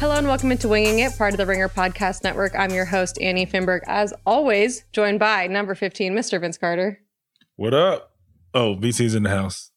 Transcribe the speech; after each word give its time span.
Hello 0.00 0.14
and 0.16 0.26
welcome 0.26 0.50
into 0.50 0.66
Winging 0.66 1.00
It, 1.00 1.16
part 1.18 1.34
of 1.34 1.38
the 1.38 1.44
Ringer 1.44 1.68
Podcast 1.68 2.24
Network. 2.24 2.54
I'm 2.58 2.70
your 2.70 2.86
host, 2.86 3.20
Annie 3.20 3.44
Finberg, 3.44 3.80
as 3.86 4.14
always, 4.24 4.84
joined 4.92 5.18
by 5.18 5.46
number 5.46 5.74
15, 5.74 6.14
Mr. 6.14 6.40
Vince 6.40 6.56
Carter. 6.56 7.00
What 7.56 7.74
up? 7.74 8.12
Oh, 8.54 8.76
VC's 8.76 9.14
in 9.14 9.24
the 9.24 9.28
house. 9.28 9.70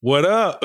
What 0.00 0.24
up? 0.24 0.64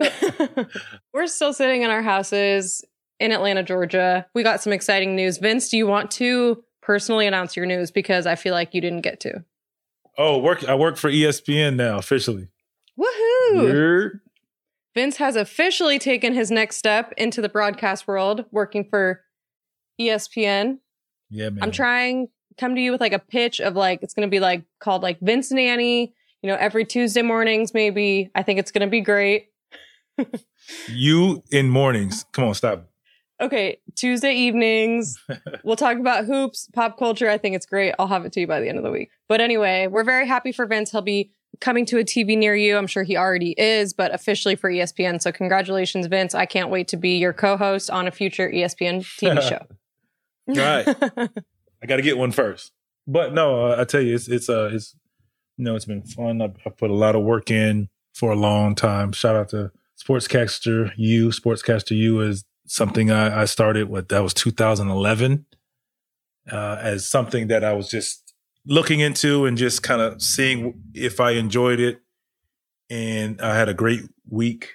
We're 1.12 1.26
still 1.26 1.52
sitting 1.52 1.82
in 1.82 1.90
our 1.90 2.00
houses 2.00 2.82
in 3.20 3.32
Atlanta, 3.32 3.62
Georgia. 3.62 4.26
We 4.34 4.42
got 4.42 4.62
some 4.62 4.72
exciting 4.72 5.14
news. 5.14 5.36
Vince, 5.36 5.68
do 5.68 5.76
you 5.76 5.86
want 5.86 6.10
to 6.12 6.64
personally 6.80 7.26
announce 7.26 7.54
your 7.54 7.66
news? 7.66 7.90
Because 7.90 8.26
I 8.26 8.34
feel 8.34 8.54
like 8.54 8.72
you 8.72 8.80
didn't 8.80 9.02
get 9.02 9.20
to. 9.20 9.44
Oh, 10.16 10.38
work 10.38 10.66
I 10.66 10.74
work 10.74 10.96
for 10.96 11.10
ESPN 11.10 11.76
now, 11.76 11.98
officially. 11.98 12.48
Woohoo! 12.98 13.72
You're- 13.72 14.10
Vince 14.96 15.18
has 15.18 15.36
officially 15.36 15.98
taken 15.98 16.32
his 16.32 16.50
next 16.50 16.76
step 16.76 17.12
into 17.18 17.42
the 17.42 17.50
broadcast 17.50 18.08
world, 18.08 18.46
working 18.50 18.82
for 18.82 19.22
ESPN. 20.00 20.78
Yeah, 21.28 21.50
man. 21.50 21.62
I'm 21.62 21.70
trying 21.70 22.28
to 22.28 22.32
come 22.58 22.74
to 22.74 22.80
you 22.80 22.92
with 22.92 23.02
like 23.02 23.12
a 23.12 23.18
pitch 23.18 23.60
of 23.60 23.76
like 23.76 24.02
it's 24.02 24.14
gonna 24.14 24.26
be 24.26 24.40
like 24.40 24.64
called 24.80 25.02
like 25.02 25.20
Vince 25.20 25.52
Nanny, 25.52 26.14
you 26.40 26.48
know, 26.48 26.56
every 26.56 26.86
Tuesday 26.86 27.20
mornings, 27.20 27.74
maybe. 27.74 28.30
I 28.34 28.42
think 28.42 28.58
it's 28.58 28.72
gonna 28.72 28.88
be 28.88 29.02
great. 29.02 29.50
You 30.88 31.44
in 31.52 31.68
mornings. 31.68 32.24
Come 32.32 32.44
on, 32.44 32.54
stop. 32.54 32.88
Okay, 33.40 33.78
Tuesday 33.94 34.32
evenings. 34.32 35.16
we'll 35.62 35.76
talk 35.76 35.98
about 35.98 36.24
hoops, 36.24 36.68
pop 36.74 36.98
culture. 36.98 37.28
I 37.28 37.38
think 37.38 37.54
it's 37.54 37.66
great. 37.66 37.94
I'll 37.98 38.08
have 38.08 38.24
it 38.24 38.32
to 38.32 38.40
you 38.40 38.46
by 38.48 38.60
the 38.60 38.68
end 38.68 38.78
of 38.78 38.82
the 38.82 38.90
week. 38.90 39.10
But 39.28 39.40
anyway, 39.40 39.86
we're 39.86 40.02
very 40.02 40.26
happy 40.26 40.52
for 40.52 40.66
Vince. 40.66 40.90
He'll 40.90 41.02
be 41.02 41.30
coming 41.60 41.86
to 41.86 41.98
a 41.98 42.04
TV 42.04 42.36
near 42.36 42.54
you. 42.54 42.76
I'm 42.76 42.86
sure 42.86 43.02
he 43.02 43.16
already 43.16 43.54
is, 43.58 43.92
but 43.92 44.14
officially 44.14 44.56
for 44.56 44.70
ESPN. 44.70 45.20
So 45.20 45.32
congratulations, 45.32 46.06
Vince. 46.06 46.34
I 46.34 46.46
can't 46.46 46.70
wait 46.70 46.88
to 46.88 46.96
be 46.96 47.16
your 47.16 47.32
co-host 47.32 47.90
on 47.90 48.06
a 48.06 48.10
future 48.10 48.50
ESPN 48.50 49.00
TV 49.00 49.42
show. 49.48 49.66
Right. 50.46 50.86
I 51.82 51.86
got 51.86 51.96
to 51.96 52.02
get 52.02 52.18
one 52.18 52.32
first. 52.32 52.72
But 53.06 53.34
no, 53.34 53.66
uh, 53.66 53.76
I 53.78 53.84
tell 53.84 54.00
you, 54.00 54.14
it's 54.14 54.28
it's 54.28 54.48
uh 54.48 54.70
it's 54.72 54.96
you 55.56 55.64
know 55.64 55.76
it's 55.76 55.84
been 55.84 56.02
fun. 56.02 56.42
I, 56.42 56.52
I 56.64 56.70
put 56.70 56.90
a 56.90 56.94
lot 56.94 57.14
of 57.14 57.22
work 57.22 57.50
in 57.50 57.88
for 58.14 58.32
a 58.32 58.36
long 58.36 58.74
time. 58.74 59.12
Shout 59.12 59.36
out 59.36 59.50
to 59.50 59.70
Sportscaster 60.02 60.92
U. 60.96 61.28
Sportscaster 61.28 61.96
U 61.96 62.20
is 62.20 62.44
something 62.66 63.10
I, 63.10 63.42
I 63.42 63.44
started 63.44 63.88
with. 63.88 64.08
That 64.08 64.22
was 64.22 64.34
2011 64.34 65.46
uh, 66.50 66.78
as 66.80 67.06
something 67.06 67.48
that 67.48 67.64
I 67.64 67.72
was 67.72 67.88
just 67.88 68.25
looking 68.66 69.00
into 69.00 69.46
and 69.46 69.56
just 69.56 69.82
kind 69.82 70.00
of 70.00 70.20
seeing 70.20 70.82
if 70.94 71.20
I 71.20 71.32
enjoyed 71.32 71.80
it. 71.80 72.00
And 72.90 73.40
I 73.40 73.56
had 73.56 73.68
a 73.68 73.74
great 73.74 74.02
week. 74.28 74.74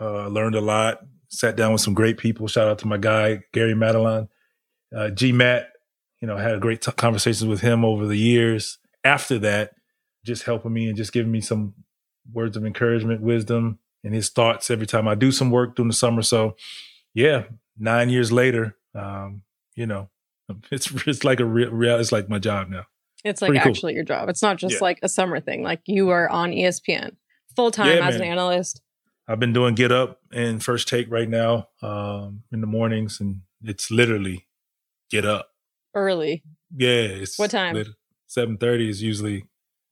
Uh, 0.00 0.28
learned 0.28 0.54
a 0.54 0.60
lot. 0.60 1.00
Sat 1.28 1.56
down 1.56 1.72
with 1.72 1.80
some 1.80 1.94
great 1.94 2.18
people. 2.18 2.48
Shout 2.48 2.68
out 2.68 2.78
to 2.80 2.86
my 2.86 2.96
guy 2.96 3.40
Gary 3.52 3.74
Madeline 3.74 4.28
uh, 4.94 5.10
G 5.10 5.32
Matt, 5.32 5.68
you 6.20 6.28
know, 6.28 6.36
had 6.36 6.54
a 6.54 6.60
great 6.60 6.80
t- 6.82 6.92
conversations 6.92 7.46
with 7.46 7.60
him 7.60 7.84
over 7.84 8.06
the 8.06 8.18
years. 8.18 8.78
After 9.04 9.38
that, 9.40 9.72
just 10.24 10.44
helping 10.44 10.72
me 10.72 10.88
and 10.88 10.96
just 10.96 11.12
giving 11.12 11.32
me 11.32 11.40
some 11.40 11.74
words 12.32 12.56
of 12.56 12.66
encouragement, 12.66 13.20
wisdom, 13.20 13.78
and 14.02 14.14
his 14.14 14.30
thoughts 14.30 14.70
every 14.70 14.86
time 14.86 15.06
I 15.08 15.14
do 15.14 15.30
some 15.32 15.50
work 15.50 15.76
during 15.76 15.88
the 15.88 15.94
summer. 15.94 16.22
So, 16.22 16.56
yeah, 17.14 17.44
nine 17.78 18.10
years 18.10 18.32
later, 18.32 18.76
um, 18.94 19.42
you 19.74 19.86
know, 19.86 20.08
it's 20.70 20.90
it's 21.06 21.24
like 21.24 21.40
a 21.40 21.44
real, 21.44 21.70
real 21.70 21.98
it's 21.98 22.12
like 22.12 22.28
my 22.28 22.38
job 22.38 22.68
now. 22.70 22.84
It's 23.24 23.42
like 23.42 23.50
Pretty 23.50 23.62
cool. 23.62 23.70
actually 23.72 23.94
your 23.94 24.04
job. 24.04 24.28
It's 24.28 24.42
not 24.42 24.56
just 24.56 24.74
Yeah. 24.74 24.80
like 24.82 24.98
a 25.02 25.08
summer 25.08 25.40
thing. 25.40 25.62
Like 25.62 25.80
you 25.86 26.10
are 26.10 26.28
on 26.28 26.50
ESPN 26.52 27.16
full 27.56 27.70
time 27.70 27.96
Yeah, 27.96 28.06
as 28.06 28.16
an 28.16 28.22
analyst. 28.22 28.80
I've 29.28 29.40
been 29.40 29.52
doing 29.52 29.74
Get 29.74 29.90
Up 29.90 30.20
and 30.32 30.62
First 30.62 30.86
Take 30.86 31.10
right 31.10 31.28
now 31.28 31.68
um, 31.82 32.42
in 32.52 32.60
the 32.60 32.66
mornings, 32.68 33.20
and 33.20 33.40
it's 33.62 33.90
literally 33.90 34.46
Get 35.10 35.24
Up. 35.24 35.48
Early. 35.94 36.44
Yeah, 36.76 37.24
What 37.36 37.50
time? 37.50 37.84
Seven 38.28 38.56
thirty 38.58 38.88
is 38.88 39.02
usually 39.02 39.46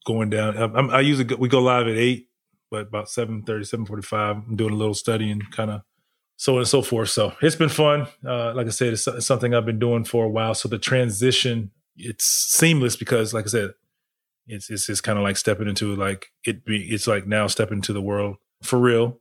going 0.07 0.31
down. 0.31 0.57
I, 0.57 0.63
I'm- 0.63 0.91
I 0.91 1.01
usually 1.01 1.25
go, 1.25 1.37
we 1.37 1.49
go 1.49 1.61
live 1.61 1.89
at 1.89 1.97
eight, 1.97 2.29
but 2.71 2.89
about 2.89 3.07
7.30, 3.07 3.45
7.45, 3.87 4.47
I'm 4.49 4.57
doing 4.57 4.73
a 4.75 4.77
little 4.77 4.93
study 4.95 5.31
and 5.31 5.51
kind 5.51 5.71
of 5.71 5.83
so 6.37 6.55
on 6.55 6.59
and 6.61 6.69
so 6.69 6.83
forth. 6.83 7.11
So 7.11 7.33
it's 7.43 7.57
been 7.57 7.69
fun. 7.69 8.07
Uh, 8.27 8.53
like 8.55 8.67
I 8.67 8.71
said, 8.71 8.93
it's, 8.93 9.07
it's 9.07 9.27
something 9.27 9.55
I've 9.55 9.67
been 9.67 9.79
doing 9.79 10.05
for 10.05 10.25
a 10.25 10.29
while. 10.29 10.55
So 10.55 10.69
the 10.69 10.79
transition, 10.79 11.71
it's 11.97 12.25
seamless 12.25 12.97
because, 12.97 13.33
like 13.35 13.45
I 13.45 13.49
said, 13.49 13.71
it's 14.47 14.69
it's 14.69 14.87
just 14.87 15.03
kind 15.03 15.17
of 15.19 15.23
like 15.25 15.37
stepping 15.37 15.69
into 15.69 15.95
like 15.97 16.27
it 16.45 16.65
be. 16.65 16.77
It's 16.91 17.07
like 17.07 17.27
now 17.27 17.47
stepping 17.47 17.79
into 17.79 17.93
the 17.93 18.03
world 18.03 18.37
for 18.63 18.79
real. 18.79 19.21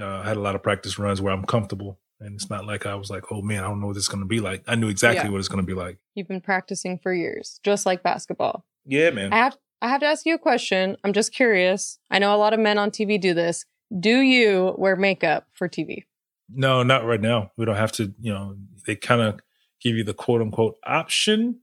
Uh, 0.00 0.06
I 0.06 0.24
had 0.28 0.36
a 0.36 0.40
lot 0.40 0.54
of 0.54 0.62
practice 0.62 0.98
runs 0.98 1.20
where 1.20 1.32
I'm 1.32 1.44
comfortable, 1.44 1.98
and 2.20 2.34
it's 2.36 2.48
not 2.48 2.64
like 2.64 2.86
I 2.86 2.94
was 2.94 3.10
like, 3.10 3.24
oh 3.30 3.42
man, 3.42 3.62
I 3.64 3.68
don't 3.68 3.80
know 3.80 3.88
what 3.88 3.94
this 3.94 4.04
is 4.04 4.08
going 4.08 4.22
to 4.22 4.26
be 4.28 4.40
like. 4.40 4.62
I 4.66 4.76
knew 4.76 4.88
exactly 4.88 5.24
Yeah. 5.26 5.32
what 5.32 5.38
it's 5.40 5.48
going 5.48 5.62
to 5.62 5.66
be 5.66 5.74
like. 5.78 5.98
You've 6.14 6.28
been 6.28 6.40
practicing 6.40 6.98
for 6.98 7.12
years, 7.12 7.60
just 7.64 7.84
like 7.84 8.02
basketball. 8.02 8.64
Yeah, 8.86 9.10
man. 9.10 9.32
I 9.32 9.36
have 9.36 9.58
I 9.82 9.88
have 9.88 10.00
to 10.00 10.06
ask 10.06 10.24
you 10.24 10.34
a 10.34 10.38
question. 10.38 10.96
I'm 11.04 11.12
just 11.12 11.34
curious. 11.34 11.98
I 12.10 12.18
know 12.18 12.34
a 12.34 12.38
lot 12.38 12.54
of 12.54 12.60
men 12.60 12.78
on 12.78 12.90
TV 12.90 13.20
do 13.20 13.34
this. 13.34 13.66
Do 13.98 14.20
you 14.20 14.74
wear 14.78 14.96
makeup 14.96 15.48
for 15.52 15.68
TV? 15.68 16.04
No, 16.52 16.82
not 16.82 17.04
right 17.04 17.20
now. 17.20 17.52
We 17.56 17.64
don't 17.64 17.76
have 17.76 17.92
to, 17.92 18.12
you 18.20 18.32
know, 18.32 18.56
they 18.86 18.96
kind 18.96 19.20
of 19.20 19.40
give 19.80 19.96
you 19.96 20.04
the 20.04 20.14
quote 20.14 20.40
unquote 20.42 20.76
option. 20.84 21.60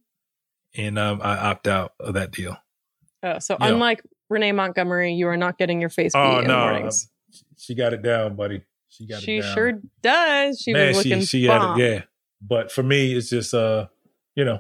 And 0.76 1.00
um, 1.00 1.22
I 1.24 1.38
opt 1.38 1.68
out 1.68 1.94
of 2.00 2.14
that 2.16 2.32
deal. 2.32 2.56
Oh, 3.24 3.40
so 3.40 3.58
Yeah. 3.60 3.70
unlike 3.70 4.02
Renee 4.30 4.52
Montgomery, 4.52 5.14
you 5.14 5.28
are 5.28 5.38
not 5.38 5.58
getting 5.58 5.80
your 5.82 5.90
face 5.90 6.14
beat 6.14 6.20
Oh, 6.20 6.40
in 6.40 6.48
the 6.48 6.58
mornings. 6.58 7.10
She 7.58 7.74
got 7.76 7.94
it 7.94 8.02
down, 8.04 8.36
buddy. 8.36 8.64
She 8.90 9.08
got 9.08 9.22
She 9.22 9.38
it 9.38 9.42
down. 9.42 9.54
sure 9.54 9.74
does. 10.02 10.60
She 10.62 10.74
Man, 10.74 10.90
was 10.90 10.98
looking 10.98 11.20
she, 11.22 11.26
she 11.26 11.46
had 11.46 11.60
bomb. 11.60 11.80
it, 11.80 11.84
yeah. 11.94 12.02
But 12.42 12.72
for 12.72 12.84
me, 12.84 13.14
it's 13.14 13.30
just, 13.30 13.54
uh, 13.54 13.88
you 14.36 14.46
know, 14.46 14.60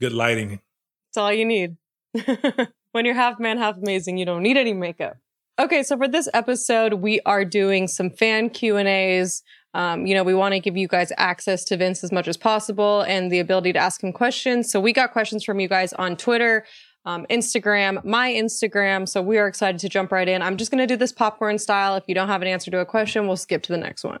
good 0.00 0.12
lighting. 0.12 0.60
That's 1.08 1.16
all 1.16 1.32
you 1.32 1.44
need. 1.46 1.76
when 2.92 3.04
you're 3.06 3.14
half 3.14 3.40
man, 3.40 3.56
half 3.58 3.76
amazing, 3.78 4.18
you 4.18 4.26
don't 4.26 4.42
need 4.42 4.56
any 4.58 4.74
makeup. 4.74 5.16
Okay, 5.60 5.82
so 5.82 5.94
for 5.98 6.08
this 6.08 6.26
episode, 6.32 6.94
we 6.94 7.20
are 7.26 7.44
doing 7.44 7.86
some 7.86 8.08
fan 8.08 8.48
Q 8.48 8.78
and 8.78 8.88
A's. 8.88 9.42
Um, 9.74 10.06
you 10.06 10.14
know, 10.14 10.24
we 10.24 10.32
want 10.32 10.54
to 10.54 10.58
give 10.58 10.74
you 10.74 10.88
guys 10.88 11.12
access 11.18 11.64
to 11.64 11.76
Vince 11.76 12.02
as 12.02 12.10
much 12.10 12.26
as 12.28 12.38
possible 12.38 13.02
and 13.02 13.30
the 13.30 13.40
ability 13.40 13.74
to 13.74 13.78
ask 13.78 14.02
him 14.02 14.10
questions. 14.10 14.72
So 14.72 14.80
we 14.80 14.94
got 14.94 15.12
questions 15.12 15.44
from 15.44 15.60
you 15.60 15.68
guys 15.68 15.92
on 15.92 16.16
Twitter, 16.16 16.64
um, 17.04 17.26
Instagram, 17.28 18.02
my 18.06 18.30
Instagram. 18.30 19.06
So 19.06 19.20
we 19.20 19.36
are 19.36 19.46
excited 19.46 19.78
to 19.80 19.90
jump 19.90 20.12
right 20.12 20.26
in. 20.26 20.40
I'm 20.40 20.56
just 20.56 20.70
going 20.70 20.78
to 20.78 20.86
do 20.86 20.96
this 20.96 21.12
popcorn 21.12 21.58
style. 21.58 21.94
If 21.94 22.04
you 22.08 22.14
don't 22.14 22.28
have 22.28 22.40
an 22.40 22.48
answer 22.48 22.70
to 22.70 22.78
a 22.78 22.86
question, 22.86 23.26
we'll 23.26 23.36
skip 23.36 23.62
to 23.64 23.72
the 23.72 23.78
next 23.78 24.02
one. 24.02 24.20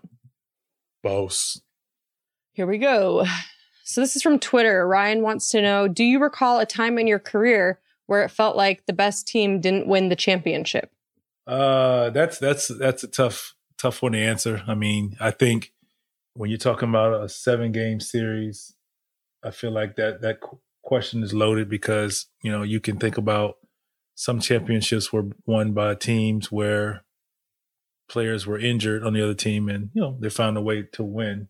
Boss. 1.02 1.58
Here 2.52 2.66
we 2.66 2.76
go. 2.76 3.24
So 3.82 4.02
this 4.02 4.14
is 4.14 4.22
from 4.22 4.38
Twitter. 4.38 4.86
Ryan 4.86 5.22
wants 5.22 5.48
to 5.50 5.62
know 5.62 5.88
Do 5.88 6.04
you 6.04 6.20
recall 6.20 6.60
a 6.60 6.66
time 6.66 6.98
in 6.98 7.06
your 7.06 7.18
career 7.18 7.80
where 8.06 8.22
it 8.22 8.30
felt 8.30 8.56
like 8.56 8.84
the 8.84 8.92
best 8.92 9.26
team 9.26 9.58
didn't 9.58 9.86
win 9.88 10.10
the 10.10 10.16
championship? 10.16 10.92
Uh, 11.46 12.10
that's 12.10 12.38
that's 12.38 12.68
that's 12.68 13.02
a 13.04 13.08
tough 13.08 13.54
tough 13.78 14.02
one 14.02 14.12
to 14.12 14.18
answer. 14.18 14.62
I 14.66 14.74
mean, 14.74 15.16
I 15.20 15.30
think 15.30 15.72
when 16.34 16.50
you're 16.50 16.58
talking 16.58 16.88
about 16.88 17.22
a 17.22 17.28
seven 17.28 17.72
game 17.72 18.00
series, 18.00 18.74
I 19.42 19.50
feel 19.50 19.70
like 19.70 19.96
that 19.96 20.20
that 20.22 20.40
question 20.82 21.22
is 21.22 21.34
loaded 21.34 21.68
because 21.68 22.26
you 22.42 22.50
know 22.50 22.62
you 22.62 22.80
can 22.80 22.98
think 22.98 23.16
about 23.16 23.56
some 24.14 24.40
championships 24.40 25.12
were 25.12 25.28
won 25.46 25.72
by 25.72 25.94
teams 25.94 26.52
where 26.52 27.04
players 28.08 28.46
were 28.46 28.58
injured 28.58 29.02
on 29.02 29.14
the 29.14 29.22
other 29.22 29.34
team, 29.34 29.68
and 29.68 29.90
you 29.94 30.02
know 30.02 30.16
they 30.20 30.28
found 30.28 30.56
a 30.56 30.62
way 30.62 30.82
to 30.92 31.02
win. 31.02 31.48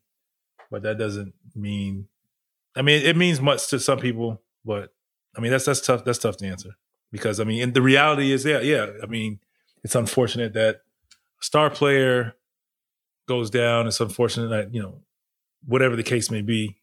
But 0.70 0.82
that 0.82 0.98
doesn't 0.98 1.34
mean, 1.56 2.06
I 2.76 2.82
mean, 2.82 3.04
it 3.04 3.16
means 3.16 3.40
much 3.40 3.68
to 3.70 3.80
some 3.80 3.98
people, 3.98 4.40
but 4.64 4.94
I 5.36 5.40
mean 5.40 5.50
that's 5.50 5.64
that's 5.64 5.80
tough. 5.80 6.04
That's 6.04 6.18
tough 6.18 6.36
to 6.38 6.46
answer 6.46 6.76
because 7.10 7.40
I 7.40 7.44
mean, 7.44 7.62
and 7.62 7.74
the 7.74 7.82
reality 7.82 8.30
is, 8.30 8.44
yeah, 8.44 8.60
yeah. 8.60 8.86
I 9.02 9.06
mean, 9.06 9.40
it's 9.82 9.94
unfortunate 9.94 10.52
that 10.54 10.76
a 10.76 11.44
star 11.44 11.70
player 11.70 12.34
goes 13.28 13.50
down. 13.50 13.86
It's 13.86 14.00
unfortunate 14.00 14.48
that 14.48 14.74
you 14.74 14.82
know, 14.82 15.02
whatever 15.64 15.96
the 15.96 16.02
case 16.02 16.30
may 16.30 16.42
be, 16.42 16.76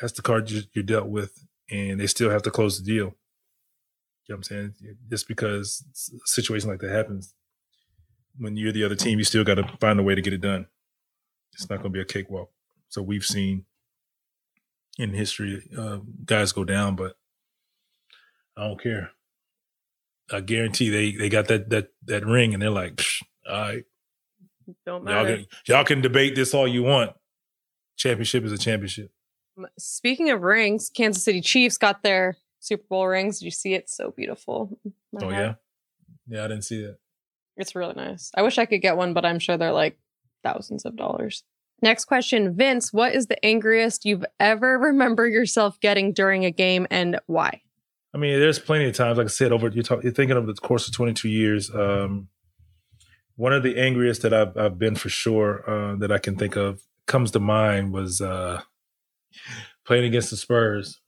that's 0.00 0.12
the 0.12 0.22
card 0.22 0.50
you- 0.50 0.62
you're 0.72 0.84
dealt 0.84 1.08
with, 1.08 1.46
and 1.70 2.00
they 2.00 2.06
still 2.06 2.30
have 2.30 2.42
to 2.42 2.50
close 2.50 2.78
the 2.78 2.84
deal. 2.84 3.16
You 4.26 4.32
know 4.32 4.36
what 4.36 4.50
I'm 4.50 4.72
saying? 4.74 4.96
Just 5.10 5.28
because 5.28 5.84
a 6.12 6.26
situation 6.26 6.68
like 6.70 6.80
that 6.80 6.90
happens, 6.90 7.34
when 8.38 8.56
you're 8.56 8.72
the 8.72 8.84
other 8.84 8.96
team, 8.96 9.18
you 9.18 9.24
still 9.24 9.44
got 9.44 9.56
to 9.56 9.76
find 9.80 10.00
a 10.00 10.02
way 10.02 10.14
to 10.14 10.22
get 10.22 10.32
it 10.32 10.40
done. 10.40 10.66
It's 11.52 11.68
not 11.68 11.76
going 11.82 11.92
to 11.92 11.96
be 11.96 12.00
a 12.00 12.04
cakewalk. 12.06 12.50
So 12.88 13.02
we've 13.02 13.24
seen 13.24 13.66
in 14.98 15.12
history 15.12 15.68
uh, 15.76 15.98
guys 16.24 16.52
go 16.52 16.64
down, 16.64 16.96
but 16.96 17.16
I 18.56 18.66
don't 18.66 18.80
care. 18.80 19.10
I 20.32 20.40
guarantee 20.40 20.88
they 20.90 21.12
they 21.12 21.28
got 21.28 21.48
that 21.48 21.70
that 21.70 21.88
that 22.06 22.24
ring, 22.26 22.54
and 22.54 22.62
they're 22.62 22.70
like, 22.70 23.02
all 23.48 23.60
right, 23.60 23.84
Don't 24.86 25.04
y'all 25.06 25.22
matter. 25.24 25.36
can 25.36 25.46
y'all 25.66 25.84
can 25.84 26.00
debate 26.00 26.34
this 26.34 26.54
all 26.54 26.66
you 26.68 26.82
want. 26.82 27.12
Championship 27.96 28.44
is 28.44 28.52
a 28.52 28.58
championship. 28.58 29.10
Speaking 29.78 30.30
of 30.30 30.42
rings, 30.42 30.90
Kansas 30.94 31.22
City 31.22 31.40
Chiefs 31.40 31.78
got 31.78 32.02
their 32.02 32.36
Super 32.60 32.84
Bowl 32.88 33.06
rings. 33.06 33.38
Did 33.38 33.44
you 33.44 33.50
see 33.50 33.74
it? 33.74 33.88
So 33.88 34.10
beautiful. 34.10 34.78
My 35.12 35.20
Oh 35.26 35.30
heart. 35.30 35.34
yeah, 35.34 35.54
yeah. 36.26 36.44
I 36.44 36.48
didn't 36.48 36.64
see 36.64 36.82
that. 36.82 36.96
It's 37.56 37.74
really 37.76 37.94
nice. 37.94 38.32
I 38.34 38.42
wish 38.42 38.58
I 38.58 38.66
could 38.66 38.82
get 38.82 38.96
one, 38.96 39.14
but 39.14 39.24
I'm 39.24 39.38
sure 39.38 39.56
they're 39.56 39.70
like 39.72 39.96
thousands 40.42 40.84
of 40.84 40.96
dollars. 40.96 41.44
Next 41.82 42.06
question, 42.06 42.56
Vince, 42.56 42.92
what 42.92 43.14
is 43.14 43.26
the 43.26 43.44
angriest 43.44 44.04
you've 44.04 44.24
ever 44.40 44.78
remember 44.78 45.28
yourself 45.28 45.78
getting 45.80 46.12
during 46.12 46.44
a 46.44 46.50
game 46.50 46.86
and 46.90 47.20
why? 47.26 47.60
I 48.14 48.18
mean, 48.18 48.38
there's 48.38 48.60
plenty 48.60 48.86
of 48.86 48.94
times, 48.94 49.18
like 49.18 49.26
I 49.26 49.28
said, 49.28 49.50
over 49.50 49.68
you're, 49.68 49.82
talk, 49.82 50.04
you're 50.04 50.12
thinking 50.12 50.36
of 50.36 50.46
the 50.46 50.54
course 50.54 50.86
of 50.86 50.94
22 50.94 51.28
years. 51.28 51.74
Um, 51.74 52.28
one 53.34 53.52
of 53.52 53.64
the 53.64 53.76
angriest 53.76 54.22
that 54.22 54.32
I've, 54.32 54.56
I've 54.56 54.78
been 54.78 54.94
for 54.94 55.08
sure 55.08 55.68
uh, 55.68 55.96
that 55.96 56.12
I 56.12 56.18
can 56.18 56.36
think 56.36 56.56
of 56.56 56.80
comes 57.06 57.32
to 57.32 57.40
mind 57.40 57.92
was 57.92 58.20
uh, 58.20 58.62
playing 59.84 60.04
against 60.04 60.30
the 60.30 60.36
Spurs 60.36 61.00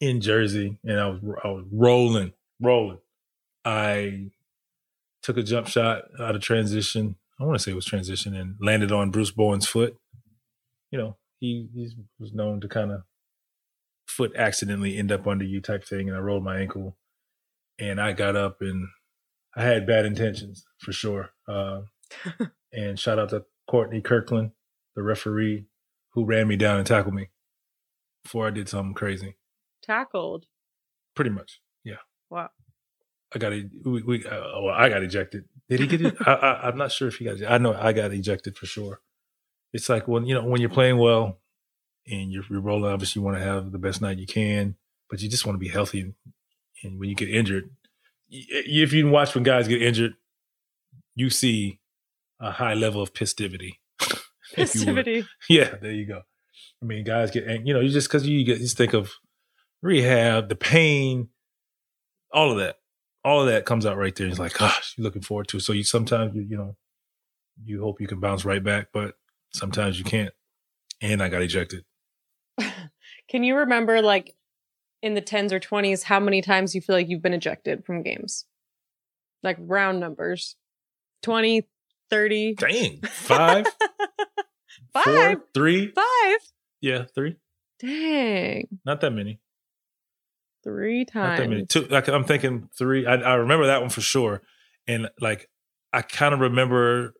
in 0.00 0.20
Jersey, 0.20 0.78
and 0.84 1.00
I 1.00 1.08
was 1.08 1.20
I 1.42 1.48
was 1.48 1.64
rolling, 1.72 2.32
rolling. 2.60 2.98
I 3.64 4.30
took 5.22 5.38
a 5.38 5.42
jump 5.42 5.66
shot 5.66 6.04
out 6.20 6.36
of 6.36 6.42
transition. 6.42 7.16
I 7.40 7.44
want 7.44 7.58
to 7.58 7.62
say 7.62 7.72
it 7.72 7.74
was 7.74 7.84
transition 7.84 8.36
and 8.36 8.54
landed 8.60 8.92
on 8.92 9.10
Bruce 9.10 9.32
Bowen's 9.32 9.66
foot. 9.66 9.96
You 10.92 10.98
know, 10.98 11.16
he, 11.40 11.68
he 11.74 11.90
was 12.20 12.32
known 12.32 12.60
to 12.60 12.68
kind 12.68 12.92
of 12.92 13.02
foot 14.06 14.32
accidentally 14.36 14.96
end 14.96 15.12
up 15.12 15.26
under 15.26 15.44
you 15.44 15.60
type 15.60 15.84
thing, 15.84 16.08
and 16.08 16.16
I 16.16 16.20
rolled 16.20 16.44
my 16.44 16.58
ankle, 16.58 16.96
and 17.78 18.00
I 18.00 18.12
got 18.12 18.36
up 18.36 18.58
and 18.60 18.88
I 19.54 19.64
had 19.64 19.86
bad 19.86 20.04
intentions 20.04 20.64
for 20.78 20.92
sure. 20.92 21.30
Uh, 21.48 21.82
and 22.72 22.98
shout 22.98 23.18
out 23.18 23.30
to 23.30 23.44
Courtney 23.68 24.00
Kirkland, 24.00 24.52
the 24.94 25.02
referee, 25.02 25.66
who 26.12 26.24
ran 26.24 26.48
me 26.48 26.56
down 26.56 26.78
and 26.78 26.86
tackled 26.86 27.14
me 27.14 27.30
before 28.22 28.46
I 28.46 28.50
did 28.50 28.68
something 28.68 28.94
crazy. 28.94 29.36
Tackled. 29.82 30.46
Pretty 31.14 31.30
much, 31.30 31.60
yeah. 31.84 31.96
Wow. 32.30 32.50
I 33.34 33.38
got 33.38 33.52
we, 33.52 34.02
we 34.02 34.24
uh, 34.24 34.60
well, 34.62 34.74
I 34.74 34.88
got 34.88 35.02
ejected. 35.02 35.44
Did 35.68 35.80
he 35.80 35.86
get 35.86 36.00
it? 36.00 36.16
I, 36.26 36.32
I, 36.32 36.68
I'm 36.68 36.76
not 36.76 36.92
sure 36.92 37.08
if 37.08 37.16
he 37.16 37.24
got. 37.24 37.38
I 37.50 37.58
know 37.58 37.74
I 37.74 37.92
got 37.92 38.12
ejected 38.12 38.56
for 38.56 38.66
sure. 38.66 39.00
It's 39.72 39.88
like 39.88 40.06
when 40.06 40.26
you 40.26 40.34
know 40.34 40.44
when 40.44 40.60
you're 40.60 40.70
playing 40.70 40.98
well 40.98 41.38
and 42.08 42.32
you're, 42.32 42.44
you're 42.48 42.60
rolling. 42.60 42.92
Obviously, 42.92 43.20
you 43.20 43.24
want 43.24 43.36
to 43.36 43.44
have 43.44 43.72
the 43.72 43.78
best 43.78 44.00
night 44.00 44.18
you 44.18 44.26
can, 44.26 44.76
but 45.10 45.20
you 45.20 45.28
just 45.28 45.46
want 45.46 45.54
to 45.56 45.60
be 45.60 45.68
healthy. 45.68 46.00
And, 46.00 46.14
when 47.00 47.08
you 47.08 47.16
get 47.16 47.28
injured, 47.28 47.70
if 48.30 48.92
you 48.92 49.08
watch 49.08 49.34
when 49.34 49.42
guys 49.42 49.66
get 49.66 49.82
injured, 49.82 50.14
you 51.14 51.30
see 51.30 51.80
a 52.38 52.52
high 52.52 52.74
level 52.74 53.02
of 53.02 53.10
festivity. 53.10 53.80
Festivity. 54.54 55.24
yeah, 55.48 55.74
there 55.82 55.92
you 55.92 56.06
go. 56.06 56.22
I 56.80 56.84
mean, 56.84 57.04
guys 57.04 57.30
get, 57.30 57.66
you 57.66 57.74
know, 57.74 57.80
you 57.80 57.88
just 57.88 58.08
because 58.08 58.26
you 58.26 58.44
get, 58.44 58.58
just 58.58 58.76
think 58.76 58.92
of 58.92 59.10
rehab, 59.82 60.48
the 60.48 60.54
pain, 60.54 61.28
all 62.32 62.52
of 62.52 62.58
that, 62.58 62.76
all 63.24 63.40
of 63.40 63.48
that 63.48 63.64
comes 63.64 63.86
out 63.86 63.96
right 63.96 64.14
there. 64.14 64.28
It's 64.28 64.38
like, 64.38 64.54
gosh, 64.54 64.94
you're 64.96 65.04
looking 65.04 65.22
forward 65.22 65.48
to. 65.48 65.56
It. 65.56 65.60
So 65.60 65.72
you 65.72 65.82
sometimes 65.82 66.34
you, 66.34 66.42
you 66.42 66.56
know, 66.56 66.76
you 67.64 67.82
hope 67.82 68.00
you 68.00 68.06
can 68.06 68.20
bounce 68.20 68.44
right 68.44 68.62
back, 68.62 68.88
but 68.92 69.14
sometimes 69.52 69.98
you 69.98 70.04
can't. 70.04 70.32
And 71.00 71.22
I 71.22 71.28
got 71.28 71.42
ejected. 71.42 71.84
Can 73.28 73.44
you 73.44 73.56
remember, 73.56 74.02
like, 74.02 74.34
in 75.02 75.14
the 75.14 75.20
tens 75.20 75.52
or 75.52 75.60
twenties, 75.60 76.02
how 76.02 76.20
many 76.20 76.42
times 76.42 76.74
you 76.74 76.80
feel 76.80 76.96
like 76.96 77.08
you've 77.08 77.22
been 77.22 77.34
ejected 77.34 77.84
from 77.84 78.02
games? 78.02 78.44
Like 79.42 79.56
round 79.60 80.00
numbers 80.00 80.56
20, 81.22 81.66
30. 82.10 82.54
Dang. 82.54 83.00
Five? 83.02 83.66
Five? 84.92 85.04
Four, 85.04 85.44
three? 85.54 85.92
Five? 85.92 86.38
Yeah, 86.80 87.04
three. 87.14 87.36
Dang. 87.80 88.68
Not 88.84 89.00
that 89.02 89.10
many. 89.10 89.40
Three 90.64 91.04
times. 91.04 91.38
Not 91.38 91.44
that 91.44 91.50
many. 91.50 91.66
Two, 91.66 91.86
like 91.86 92.08
I'm 92.08 92.24
thinking 92.24 92.68
three. 92.76 93.06
I, 93.06 93.14
I 93.14 93.34
remember 93.34 93.66
that 93.66 93.80
one 93.80 93.90
for 93.90 94.00
sure. 94.00 94.42
And 94.88 95.08
like 95.20 95.48
I 95.92 96.02
kind 96.02 96.34
of 96.34 96.40
remember 96.40 97.14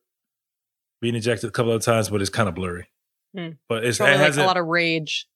being 1.00 1.14
ejected 1.14 1.48
a 1.48 1.52
couple 1.52 1.72
of 1.72 1.82
times, 1.82 2.08
but 2.08 2.20
it's 2.20 2.30
kind 2.30 2.48
of 2.48 2.54
blurry. 2.54 2.88
Hmm. 3.36 3.50
But 3.68 3.84
it's 3.84 3.98
Probably 3.98 4.14
it 4.14 4.18
like 4.18 4.26
hasn't, 4.26 4.44
a 4.44 4.46
lot 4.46 4.56
of 4.56 4.66
rage 4.66 5.28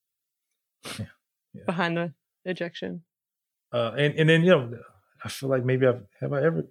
Yeah. 0.98 1.06
Yeah. 1.52 1.62
behind 1.66 1.96
the 1.96 2.12
ejection. 2.44 3.02
uh, 3.72 3.92
and 3.96 4.14
and 4.14 4.28
then 4.28 4.42
you 4.42 4.50
know, 4.50 4.78
I 5.24 5.28
feel 5.28 5.48
like 5.48 5.64
maybe 5.64 5.86
I've 5.86 6.02
have 6.20 6.32
I 6.32 6.42
ever. 6.42 6.64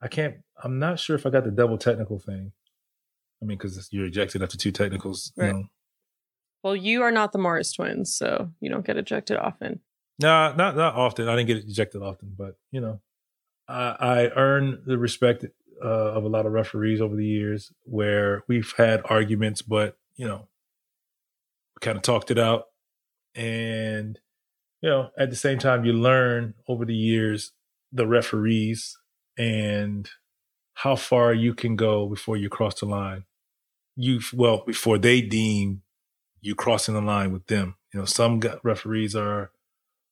I 0.00 0.08
can't. 0.08 0.36
I'm 0.62 0.78
not 0.78 0.98
sure 1.00 1.16
if 1.16 1.26
I 1.26 1.30
got 1.30 1.44
the 1.44 1.50
double 1.50 1.78
technical 1.78 2.18
thing. 2.18 2.52
I 3.42 3.44
mean, 3.44 3.58
because 3.58 3.88
you're 3.92 4.06
ejected 4.06 4.42
after 4.42 4.56
two 4.56 4.70
technicals. 4.72 5.32
You 5.36 5.42
Right. 5.42 5.54
know. 5.54 5.64
Well, 6.62 6.76
you 6.76 7.02
are 7.02 7.10
not 7.12 7.32
the 7.32 7.38
Morris 7.38 7.72
twins, 7.72 8.14
so 8.14 8.50
you 8.60 8.68
don't 8.70 8.84
get 8.86 8.96
ejected 8.96 9.36
often. 9.36 9.80
Nah, 10.20 10.54
not 10.56 10.76
not 10.76 10.94
often. 10.94 11.28
I 11.28 11.36
didn't 11.36 11.46
get 11.48 11.64
ejected 11.64 12.02
often, 12.02 12.34
but 12.36 12.56
you 12.72 12.80
know, 12.80 13.00
I, 13.68 13.94
I 14.00 14.28
earned 14.36 14.82
the 14.86 14.98
respect 14.98 15.44
uh, 15.82 15.86
of 15.88 16.24
a 16.24 16.28
lot 16.28 16.46
of 16.46 16.52
referees 16.52 17.00
over 17.00 17.14
the 17.16 17.24
years, 17.26 17.72
where 17.84 18.42
we've 18.48 18.72
had 18.76 19.02
arguments, 19.06 19.62
but 19.62 19.96
you 20.16 20.26
know, 20.26 20.48
we 21.74 21.80
kind 21.80 21.96
of 21.96 22.02
talked 22.02 22.30
it 22.32 22.38
out, 22.38 22.64
and 23.38 24.18
you 24.82 24.90
know, 24.90 25.10
at 25.18 25.30
the 25.30 25.36
same 25.36 25.58
time, 25.58 25.84
you 25.84 25.92
learn 25.92 26.54
over 26.68 26.84
the 26.84 26.94
years 26.94 27.52
the 27.92 28.06
referees 28.06 28.98
and 29.38 30.10
how 30.74 30.96
far 30.96 31.32
you 31.32 31.54
can 31.54 31.76
go 31.76 32.06
before 32.06 32.36
you 32.36 32.48
cross 32.48 32.80
the 32.80 32.86
line. 32.86 33.24
You 33.96 34.20
well 34.34 34.64
before 34.66 34.98
they 34.98 35.22
deem 35.22 35.82
you 36.40 36.54
crossing 36.54 36.94
the 36.94 37.00
line 37.00 37.32
with 37.32 37.46
them. 37.46 37.76
You 37.92 38.00
know, 38.00 38.06
some 38.06 38.40
referees 38.62 39.16
are 39.16 39.42
a 39.42 39.50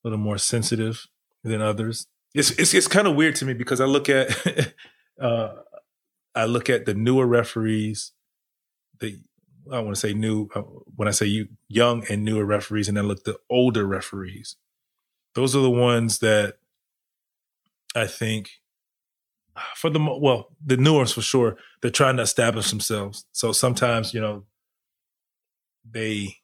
little 0.04 0.18
more 0.18 0.38
sensitive 0.38 1.06
than 1.44 1.60
others. 1.60 2.06
It's 2.34 2.50
it's 2.52 2.74
it's 2.74 2.88
kind 2.88 3.06
of 3.06 3.16
weird 3.16 3.36
to 3.36 3.44
me 3.44 3.54
because 3.54 3.80
I 3.80 3.84
look 3.84 4.08
at 4.08 4.28
uh 5.20 5.50
I 6.34 6.44
look 6.44 6.68
at 6.68 6.84
the 6.84 6.94
newer 6.94 7.26
referees, 7.26 8.12
the 9.00 9.18
I 9.72 9.80
want 9.80 9.94
to 9.94 10.00
say 10.00 10.14
new 10.14 10.48
uh, 10.54 10.62
when 10.94 11.08
I 11.08 11.12
say 11.12 11.26
you 11.26 11.48
young 11.68 12.04
and 12.08 12.24
newer 12.24 12.44
referees, 12.44 12.88
and 12.88 12.96
then 12.96 13.08
look 13.08 13.24
the 13.24 13.38
older 13.50 13.86
referees. 13.86 14.56
Those 15.34 15.54
are 15.54 15.60
the 15.60 15.70
ones 15.70 16.20
that 16.20 16.58
I 17.94 18.06
think 18.06 18.50
for 19.74 19.90
the 19.90 20.00
well, 20.00 20.48
the 20.64 20.76
newer 20.76 20.98
ones 20.98 21.12
for 21.12 21.22
sure, 21.22 21.56
they're 21.80 21.90
trying 21.90 22.16
to 22.16 22.22
establish 22.22 22.70
themselves. 22.70 23.24
So 23.32 23.52
sometimes 23.52 24.14
you 24.14 24.20
know 24.20 24.44
they 25.88 26.36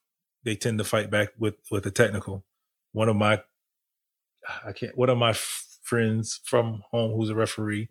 they 0.45 0.57
tend 0.57 0.79
to 0.79 0.85
fight 0.85 1.11
back 1.11 1.29
with 1.39 1.55
with 1.71 1.85
the 1.85 1.91
technical. 1.91 2.45
One 2.93 3.09
of 3.09 3.17
my 3.17 3.43
I 4.65 4.73
can't 4.73 4.97
one 4.97 5.11
of 5.11 5.19
my 5.19 5.33
friends 5.33 6.41
from 6.45 6.83
home 6.91 7.13
who's 7.13 7.31
a 7.31 7.35
referee. 7.35 7.89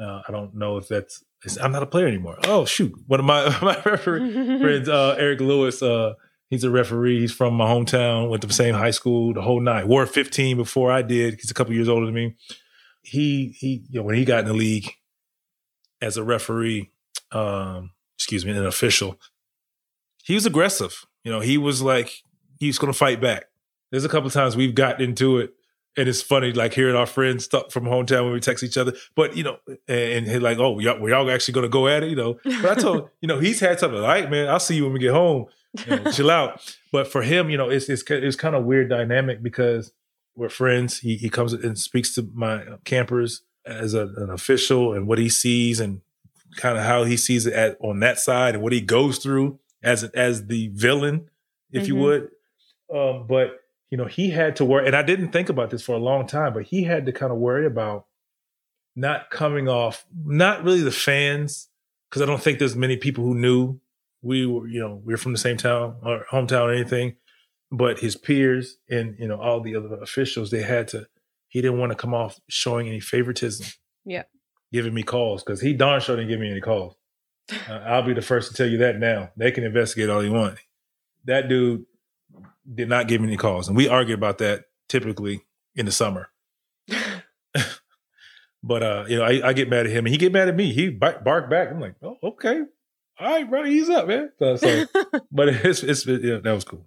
Uh, 0.00 0.22
I 0.26 0.32
don't 0.32 0.54
know 0.54 0.78
if 0.78 0.88
that's 0.88 1.22
I'm 1.60 1.72
not 1.72 1.82
a 1.82 1.86
player 1.86 2.06
anymore. 2.06 2.38
Oh 2.44 2.64
shoot, 2.64 2.92
one 3.06 3.20
of 3.20 3.26
my 3.26 3.44
my 3.62 3.80
referee 3.84 4.60
friends, 4.60 4.88
uh, 4.88 5.16
Eric 5.18 5.40
Lewis. 5.40 5.82
Uh, 5.82 6.14
he's 6.50 6.64
a 6.64 6.70
referee. 6.70 7.20
He's 7.20 7.32
from 7.32 7.54
my 7.54 7.66
hometown. 7.66 8.30
Went 8.30 8.42
to 8.42 8.46
the 8.46 8.54
same 8.54 8.74
high 8.74 8.90
school. 8.90 9.34
The 9.34 9.42
whole 9.42 9.60
night. 9.60 9.88
Wore 9.88 10.06
15 10.06 10.56
before 10.56 10.92
I 10.92 11.02
did. 11.02 11.34
He's 11.34 11.50
a 11.50 11.54
couple 11.54 11.74
years 11.74 11.88
older 11.88 12.06
than 12.06 12.14
me. 12.14 12.36
He 13.02 13.54
he. 13.58 13.84
You 13.90 14.00
know, 14.00 14.06
when 14.06 14.16
he 14.16 14.24
got 14.24 14.40
in 14.40 14.46
the 14.46 14.54
league 14.54 14.90
as 16.00 16.16
a 16.16 16.24
referee, 16.24 16.90
um, 17.32 17.90
excuse 18.16 18.44
me, 18.44 18.52
an 18.52 18.66
official, 18.66 19.18
he 20.22 20.34
was 20.34 20.46
aggressive. 20.46 21.04
You 21.24 21.32
know, 21.32 21.40
he 21.40 21.58
was 21.58 21.82
like 21.82 22.22
he 22.58 22.68
was 22.68 22.78
going 22.78 22.92
to 22.92 22.98
fight 22.98 23.20
back. 23.20 23.46
There's 23.90 24.04
a 24.04 24.08
couple 24.08 24.30
times 24.30 24.56
we've 24.56 24.74
gotten 24.74 25.02
into 25.02 25.38
it, 25.38 25.52
and 25.96 26.08
it's 26.08 26.22
funny, 26.22 26.52
like 26.52 26.72
hearing 26.74 26.96
our 26.96 27.06
friends 27.06 27.46
talk 27.48 27.70
from 27.70 27.84
hometown 27.84 28.24
when 28.24 28.32
we 28.32 28.40
text 28.40 28.64
each 28.64 28.76
other. 28.78 28.92
But 29.14 29.36
you 29.36 29.44
know, 29.44 29.58
and, 29.66 29.78
and 29.88 30.26
he's 30.26 30.40
like, 30.40 30.58
"Oh, 30.58 30.78
y'all, 30.78 30.98
were 31.00 31.10
y'all 31.10 31.30
actually 31.30 31.54
going 31.54 31.64
to 31.64 31.68
go 31.70 31.88
at 31.88 32.02
it?" 32.02 32.10
You 32.10 32.16
know, 32.16 32.38
but 32.44 32.78
I 32.78 32.80
told 32.80 33.10
you 33.20 33.28
know 33.28 33.38
he's 33.38 33.60
had 33.60 33.78
something. 33.80 34.00
All 34.00 34.06
right, 34.06 34.30
man, 34.30 34.48
I'll 34.48 34.60
see 34.60 34.76
you 34.76 34.84
when 34.84 34.92
we 34.94 34.98
get 35.00 35.12
home. 35.12 35.46
You 35.86 35.96
know, 35.96 36.10
chill 36.12 36.30
out. 36.30 36.76
But 36.92 37.08
for 37.08 37.22
him, 37.22 37.48
you 37.50 37.56
know, 37.56 37.70
it's 37.70 37.88
it's 37.88 38.02
it's 38.08 38.36
kind 38.36 38.54
of 38.54 38.64
weird 38.64 38.88
dynamic 38.90 39.42
because 39.42 39.92
we're 40.34 40.48
friends. 40.48 40.98
He 41.00 41.16
he 41.16 41.28
comes 41.30 41.52
and 41.52 41.78
speaks 41.78 42.14
to 42.14 42.28
my 42.34 42.64
campers 42.84 43.42
as 43.64 43.94
a, 43.94 44.08
an 44.16 44.28
official 44.30 44.92
and 44.92 45.06
what 45.06 45.18
he 45.18 45.28
sees 45.28 45.78
and 45.80 46.00
kind 46.56 46.76
of 46.76 46.84
how 46.84 47.04
he 47.04 47.16
sees 47.16 47.46
it 47.46 47.52
at 47.54 47.76
on 47.80 48.00
that 48.00 48.18
side 48.18 48.54
and 48.54 48.62
what 48.62 48.72
he 48.72 48.80
goes 48.80 49.18
through 49.18 49.58
as 49.82 50.04
as 50.04 50.46
the 50.48 50.68
villain, 50.74 51.28
if 51.70 51.88
you 51.88 51.94
Mhm. 51.94 52.00
would. 52.00 52.28
Um, 52.94 53.26
but 53.26 53.61
you 53.92 53.98
know, 53.98 54.06
he 54.06 54.30
had 54.30 54.56
to 54.56 54.64
worry, 54.64 54.86
and 54.86 54.96
I 54.96 55.02
didn't 55.02 55.32
think 55.32 55.50
about 55.50 55.68
this 55.68 55.82
for 55.82 55.94
a 55.94 55.98
long 55.98 56.26
time, 56.26 56.54
but 56.54 56.62
he 56.62 56.84
had 56.84 57.04
to 57.04 57.12
kind 57.12 57.30
of 57.30 57.36
worry 57.36 57.66
about 57.66 58.06
not 58.96 59.28
coming 59.30 59.68
off, 59.68 60.06
not 60.24 60.64
really 60.64 60.80
the 60.80 60.90
fans, 60.90 61.68
because 62.08 62.22
I 62.22 62.24
don't 62.24 62.42
think 62.42 62.58
there's 62.58 62.74
many 62.74 62.96
people 62.96 63.22
who 63.22 63.34
knew 63.34 63.80
we 64.22 64.46
were, 64.46 64.66
you 64.66 64.80
know, 64.80 65.02
we 65.04 65.12
were 65.12 65.18
from 65.18 65.32
the 65.32 65.38
same 65.38 65.58
town 65.58 65.96
or 66.02 66.24
hometown 66.30 66.68
or 66.68 66.72
anything, 66.72 67.16
but 67.70 67.98
his 67.98 68.16
peers 68.16 68.78
and 68.88 69.14
you 69.18 69.28
know 69.28 69.38
all 69.38 69.60
the 69.60 69.76
other 69.76 69.94
officials, 70.00 70.50
they 70.50 70.62
had 70.62 70.88
to. 70.88 71.06
He 71.48 71.60
didn't 71.60 71.78
want 71.78 71.92
to 71.92 71.96
come 71.96 72.14
off 72.14 72.40
showing 72.48 72.88
any 72.88 73.00
favoritism. 73.00 73.66
Yeah. 74.06 74.22
giving 74.72 74.94
me 74.94 75.02
calls 75.02 75.44
because 75.44 75.60
he 75.60 75.74
darn 75.74 76.00
sure 76.00 76.16
didn't 76.16 76.30
give 76.30 76.40
me 76.40 76.50
any 76.50 76.62
calls. 76.62 76.96
Uh, 77.68 77.74
I'll 77.74 78.02
be 78.02 78.14
the 78.14 78.22
first 78.22 78.48
to 78.50 78.56
tell 78.56 78.68
you 78.68 78.78
that 78.78 78.98
now. 78.98 79.30
They 79.36 79.50
can 79.50 79.64
investigate 79.64 80.08
all 80.08 80.22
they 80.22 80.30
want. 80.30 80.58
That 81.26 81.48
dude 81.48 81.84
did 82.74 82.88
not 82.88 83.08
give 83.08 83.20
me 83.20 83.28
any 83.28 83.36
calls, 83.36 83.68
and 83.68 83.76
we 83.76 83.88
argue 83.88 84.14
about 84.14 84.38
that 84.38 84.64
typically 84.88 85.44
in 85.74 85.86
the 85.86 85.92
summer. 85.92 86.28
But 88.62 88.82
uh, 88.82 89.04
you 89.08 89.18
know, 89.18 89.24
I, 89.24 89.48
I 89.48 89.52
get 89.52 89.68
mad 89.68 89.86
at 89.86 89.92
him, 89.92 90.06
and 90.06 90.12
he 90.12 90.18
get 90.18 90.32
mad 90.32 90.48
at 90.48 90.54
me. 90.54 90.72
He 90.72 90.90
bark, 90.90 91.24
back. 91.24 91.70
I'm 91.70 91.80
like, 91.80 91.96
oh, 92.02 92.16
okay. 92.22 92.62
all 93.18 93.26
right, 93.26 93.48
bro, 93.48 93.64
he's 93.64 93.90
up, 93.90 94.06
man. 94.06 94.30
So, 94.38 94.56
so 94.56 94.84
but 95.32 95.48
it's 95.48 95.82
it's 95.82 96.06
yeah, 96.06 96.38
that 96.38 96.52
was 96.52 96.64
cool. 96.64 96.86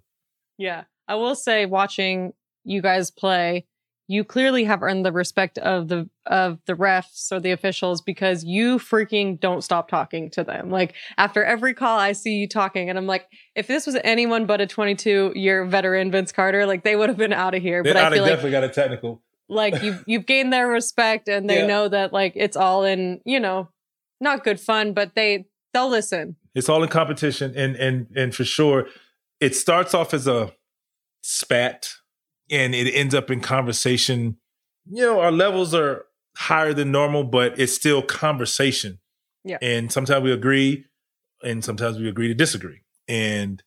Yeah. 0.56 0.84
I 1.08 1.16
will 1.16 1.34
say 1.34 1.66
watching 1.66 2.32
you 2.64 2.82
guys 2.82 3.10
play, 3.10 3.66
you 4.08 4.22
clearly 4.24 4.64
have 4.64 4.82
earned 4.82 5.04
the 5.04 5.12
respect 5.12 5.58
of 5.58 5.88
the 5.88 6.08
of 6.26 6.58
the 6.66 6.74
refs 6.74 7.30
or 7.32 7.40
the 7.40 7.50
officials 7.50 8.00
because 8.00 8.44
you 8.44 8.78
freaking 8.78 9.38
don't 9.40 9.62
stop 9.62 9.88
talking 9.88 10.30
to 10.30 10.44
them. 10.44 10.70
Like 10.70 10.94
after 11.18 11.42
every 11.44 11.74
call 11.74 11.98
I 11.98 12.12
see 12.12 12.34
you 12.34 12.48
talking 12.48 12.88
and 12.88 12.98
I'm 12.98 13.06
like 13.06 13.26
if 13.54 13.66
this 13.66 13.86
was 13.86 13.96
anyone 14.04 14.46
but 14.46 14.60
a 14.60 14.66
22 14.66 15.32
year 15.34 15.64
veteran 15.64 16.10
Vince 16.10 16.30
Carter, 16.32 16.66
like 16.66 16.84
they 16.84 16.94
would 16.96 17.08
have 17.08 17.18
been 17.18 17.32
out 17.32 17.54
of 17.54 17.62
here. 17.62 17.82
They 17.82 17.92
but 17.92 17.96
I 17.96 18.10
feel 18.10 18.18
have 18.18 18.22
like 18.22 18.30
definitely 18.30 18.50
got 18.52 18.64
a 18.64 18.68
technical. 18.68 19.22
like 19.48 19.82
you've 19.82 20.04
you've 20.06 20.26
gained 20.26 20.52
their 20.52 20.68
respect 20.68 21.28
and 21.28 21.48
they 21.50 21.60
Yeah. 21.60 21.66
know 21.66 21.88
that 21.88 22.12
like 22.12 22.32
it's 22.36 22.56
all 22.56 22.84
in, 22.84 23.20
you 23.24 23.40
know, 23.40 23.68
not 24.20 24.44
good 24.44 24.60
fun, 24.60 24.92
but 24.92 25.14
they 25.14 25.46
they'll 25.74 25.88
listen. 25.90 26.36
It's 26.54 26.68
all 26.68 26.82
in 26.82 26.88
competition, 26.88 27.52
and 27.56 27.76
and 27.76 28.06
and 28.16 28.34
for 28.34 28.44
sure, 28.44 28.86
it 29.40 29.54
starts 29.54 29.92
off 29.94 30.14
as 30.14 30.26
a 30.26 30.52
spat, 31.22 31.88
and 32.50 32.74
it 32.74 32.90
ends 32.92 33.14
up 33.14 33.30
in 33.30 33.40
conversation. 33.40 34.36
You 34.88 35.02
know, 35.02 35.20
our 35.20 35.32
levels 35.32 35.74
are 35.74 36.06
higher 36.36 36.72
than 36.72 36.92
normal, 36.92 37.24
but 37.24 37.58
it's 37.58 37.74
still 37.74 38.02
conversation. 38.02 38.98
Yeah. 39.44 39.58
And 39.62 39.90
sometimes 39.92 40.22
we 40.22 40.32
agree, 40.32 40.86
and 41.42 41.64
sometimes 41.64 41.98
we 41.98 42.08
agree 42.08 42.28
to 42.28 42.34
disagree, 42.34 42.82
and 43.08 43.62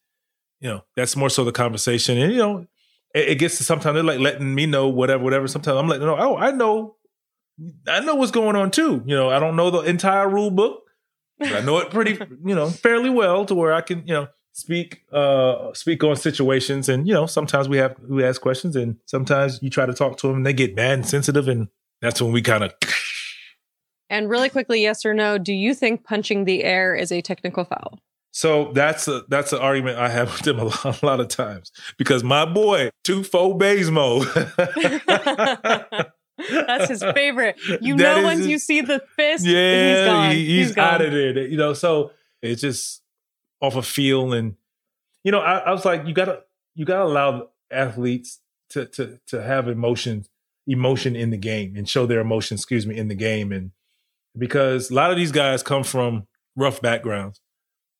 you 0.60 0.70
know 0.70 0.84
that's 0.96 1.16
more 1.16 1.30
so 1.30 1.44
the 1.44 1.52
conversation. 1.52 2.18
And 2.18 2.32
you 2.32 2.40
know, 2.40 2.68
it, 3.14 3.30
it 3.30 3.36
gets 3.36 3.58
to 3.58 3.64
sometimes 3.64 3.96
they're 3.96 4.04
like 4.04 4.20
letting 4.20 4.54
me 4.54 4.66
know 4.66 4.90
whatever, 4.90 5.24
whatever. 5.24 5.48
Sometimes 5.48 5.78
I'm 5.78 5.88
letting 5.88 6.06
them 6.06 6.18
know, 6.18 6.22
oh, 6.22 6.38
I 6.38 6.52
know, 6.52 6.96
I 7.88 8.02
know 8.02 8.16
what's 8.16 8.32
going 8.32 8.56
on 8.56 8.72
too. 8.72 9.04
You 9.06 9.16
know, 9.16 9.30
I 9.30 9.40
don't 9.40 9.56
know 9.56 9.72
the 9.72 9.82
entire 9.82 10.28
rule 10.28 10.52
book 10.52 10.84
but 11.40 11.54
I 11.54 11.62
know 11.62 11.80
it 11.80 11.90
pretty, 11.90 12.20
you 12.46 12.56
know, 12.56 12.70
fairly 12.70 13.10
well 13.10 13.46
to 13.46 13.56
where 13.56 13.74
I 13.74 13.82
can, 13.82 14.06
you 14.06 14.14
know, 14.14 14.28
speak 14.60 15.04
uh 15.12 15.74
speak 15.74 16.04
on 16.04 16.16
situations 16.16 16.90
and 16.90 17.08
you 17.08 17.14
know 17.14 17.26
sometimes 17.26 17.68
we 17.70 17.78
have 17.78 17.96
we 18.08 18.24
ask 18.24 18.42
questions 18.42 18.76
and 18.76 18.98
sometimes 19.06 19.60
you 19.64 19.70
try 19.70 19.86
to 19.86 19.94
talk 19.94 20.18
to 20.18 20.28
them 20.28 20.38
and 20.38 20.46
they 20.46 20.54
get 20.54 20.76
mad 20.76 20.94
and 20.94 21.06
sensitive 21.08 21.48
and 21.48 21.68
that's 22.02 22.22
when 22.22 22.32
we 22.32 22.42
kind 22.42 22.64
of 22.64 22.74
And 24.12 24.28
really 24.28 24.50
quickly, 24.50 24.82
yes 24.82 25.06
or 25.06 25.14
no, 25.14 25.38
do 25.38 25.54
you 25.54 25.76
think 25.76 26.04
punching 26.04 26.46
the 26.46 26.64
air 26.64 26.96
is 26.96 27.12
a 27.12 27.22
technical 27.22 27.64
foul? 27.64 28.00
so 28.32 28.72
that's 28.74 29.08
a 29.08 29.24
that's 29.28 29.54
an 29.54 29.60
argument 29.60 29.98
I 29.98 30.08
have 30.10 30.32
with 30.34 30.42
them 30.42 30.60
a 30.60 30.66
lot, 30.66 31.02
a 31.02 31.06
lot 31.06 31.20
of 31.20 31.30
times 31.30 31.72
because 31.98 32.24
my 32.24 32.46
boy 32.46 32.90
Tufo 33.04 33.58
Bazemo 33.60 34.24
That's 36.50 36.88
his 36.90 37.04
favorite. 37.04 37.60
You 37.82 37.98
That 37.98 38.18
know, 38.18 38.24
once 38.24 38.40
his- 38.40 38.48
you 38.48 38.60
see 38.60 38.82
the 38.82 39.02
fist, 39.18 39.46
yeah, 39.46 39.98
he's 39.98 40.06
gone. 40.08 40.32
he- 40.36 40.46
he's, 40.46 40.72
gone. 40.74 40.94
out 40.94 41.02
of 41.02 41.12
there. 41.12 41.48
You 41.48 41.58
know, 41.58 41.74
so 41.74 42.12
it's 42.42 42.62
just 42.62 43.02
off 43.62 43.76
a 43.76 43.82
feel, 43.82 44.34
and 44.34 44.56
you 45.24 45.32
know, 45.32 45.40
I, 45.40 45.58
I 45.60 45.72
was 45.72 45.86
like, 45.86 46.06
you 46.06 46.14
gotta 46.14 46.44
you 46.76 46.86
gotta 46.86 47.04
allow 47.04 47.50
athletes 47.72 48.40
to 48.72 48.86
to 48.86 49.20
to 49.28 49.42
have 49.42 49.68
emotion 49.68 50.26
emotion 50.68 51.16
in 51.16 51.32
the 51.32 51.38
game 51.38 51.76
and 51.76 51.90
show 51.90 52.06
their 52.06 52.20
emotion, 52.20 52.56
excuse 52.56 52.86
me, 52.86 52.98
in 52.98 53.08
the 53.08 53.16
game, 53.16 53.52
and 53.52 53.72
because 54.38 54.92
a 54.92 54.94
lot 54.94 55.12
of 55.12 55.18
these 55.18 55.32
guys 55.32 55.64
come 55.64 55.84
from 55.84 56.28
rough 56.56 56.82
backgrounds, 56.82 57.42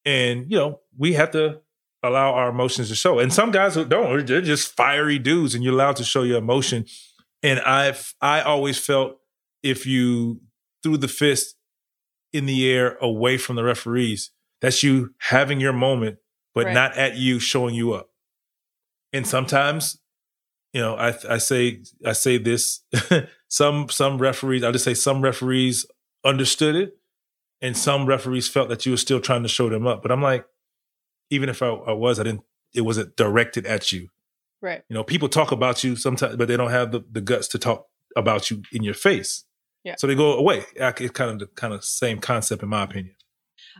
and 0.06 0.50
you 0.50 0.58
know, 0.58 0.80
we 0.98 1.14
have 1.14 1.32
to 1.32 1.62
allow 2.04 2.34
our 2.34 2.50
emotions 2.50 2.90
to 2.90 2.96
show. 2.96 3.20
And 3.20 3.34
some 3.34 3.52
guys 3.52 3.76
who 3.76 3.86
don't, 3.86 4.26
they're 4.26 4.42
just 4.42 4.76
fiery 4.76 5.20
dudes, 5.20 5.56
and 5.56 5.64
you're 5.64 5.74
allowed 5.74 5.98
to 5.98 6.04
show 6.04 6.24
your 6.24 6.38
emotion. 6.38 6.86
And 7.44 7.60
I've 7.60 8.14
I 8.22 8.42
always 8.42 8.78
felt 8.78 9.18
if 9.64 9.86
you 9.86 10.42
threw 10.84 10.98
the 10.98 11.08
fist 11.08 11.56
in 12.32 12.46
the 12.46 12.70
air 12.70 12.98
away 13.02 13.38
from 13.38 13.56
the 13.56 13.64
referees, 13.64 14.32
that's 14.62 14.84
you 14.84 15.14
having 15.20 15.60
your 15.60 15.74
moment, 15.74 16.18
but 16.54 16.66
Right. 16.66 16.74
not 16.74 16.98
at 16.98 17.16
you 17.16 17.40
showing 17.40 17.76
you 17.76 17.94
up. 17.94 18.10
And 19.14 19.26
sometimes, 19.26 20.00
you 20.74 20.82
know, 20.82 20.96
I 20.96 21.16
I 21.28 21.38
say 21.38 21.82
I 22.06 22.14
say 22.14 22.38
this. 22.38 22.82
some 23.48 23.90
some 23.90 24.18
referees, 24.20 24.64
I'll 24.64 24.72
just 24.72 24.86
say 24.86 24.94
some 24.94 25.22
referees 25.22 25.86
understood 26.24 26.76
it, 26.76 26.98
and 27.62 27.76
some 27.76 28.06
referees 28.06 28.48
felt 28.48 28.70
that 28.70 28.86
you 28.86 28.92
were 28.92 28.98
still 28.98 29.20
trying 29.20 29.44
to 29.44 29.50
show 29.50 29.70
them 29.70 29.88
up. 29.88 30.02
But 30.02 30.12
I'm 30.12 30.22
like, 30.22 30.46
even 31.30 31.50
if 31.50 31.62
I, 31.64 31.70
I 31.70 31.94
was, 31.94 32.20
I 32.20 32.24
didn't. 32.24 32.44
It 32.76 32.82
wasn't 32.82 33.16
directed 33.16 33.66
at 33.66 33.92
you. 33.92 34.10
Right. 34.62 34.84
You 34.90 34.94
know, 34.94 35.04
people 35.04 35.28
talk 35.28 35.52
about 35.52 35.84
you 35.84 35.96
sometimes, 35.96 36.36
but 36.36 36.48
they 36.48 36.56
don't 36.58 36.70
have 36.70 36.92
the, 36.92 37.04
the 37.12 37.22
guts 37.22 37.48
to 37.48 37.58
talk 37.58 37.88
about 38.16 38.52
you 38.52 38.62
in 38.72 38.84
your 38.84 38.94
face. 38.94 39.44
Yeah. 39.84 39.96
So 39.98 40.06
they 40.06 40.14
go 40.14 40.34
away. 40.34 40.66
It's 40.76 41.12
kind 41.12 41.32
of 41.32 41.40
the 41.40 41.48
kind 41.48 41.74
of 41.74 41.84
same 41.84 42.20
concept, 42.20 42.62
in 42.62 42.70
my 42.70 42.84
opinion. 42.84 43.16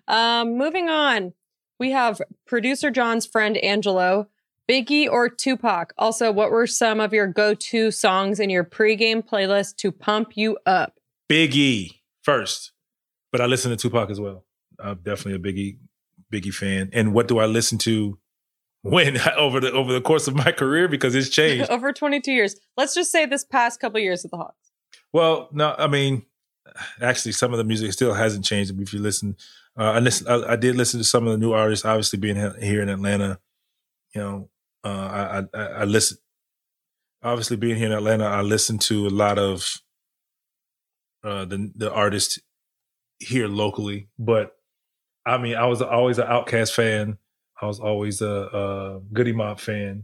Um, 0.08 0.58
moving 0.58 0.90
on, 0.90 1.34
we 1.80 1.92
have 1.92 2.22
producer 2.46 2.92
John's 2.92 3.26
friend 3.26 3.58
Angelo, 3.58 4.28
Biggie 4.70 5.10
or 5.10 5.30
Tupac. 5.30 5.94
Also, 5.98 6.32
what 6.32 6.52
were 6.52 6.68
some 6.68 7.00
of 7.00 7.14
your 7.14 7.28
go-to 7.28 7.92
songs 7.92 8.40
in 8.40 8.50
your 8.50 8.64
pregame 8.64 9.26
playlist 9.26 9.78
to 9.78 9.92
pump 9.92 10.36
you 10.36 10.58
up? 10.66 11.00
Biggie 11.30 12.00
first, 12.22 12.72
but 13.32 13.42
I 13.42 13.46
listen 13.46 13.72
to 13.72 13.78
Tupac 13.78 14.10
as 14.10 14.20
well. 14.20 14.46
I'm 14.80 15.00
definitely 15.04 15.36
a 15.36 15.54
Biggie 15.54 15.78
Biggie 16.32 16.54
fan. 16.54 16.90
And 16.94 17.14
what 17.14 17.28
do 17.28 17.40
I 17.40 17.46
listen 17.46 17.78
to 17.80 18.20
when 18.82 19.18
over 19.38 19.60
the 19.60 19.72
over 19.72 19.92
the 19.92 20.02
course 20.02 20.28
of 20.28 20.36
my 20.36 20.52
career 20.52 20.88
because 20.88 21.16
it's 21.16 21.30
changed. 21.30 21.70
Over 21.70 21.92
22 21.92 22.32
years. 22.32 22.56
Let's 22.78 22.94
just 22.94 23.12
say 23.12 23.26
this 23.26 23.44
past 23.44 23.80
couple 23.80 24.00
years 24.00 24.26
at 24.26 24.32
the 24.32 24.38
Hawks. 24.38 24.72
Well, 25.12 25.50
no, 25.52 25.76
I 25.78 25.88
mean, 25.88 26.26
actually, 27.02 27.32
some 27.32 27.52
of 27.52 27.58
the 27.58 27.64
music 27.64 27.92
still 27.94 28.14
hasn't 28.14 28.46
changed. 28.46 28.80
If 28.80 28.94
you 28.94 29.00
listen, 29.00 29.36
uh, 29.80 29.94
I 29.94 30.00
listen, 30.00 30.28
I, 30.28 30.54
I 30.54 30.56
did 30.56 30.76
listen 30.76 31.00
to 31.00 31.04
some 31.04 31.26
of 31.26 31.32
the 31.32 31.38
new 31.38 31.54
artists. 31.54 31.86
Obviously, 31.86 32.20
being 32.20 32.36
here 32.36 32.82
in 32.82 32.90
Atlanta, 32.90 33.40
you 34.14 34.22
know, 34.22 34.50
uh, 34.84 35.44
I, 35.54 35.58
I 35.58 35.64
I 35.64 35.84
listen. 35.86 36.18
Obviously, 37.24 37.58
being 37.58 37.78
here 37.78 37.88
in 37.88 37.94
Atlanta, 37.94 38.26
I 38.26 38.42
listen 38.42 38.78
to 38.80 39.08
a 39.08 39.10
lot 39.10 39.40
of 39.40 39.66
uh, 41.24 41.46
the 41.46 41.72
the 41.76 41.92
artists 41.92 42.40
here 43.20 43.48
locally. 43.48 44.10
But 44.20 44.56
I 45.26 45.38
mean, 45.38 45.56
I 45.56 45.66
was 45.66 45.82
always 45.82 46.18
an 46.18 46.28
OutKast 46.28 46.74
fan. 46.74 47.18
I 47.62 47.66
was 47.66 47.80
always 47.80 48.22
a, 48.22 48.28
a 48.28 49.00
Goodie 49.14 49.34
Mob 49.34 49.60
fan, 49.60 50.04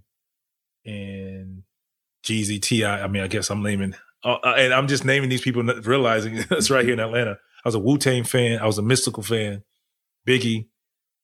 and 0.85 1.63
Jeezy 2.23 2.61
Ti. 2.61 2.85
I 2.85 3.07
mean, 3.07 3.23
I 3.23 3.27
guess 3.27 3.49
I'm 3.49 3.61
naming 3.61 3.93
uh, 4.25 4.55
and 4.57 4.73
I'm 4.73 4.87
just 4.87 5.05
naming 5.05 5.29
these 5.29 5.41
people, 5.41 5.63
realizing 5.63 6.37
it's 6.51 6.71
right 6.71 6.83
here 6.83 6.93
in 6.93 6.99
Atlanta. 6.99 7.37
I 7.65 7.67
was 7.67 7.75
a 7.75 7.79
Wu 7.79 7.97
Tang 7.97 8.23
fan. 8.23 8.59
I 8.59 8.65
was 8.67 8.77
a 8.77 8.83
Mystikal 8.83 9.25
fan. 9.25 9.63
Biggie, 10.27 10.67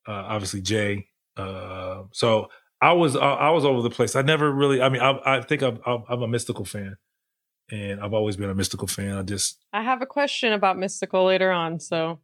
uh, 0.07 0.11
obviously 0.11 0.61
Jay. 0.61 1.07
Uh, 1.37 2.03
so 2.11 2.47
I 2.81 2.93
was 2.93 3.15
I, 3.15 3.33
I 3.33 3.49
was 3.51 3.63
over 3.63 3.81
the 3.81 3.89
place. 3.91 4.15
I 4.15 4.23
never 4.23 4.51
really. 4.51 4.81
I 4.81 4.89
mean, 4.89 5.01
I, 5.01 5.19
I 5.23 5.41
think 5.41 5.61
I'm, 5.61 5.79
I'm 5.85 6.23
a 6.23 6.27
Mystikal 6.27 6.67
fan, 6.67 6.97
and 7.71 8.01
I've 8.01 8.13
always 8.13 8.37
been 8.37 8.49
a 8.49 8.55
Mystikal 8.55 8.89
fan. 8.89 9.17
I 9.17 9.21
just 9.21 9.59
I 9.71 9.83
have 9.83 10.01
a 10.01 10.05
question 10.07 10.51
about 10.53 10.77
Mystikal 10.77 11.25
later 11.27 11.51
on, 11.51 11.79
so 11.79 12.19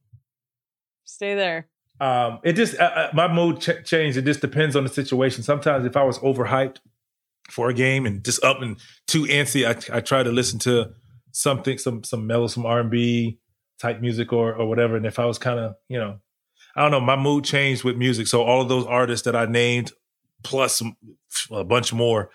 stay 1.06 1.36
there. 1.36 1.68
um, 2.02 2.40
it 2.44 2.54
just 2.54 2.78
uh, 2.80 3.10
my 3.14 3.32
mood 3.32 3.62
ch- 3.62 3.86
changed. 3.86 4.18
It 4.18 4.26
just 4.26 4.42
depends 4.42 4.76
on 4.76 4.84
the 4.84 4.90
situation. 4.90 5.44
Sometimes 5.44 5.86
if 5.86 5.96
I 5.96 6.04
was 6.04 6.20
overhyped 6.20 6.78
for 7.50 7.70
a 7.70 7.74
game 7.74 8.06
and 8.06 8.24
just 8.24 8.44
up 8.44 8.62
and 8.62 8.78
too 9.08 9.24
antsy, 9.24 9.66
I, 9.66 9.98
I 9.98 10.02
try 10.02 10.22
to 10.24 10.32
listen 10.32 10.60
to 10.60 10.92
something, 11.32 11.78
some 11.78 12.04
some 12.04 12.28
mellow, 12.28 12.48
some 12.48 12.66
R 12.66 12.80
and 12.82 12.92
B 12.92 13.40
type 13.80 14.02
music 14.02 14.34
or 14.34 14.54
or 14.54 14.68
whatever. 14.68 14.96
And 14.96 15.06
if 15.06 15.20
I 15.20 15.26
was 15.26 15.38
kind 15.38 15.60
of, 15.60 15.76
you 15.88 16.00
know, 16.00 16.20
I 16.76 16.82
don't 16.82 16.92
know, 16.92 17.00
my 17.00 17.16
mood 17.16 17.44
changed 17.44 17.84
with 17.84 17.98
music. 17.98 18.28
So 18.28 18.44
all 18.44 18.62
of 18.62 18.70
those 18.70 18.86
artists 18.86 19.26
that 19.26 19.36
I 19.36 19.46
named, 19.46 19.92
plus 20.44 20.82
a 21.52 21.64
bunch 21.64 21.94
more, 21.94 22.30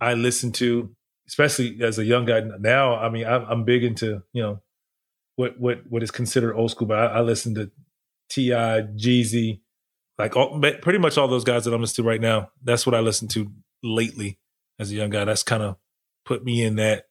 I 0.00 0.14
listen 0.14 0.52
to, 0.52 0.94
especially 1.28 1.82
as 1.82 1.98
a 1.98 2.04
young 2.04 2.24
guy 2.24 2.42
now. 2.58 2.96
I 2.96 3.08
mean, 3.08 3.26
I'm, 3.26 3.44
I'm 3.44 3.64
big 3.64 3.84
into 3.84 4.22
you 4.32 4.42
know 4.42 4.60
what 5.36 5.58
what 5.58 5.82
what 5.88 6.02
is 6.02 6.10
considered 6.10 6.56
old 6.56 6.70
school, 6.70 6.88
but 6.88 6.98
I, 6.98 7.06
I 7.06 7.20
listen 7.20 7.54
to 7.54 7.70
T.I., 8.28 8.82
Jeezy, 8.96 9.60
like 10.18 10.36
all, 10.36 10.58
pretty 10.58 10.98
much 10.98 11.18
all 11.18 11.28
those 11.28 11.44
guys 11.44 11.64
that 11.64 11.74
I'm 11.74 11.80
listening 11.80 12.04
to 12.04 12.08
right 12.08 12.20
now. 12.20 12.50
That's 12.62 12.86
what 12.86 12.94
I 12.94 13.00
listen 13.00 13.28
to 13.28 13.52
lately 13.82 14.38
as 14.78 14.90
a 14.90 14.94
young 14.94 15.10
guy. 15.10 15.24
That's 15.24 15.42
kind 15.42 15.62
of 15.62 15.76
put 16.24 16.44
me 16.44 16.62
in 16.62 16.76
that 16.76 17.08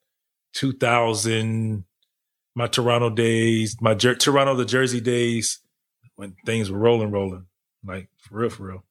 2000, 0.54 1.86
my 2.56 2.68
Toronto 2.68 3.10
days, 3.10 3.78
my 3.82 3.94
Jer- 3.94 4.16
Toronto 4.16 4.56
the 4.56 4.66
Jersey 4.66 5.02
days 5.02 5.60
when 6.16 6.36
things 6.46 6.70
were 6.70 6.80
rolling, 6.80 7.12
rolling, 7.12 7.46
like 7.86 8.10
for 8.18 8.40
real, 8.40 8.50
for 8.50 8.68
real. 8.68 8.84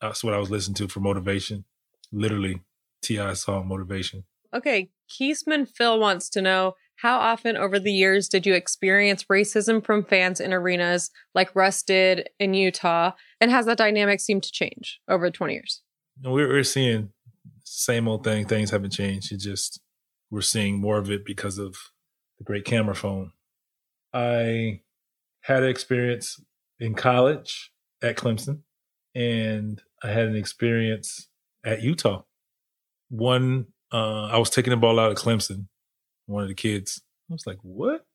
That's 0.00 0.22
what 0.22 0.34
I 0.34 0.38
was 0.38 0.50
listening 0.50 0.76
to 0.76 0.88
for 0.88 1.00
motivation. 1.00 1.64
Literally, 2.12 2.62
T.I. 3.02 3.34
song 3.34 3.68
motivation. 3.68 4.24
Okay, 4.54 4.90
Keesman 5.10 5.66
Phil 5.66 5.98
wants 5.98 6.28
to 6.30 6.42
know 6.42 6.74
how 6.96 7.18
often 7.18 7.56
over 7.56 7.78
the 7.78 7.92
years 7.92 8.28
did 8.28 8.46
you 8.46 8.54
experience 8.54 9.24
racism 9.24 9.84
from 9.84 10.04
fans 10.04 10.40
in 10.40 10.52
arenas 10.52 11.10
like 11.34 11.54
Russ 11.54 11.82
did 11.82 12.28
in 12.40 12.54
Utah? 12.54 13.12
And 13.40 13.50
has 13.50 13.66
that 13.66 13.78
dynamic 13.78 14.20
seemed 14.20 14.42
to 14.44 14.52
change 14.52 15.00
over 15.08 15.30
20 15.30 15.52
years? 15.52 15.82
We're 16.24 16.64
seeing 16.64 17.10
same 17.62 18.08
old 18.08 18.24
thing. 18.24 18.46
Things 18.46 18.70
haven't 18.70 18.90
changed. 18.90 19.30
It 19.30 19.38
just 19.38 19.80
we're 20.30 20.40
seeing 20.40 20.80
more 20.80 20.98
of 20.98 21.10
it 21.10 21.24
because 21.24 21.58
of 21.58 21.76
the 22.38 22.44
great 22.44 22.64
camera 22.64 22.94
phone. 22.94 23.32
I 24.12 24.80
had 25.42 25.62
an 25.62 25.68
experience 25.68 26.40
in 26.80 26.94
college 26.94 27.72
at 28.02 28.16
Clemson, 28.16 28.60
and 29.14 29.82
I 30.02 30.08
had 30.08 30.26
an 30.26 30.36
experience 30.36 31.28
at 31.64 31.82
Utah. 31.82 32.22
One, 33.10 33.66
uh, 33.92 34.26
I 34.26 34.38
was 34.38 34.50
taking 34.50 34.70
the 34.70 34.76
ball 34.76 34.98
out 35.00 35.10
of 35.10 35.18
Clemson. 35.18 35.66
One 36.26 36.42
of 36.42 36.48
the 36.48 36.54
kids, 36.54 37.02
I 37.30 37.32
was 37.32 37.46
like, 37.46 37.58
"What? 37.62 38.06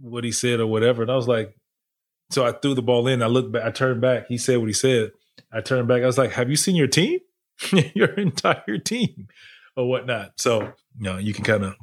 What 0.00 0.24
he 0.24 0.32
said 0.32 0.60
or 0.60 0.66
whatever?" 0.66 1.02
And 1.02 1.10
I 1.10 1.16
was 1.16 1.28
like, 1.28 1.58
so 2.30 2.44
I 2.44 2.52
threw 2.52 2.74
the 2.74 2.82
ball 2.82 3.06
in. 3.06 3.22
I 3.22 3.26
looked 3.26 3.52
back. 3.52 3.64
I 3.64 3.70
turned 3.70 4.00
back. 4.00 4.26
He 4.28 4.38
said 4.38 4.58
what 4.58 4.66
he 4.66 4.72
said. 4.72 5.12
I 5.52 5.60
turned 5.60 5.88
back. 5.88 6.02
I 6.02 6.06
was 6.06 6.18
like, 6.18 6.32
"Have 6.32 6.50
you 6.50 6.56
seen 6.56 6.76
your 6.76 6.86
team? 6.86 7.20
your 7.94 8.10
entire 8.10 8.78
team, 8.78 9.28
or 9.76 9.88
whatnot?" 9.88 10.32
So 10.36 10.62
you 10.62 10.72
know, 11.00 11.16
you 11.16 11.32
can 11.32 11.44
kind 11.44 11.64
of 11.64 11.74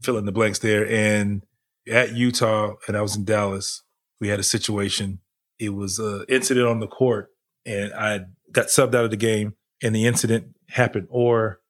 fill 0.00 0.18
in 0.18 0.24
the 0.24 0.32
blanks 0.32 0.58
there. 0.58 0.88
And 0.88 1.42
at 1.90 2.14
Utah, 2.14 2.74
and 2.86 2.96
I 2.96 3.02
was 3.02 3.16
in 3.16 3.24
Dallas. 3.24 3.82
We 4.20 4.28
had 4.28 4.40
a 4.40 4.44
situation. 4.44 5.20
It 5.58 5.70
was 5.70 5.98
an 5.98 6.24
incident 6.28 6.66
on 6.66 6.80
the 6.80 6.86
court, 6.86 7.30
and 7.66 7.92
I 7.92 8.20
got 8.52 8.66
subbed 8.66 8.94
out 8.94 9.04
of 9.04 9.10
the 9.10 9.16
game, 9.16 9.54
and 9.82 9.94
the 9.94 10.06
incident 10.06 10.54
happened. 10.68 11.06
Or 11.10 11.60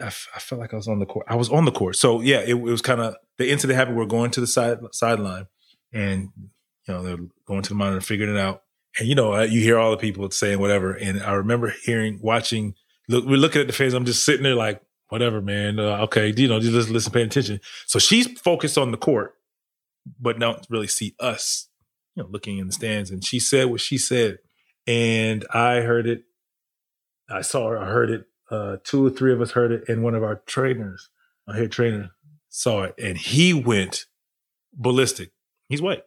I, 0.00 0.06
f- 0.06 0.28
I 0.34 0.38
felt 0.38 0.60
like 0.60 0.72
I 0.72 0.76
was 0.76 0.88
on 0.88 0.98
the 0.98 1.06
court. 1.06 1.26
I 1.28 1.36
was 1.36 1.50
on 1.50 1.64
the 1.64 1.72
court. 1.72 1.96
So 1.96 2.20
yeah, 2.20 2.40
it, 2.40 2.50
it 2.50 2.54
was 2.54 2.82
kind 2.82 3.00
of 3.00 3.16
the 3.38 3.50
incident 3.50 3.76
happened. 3.76 3.96
We're 3.96 4.06
going 4.06 4.30
to 4.32 4.40
the 4.40 4.46
side 4.46 4.78
sideline, 4.92 5.46
and 5.92 6.30
you 6.36 6.94
know 6.94 7.02
they're 7.02 7.18
going 7.46 7.62
to 7.62 7.68
the 7.68 7.74
monitor, 7.74 8.00
figuring 8.00 8.34
it 8.34 8.40
out. 8.40 8.62
And 8.98 9.08
you 9.08 9.14
know, 9.14 9.40
you 9.42 9.60
hear 9.60 9.78
all 9.78 9.90
the 9.90 9.96
people 9.96 10.30
saying 10.30 10.58
whatever. 10.58 10.92
And 10.92 11.22
I 11.22 11.32
remember 11.32 11.74
hearing, 11.82 12.18
watching. 12.22 12.74
Look, 13.08 13.24
we're 13.24 13.36
looking 13.36 13.60
at 13.60 13.68
the 13.68 13.72
fans. 13.72 13.94
I'm 13.94 14.04
just 14.04 14.24
sitting 14.24 14.42
there 14.42 14.56
like, 14.56 14.82
whatever, 15.08 15.40
man. 15.40 15.78
Uh, 15.78 15.98
okay, 16.04 16.32
you 16.36 16.48
know, 16.48 16.60
just 16.60 16.90
listen, 16.90 17.12
paying 17.12 17.26
attention. 17.26 17.60
So 17.86 17.98
she's 17.98 18.26
focused 18.40 18.78
on 18.78 18.90
the 18.90 18.96
court, 18.96 19.34
but 20.20 20.38
don't 20.38 20.64
really 20.68 20.86
see 20.86 21.14
us, 21.20 21.68
you 22.14 22.22
know, 22.22 22.28
looking 22.30 22.58
in 22.58 22.66
the 22.66 22.72
stands. 22.72 23.10
And 23.10 23.24
she 23.24 23.38
said 23.38 23.66
what 23.66 23.80
she 23.80 23.98
said, 23.98 24.38
and 24.86 25.44
I 25.52 25.80
heard 25.80 26.06
it. 26.06 26.22
I 27.28 27.40
saw 27.40 27.68
her. 27.70 27.78
I 27.78 27.86
heard 27.86 28.10
it. 28.10 28.24
Uh, 28.50 28.76
two 28.84 29.04
or 29.04 29.10
three 29.10 29.32
of 29.32 29.40
us 29.40 29.50
heard 29.50 29.72
it, 29.72 29.88
and 29.88 30.02
one 30.02 30.14
of 30.14 30.22
our 30.22 30.42
trainers, 30.46 31.08
our 31.48 31.54
head 31.54 31.72
trainer, 31.72 32.10
saw 32.48 32.84
it, 32.84 32.94
and 32.96 33.18
he 33.18 33.52
went 33.52 34.06
ballistic. 34.72 35.32
He's 35.68 35.82
white, 35.82 36.04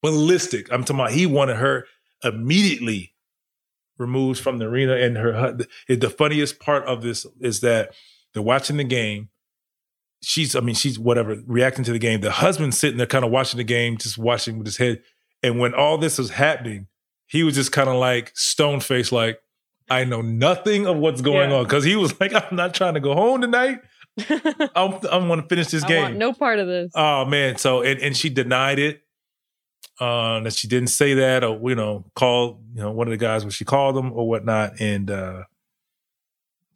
ballistic. 0.00 0.72
I'm 0.72 0.84
talking 0.84 1.00
about. 1.00 1.10
He 1.12 1.26
wanted 1.26 1.56
her 1.56 1.86
immediately 2.22 3.14
removed 4.00 4.40
from 4.40 4.58
the 4.58 4.64
arena. 4.64 4.94
And 4.96 5.16
her 5.16 5.56
the 5.88 6.10
funniest 6.10 6.58
part 6.58 6.84
of 6.86 7.02
this 7.02 7.26
is 7.40 7.60
that 7.60 7.92
they're 8.32 8.42
watching 8.42 8.78
the 8.78 8.84
game. 8.84 9.28
She's 10.22 10.54
i 10.54 10.60
mean 10.60 10.74
she's 10.74 10.98
whatever 10.98 11.40
reacting 11.46 11.84
to 11.84 11.92
the 11.92 11.98
game. 11.98 12.20
The 12.20 12.30
husband's 12.30 12.78
sitting 12.78 12.98
there 12.98 13.06
kind 13.06 13.24
of 13.24 13.30
watching 13.30 13.58
the 13.58 13.64
game 13.64 13.96
just 13.96 14.18
watching 14.18 14.58
with 14.58 14.66
his 14.66 14.76
head. 14.76 15.02
And 15.42 15.58
when 15.58 15.74
all 15.74 15.96
this 15.96 16.18
was 16.18 16.30
happening 16.30 16.88
he 17.26 17.44
was 17.44 17.54
just 17.54 17.70
kind 17.70 17.88
of 17.88 17.94
like 17.94 18.32
stone 18.34 18.80
faced 18.80 19.12
like 19.12 19.40
i 19.88 20.04
know 20.04 20.20
nothing 20.20 20.86
of 20.86 20.96
what's 20.96 21.20
going 21.20 21.50
yeah. 21.50 21.56
on. 21.56 21.64
Because 21.64 21.84
he 21.84 21.96
was 21.96 22.18
like 22.20 22.34
i'm 22.34 22.56
not 22.56 22.74
trying 22.74 22.94
to 22.94 23.00
go 23.00 23.14
home 23.14 23.40
tonight. 23.40 23.80
I'm, 24.74 24.98
I'm 25.10 25.28
going 25.28 25.40
to 25.40 25.46
finish 25.48 25.68
this 25.68 25.84
I 25.84 25.88
game. 25.88 26.18
no 26.18 26.32
part 26.32 26.58
of 26.58 26.66
this. 26.66 26.92
Oh 26.94 27.24
man. 27.24 27.56
So 27.56 27.82
and, 27.82 27.98
and 28.00 28.16
she 28.16 28.28
denied 28.28 28.78
it 28.78 29.02
uh, 29.98 30.40
that 30.40 30.54
she 30.54 30.68
didn't 30.68 30.88
say 30.88 31.14
that 31.14 31.44
or 31.44 31.58
you 31.68 31.74
know 31.74 32.04
call 32.14 32.60
you 32.74 32.82
know 32.82 32.90
one 32.90 33.06
of 33.06 33.10
the 33.10 33.16
guys 33.16 33.44
when 33.44 33.50
she 33.50 33.64
called 33.64 33.96
them 33.96 34.12
or 34.12 34.28
whatnot. 34.28 34.80
And 34.80 35.10
uh 35.10 35.44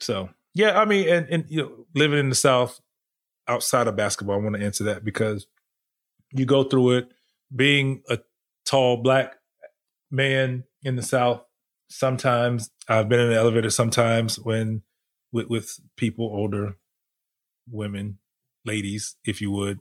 so 0.00 0.28
yeah 0.54 0.78
i 0.78 0.84
mean 0.84 1.08
and, 1.08 1.28
and 1.30 1.44
you 1.48 1.62
know 1.62 1.86
living 1.94 2.18
in 2.18 2.28
the 2.28 2.34
south 2.34 2.80
outside 3.46 3.86
of 3.86 3.96
basketball 3.96 4.34
i 4.34 4.42
want 4.42 4.56
to 4.56 4.62
answer 4.62 4.84
that 4.84 5.04
because 5.04 5.46
you 6.32 6.44
go 6.44 6.64
through 6.64 6.90
it. 6.92 7.08
Being 7.54 8.02
a 8.08 8.18
tall 8.64 8.96
black 8.96 9.36
man 10.10 10.64
in 10.82 10.96
the 10.96 11.02
south 11.02 11.44
sometimes 11.88 12.70
i've 12.88 13.08
been 13.08 13.20
in 13.20 13.30
the 13.30 13.36
elevator 13.36 13.70
sometimes 13.70 14.38
when 14.38 14.82
with, 15.32 15.48
with 15.48 15.80
people 15.96 16.26
older 16.26 16.76
women 17.70 18.18
ladies 18.64 19.16
if 19.24 19.40
you 19.40 19.50
would. 19.50 19.80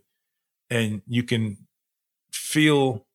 And 0.69 1.01
you 1.07 1.23
can 1.23 1.57
feel 2.31 3.05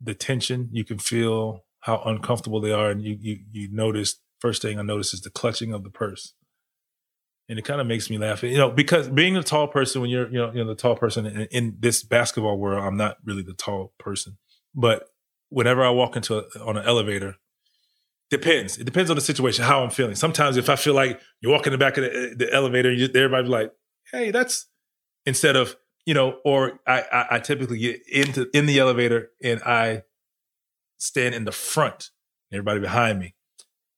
the 0.00 0.14
tension. 0.14 0.68
You 0.72 0.84
can 0.84 0.98
feel 0.98 1.64
how 1.80 2.02
uncomfortable 2.04 2.60
they 2.60 2.72
are, 2.72 2.90
and 2.90 3.02
you 3.02 3.16
you 3.20 3.38
you 3.50 3.68
notice. 3.70 4.20
First 4.40 4.62
thing 4.62 4.78
I 4.78 4.82
notice 4.82 5.12
is 5.12 5.22
the 5.22 5.30
clutching 5.30 5.72
of 5.72 5.82
the 5.82 5.90
purse, 5.90 6.34
and 7.48 7.58
it 7.58 7.64
kind 7.64 7.80
of 7.80 7.86
makes 7.86 8.08
me 8.08 8.18
laugh. 8.18 8.42
You 8.42 8.56
know, 8.56 8.70
because 8.70 9.08
being 9.08 9.36
a 9.36 9.42
tall 9.42 9.66
person, 9.66 10.00
when 10.00 10.10
you're 10.10 10.28
you 10.28 10.38
know 10.38 10.52
you 10.52 10.62
know 10.62 10.68
the 10.68 10.74
tall 10.74 10.96
person 10.96 11.26
in, 11.26 11.48
in 11.50 11.76
this 11.80 12.02
basketball 12.02 12.58
world, 12.58 12.84
I'm 12.84 12.96
not 12.96 13.16
really 13.24 13.42
the 13.42 13.54
tall 13.54 13.92
person, 13.98 14.38
but 14.74 15.04
whenever 15.48 15.82
I 15.82 15.90
walk 15.90 16.14
into 16.14 16.38
a, 16.38 16.42
on 16.64 16.76
an 16.76 16.84
elevator, 16.86 17.36
depends. 18.30 18.78
It 18.78 18.84
depends 18.84 19.10
on 19.10 19.16
the 19.16 19.22
situation, 19.22 19.64
how 19.64 19.82
I'm 19.82 19.90
feeling. 19.90 20.14
Sometimes 20.14 20.56
if 20.56 20.68
I 20.68 20.76
feel 20.76 20.94
like 20.94 21.20
you 21.40 21.48
walk 21.48 21.66
in 21.66 21.72
the 21.72 21.78
back 21.78 21.96
of 21.96 22.04
the, 22.04 22.34
the 22.36 22.52
elevator, 22.52 22.92
you, 22.92 23.06
everybody's 23.06 23.50
like, 23.50 23.72
"Hey, 24.12 24.30
that's," 24.30 24.66
instead 25.26 25.56
of 25.56 25.76
you 26.08 26.14
know, 26.14 26.38
or 26.42 26.80
I, 26.86 27.04
I, 27.12 27.26
I 27.32 27.38
typically 27.38 27.76
get 27.76 28.00
into 28.08 28.48
in 28.54 28.64
the 28.64 28.78
elevator 28.78 29.28
and 29.44 29.62
I 29.62 30.04
stand 30.96 31.34
in 31.34 31.44
the 31.44 31.52
front, 31.52 32.08
everybody 32.50 32.80
behind 32.80 33.18
me, 33.18 33.34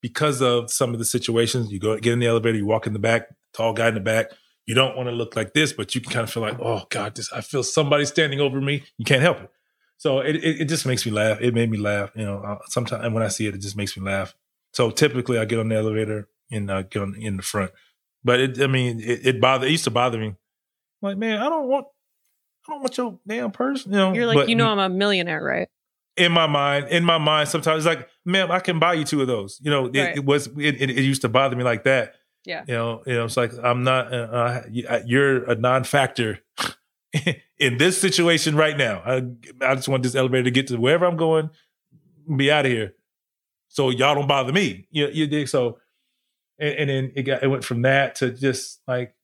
because 0.02 0.42
of 0.42 0.72
some 0.72 0.92
of 0.92 0.98
the 0.98 1.04
situations. 1.04 1.70
You 1.70 1.78
go 1.78 1.96
get 1.98 2.12
in 2.12 2.18
the 2.18 2.26
elevator, 2.26 2.58
you 2.58 2.66
walk 2.66 2.88
in 2.88 2.94
the 2.94 2.98
back, 2.98 3.28
tall 3.54 3.74
guy 3.74 3.86
in 3.86 3.94
the 3.94 4.00
back. 4.00 4.32
You 4.66 4.74
don't 4.74 4.96
want 4.96 5.08
to 5.08 5.14
look 5.14 5.36
like 5.36 5.52
this, 5.52 5.72
but 5.72 5.94
you 5.94 6.00
can 6.00 6.10
kind 6.10 6.24
of 6.24 6.32
feel 6.32 6.42
like, 6.42 6.58
oh 6.58 6.82
God, 6.90 7.14
this 7.14 7.32
I 7.32 7.42
feel 7.42 7.62
somebody 7.62 8.04
standing 8.06 8.40
over 8.40 8.60
me. 8.60 8.82
You 8.98 9.04
can't 9.04 9.22
help 9.22 9.42
it. 9.42 9.50
So 9.96 10.18
it, 10.18 10.34
it, 10.34 10.62
it 10.62 10.64
just 10.64 10.86
makes 10.86 11.06
me 11.06 11.12
laugh. 11.12 11.38
It 11.40 11.54
made 11.54 11.70
me 11.70 11.78
laugh. 11.78 12.10
You 12.16 12.26
know, 12.26 12.38
uh, 12.38 12.58
sometimes 12.66 13.14
when 13.14 13.22
I 13.22 13.28
see 13.28 13.46
it, 13.46 13.54
it 13.54 13.60
just 13.60 13.76
makes 13.76 13.96
me 13.96 14.02
laugh. 14.04 14.34
So 14.72 14.90
typically, 14.90 15.38
I 15.38 15.44
get 15.44 15.60
on 15.60 15.68
the 15.68 15.76
elevator 15.76 16.28
and 16.50 16.72
I 16.72 16.82
get 16.82 17.02
on 17.02 17.14
in 17.16 17.36
the 17.36 17.44
front. 17.44 17.70
But 18.24 18.40
it, 18.40 18.60
I 18.60 18.66
mean, 18.66 18.98
it, 18.98 19.24
it 19.24 19.40
bother. 19.40 19.68
It 19.68 19.70
used 19.70 19.84
to 19.84 19.92
bother 19.92 20.18
me. 20.18 20.34
like, 21.00 21.16
man, 21.16 21.40
I 21.40 21.48
don't 21.48 21.68
want 21.68 21.86
I 22.70 22.74
don't 22.74 22.82
want 22.82 22.96
your 22.96 23.18
damn 23.26 23.50
purse. 23.50 23.84
You 23.84 23.92
know, 23.92 24.12
you're 24.12 24.26
like, 24.26 24.36
but, 24.36 24.48
you 24.48 24.54
know, 24.54 24.68
I'm 24.68 24.78
a 24.78 24.88
millionaire, 24.88 25.42
right? 25.42 25.68
In 26.16 26.30
my 26.30 26.46
mind, 26.46 26.88
in 26.88 27.04
my 27.04 27.18
mind, 27.18 27.48
sometimes 27.48 27.84
it's 27.84 27.96
like, 27.96 28.08
ma'am, 28.24 28.52
I 28.52 28.60
can 28.60 28.78
buy 28.78 28.94
you 28.94 29.04
two 29.04 29.20
of 29.22 29.26
those. 29.26 29.58
You 29.62 29.70
know, 29.70 29.86
it, 29.86 29.98
right. 29.98 30.16
it 30.16 30.24
was 30.24 30.46
it, 30.46 30.80
it, 30.80 30.90
used 30.90 31.22
to 31.22 31.28
bother 31.28 31.56
me 31.56 31.64
like 31.64 31.84
that. 31.84 32.14
Yeah. 32.44 32.64
You 32.68 32.74
know, 32.74 33.02
you 33.06 33.14
know, 33.14 33.24
it's 33.24 33.36
like 33.36 33.52
I'm 33.62 33.82
not. 33.82 34.12
Uh, 34.12 34.16
uh 34.16 34.62
you're 35.04 35.44
a 35.50 35.56
non-factor 35.56 36.38
in 37.58 37.78
this 37.78 38.00
situation 38.00 38.54
right 38.54 38.76
now. 38.76 39.02
I, 39.04 39.22
I 39.62 39.74
just 39.74 39.88
want 39.88 40.04
this 40.04 40.14
elevator 40.14 40.44
to 40.44 40.50
get 40.50 40.68
to 40.68 40.76
wherever 40.76 41.06
I'm 41.06 41.16
going, 41.16 41.50
be 42.36 42.52
out 42.52 42.66
of 42.66 42.72
here, 42.72 42.94
so 43.68 43.90
y'all 43.90 44.14
don't 44.14 44.28
bother 44.28 44.52
me. 44.52 44.86
You 44.90 45.08
you 45.08 45.26
dig 45.26 45.48
so, 45.48 45.78
and, 46.58 46.74
and 46.74 46.90
then 46.90 47.12
it 47.16 47.22
got 47.22 47.42
it 47.42 47.48
went 47.48 47.64
from 47.64 47.82
that 47.82 48.16
to 48.16 48.30
just 48.30 48.80
like 48.86 49.14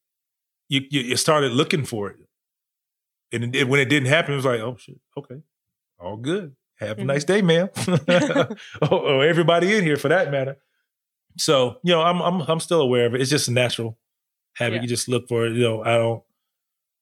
you, 0.69 0.83
you 0.91 1.03
you 1.03 1.17
started 1.17 1.53
looking 1.53 1.85
for 1.85 2.11
it 2.11 2.17
and 3.33 3.55
it, 3.55 3.69
when 3.69 3.81
it 3.81 3.89
didn't 3.89 4.09
happen, 4.09 4.33
it 4.33 4.37
was 4.37 4.45
like, 4.45 4.61
oh 4.61 4.77
shit, 4.79 4.99
okay, 5.17 5.37
all 5.99 6.17
good. 6.17 6.55
Have 6.79 6.99
a 6.99 7.01
mm-hmm. 7.01 7.07
nice 7.07 7.25
day, 7.25 7.41
ma'am. 7.43 7.69
or, 8.91 8.99
or, 8.99 9.25
everybody 9.25 9.75
in 9.75 9.83
here 9.83 9.97
for 9.97 10.09
that 10.09 10.31
matter. 10.31 10.59
So 11.39 11.79
you 11.83 11.93
know, 11.93 12.03
I'm 12.03 12.21
I'm 12.21 12.41
I'm 12.43 12.61
still 12.61 12.81
aware 12.81 13.07
of 13.07 13.15
it. 13.15 13.21
It's 13.21 13.31
just 13.31 13.49
a 13.49 13.53
natural 13.53 13.99
habit. 14.55 14.77
Yeah. 14.77 14.83
You 14.83 14.89
just 14.89 15.09
look 15.09 15.29
for 15.29 15.47
it. 15.47 15.55
You 15.55 15.63
know, 15.63 15.83
I 15.83 15.97
don't. 15.97 16.23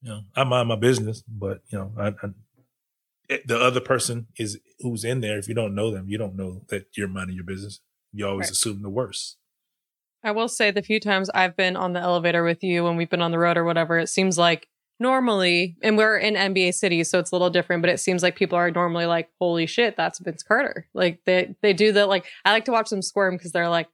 You 0.03 0.11
know, 0.11 0.21
I 0.37 0.45
mind 0.45 0.69
my 0.69 0.77
business, 0.77 1.25
but 1.27 1.63
you 1.69 1.79
know, 1.79 1.93
I, 1.99 2.09
I 2.09 2.31
eh, 3.31 3.39
the 3.47 3.59
other 3.59 3.81
person 3.81 4.27
is 4.39 4.59
who's 4.81 5.03
in 5.03 5.21
there. 5.21 5.39
If 5.39 5.49
you 5.49 5.55
don't 5.55 5.75
know 5.75 5.91
them, 5.91 6.09
you 6.09 6.19
don't 6.19 6.37
know 6.37 6.63
that 6.69 6.89
you're 6.97 7.09
minding 7.09 7.37
your 7.37 7.45
business. 7.45 7.81
You 8.13 8.29
always 8.29 8.47
right. 8.47 8.53
assume 8.53 8.83
the 8.83 8.91
worst. 8.91 9.39
I 10.23 10.31
will 10.31 10.49
say 10.49 10.71
the 10.71 10.83
few 10.83 11.01
times 11.01 11.31
I've 11.35 11.57
been 11.57 11.77
on 11.77 11.93
the 11.93 12.01
elevator 12.01 12.45
with 12.45 12.63
you 12.63 12.85
when 12.85 12.97
we've 12.97 13.11
been 13.11 13.23
on 13.23 13.31
the 13.31 13.39
road 13.39 13.57
or 13.57 13.65
whatever, 13.65 13.99
it 13.99 14.09
seems 14.09 14.39
like 14.39 14.69
normally, 15.00 15.76
and 15.83 15.96
we're 15.96 16.16
in 16.16 16.35
NBA 16.35 16.74
City, 16.74 17.04
so 17.04 17.18
it's 17.18 17.33
a 17.33 17.35
little 17.35 17.50
different, 17.50 17.83
but 17.83 17.90
it 17.90 18.00
seems 18.00 18.22
like 18.22 18.37
people 18.37 18.57
are 18.57 18.70
normally 18.70 19.07
like, 19.07 19.28
holy 19.40 19.66
shit, 19.66 19.96
that's 19.96 20.18
Vince 20.18 20.42
Carter. 20.42 20.87
Like 20.94 21.20
they 21.26 21.54
they 21.62 21.72
do 21.72 21.92
the, 21.92 22.07
Like 22.07 22.26
I 22.44 22.52
like 22.52 22.64
to 22.66 22.72
watch 22.72 22.90
them 22.90 23.02
squirm 23.02 23.37
because 23.37 23.52
they're 23.52 23.68
like, 23.68 23.88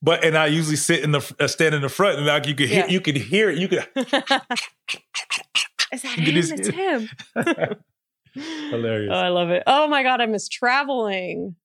but 0.00 0.24
and 0.24 0.36
I 0.36 0.46
usually 0.46 0.76
sit 0.76 1.02
in 1.02 1.10
the 1.12 1.34
uh, 1.40 1.48
stand 1.48 1.74
in 1.74 1.82
the 1.82 1.88
front, 1.88 2.18
and 2.18 2.26
like 2.26 2.46
you 2.46 2.54
could 2.54 2.68
hear, 2.68 2.84
yeah. 2.84 2.90
you 2.90 3.00
could 3.00 3.16
hear 3.16 3.50
it. 3.50 3.58
You 3.58 3.68
could. 3.68 3.86
Is 5.92 6.02
that 6.02 6.18
him? 6.18 6.36
It's 6.36 6.68
him. 6.68 7.08
Hilarious. 8.70 9.10
Oh, 9.12 9.18
I 9.18 9.28
love 9.28 9.50
it. 9.50 9.62
Oh 9.66 9.88
my 9.88 10.02
god, 10.02 10.20
I 10.20 10.26
miss 10.26 10.48
traveling. 10.48 11.56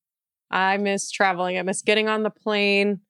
I 0.49 0.77
miss 0.77 1.11
traveling. 1.11 1.57
I 1.57 1.61
miss 1.61 1.81
getting 1.81 2.07
on 2.07 2.23
the 2.23 2.29
plane. 2.29 3.01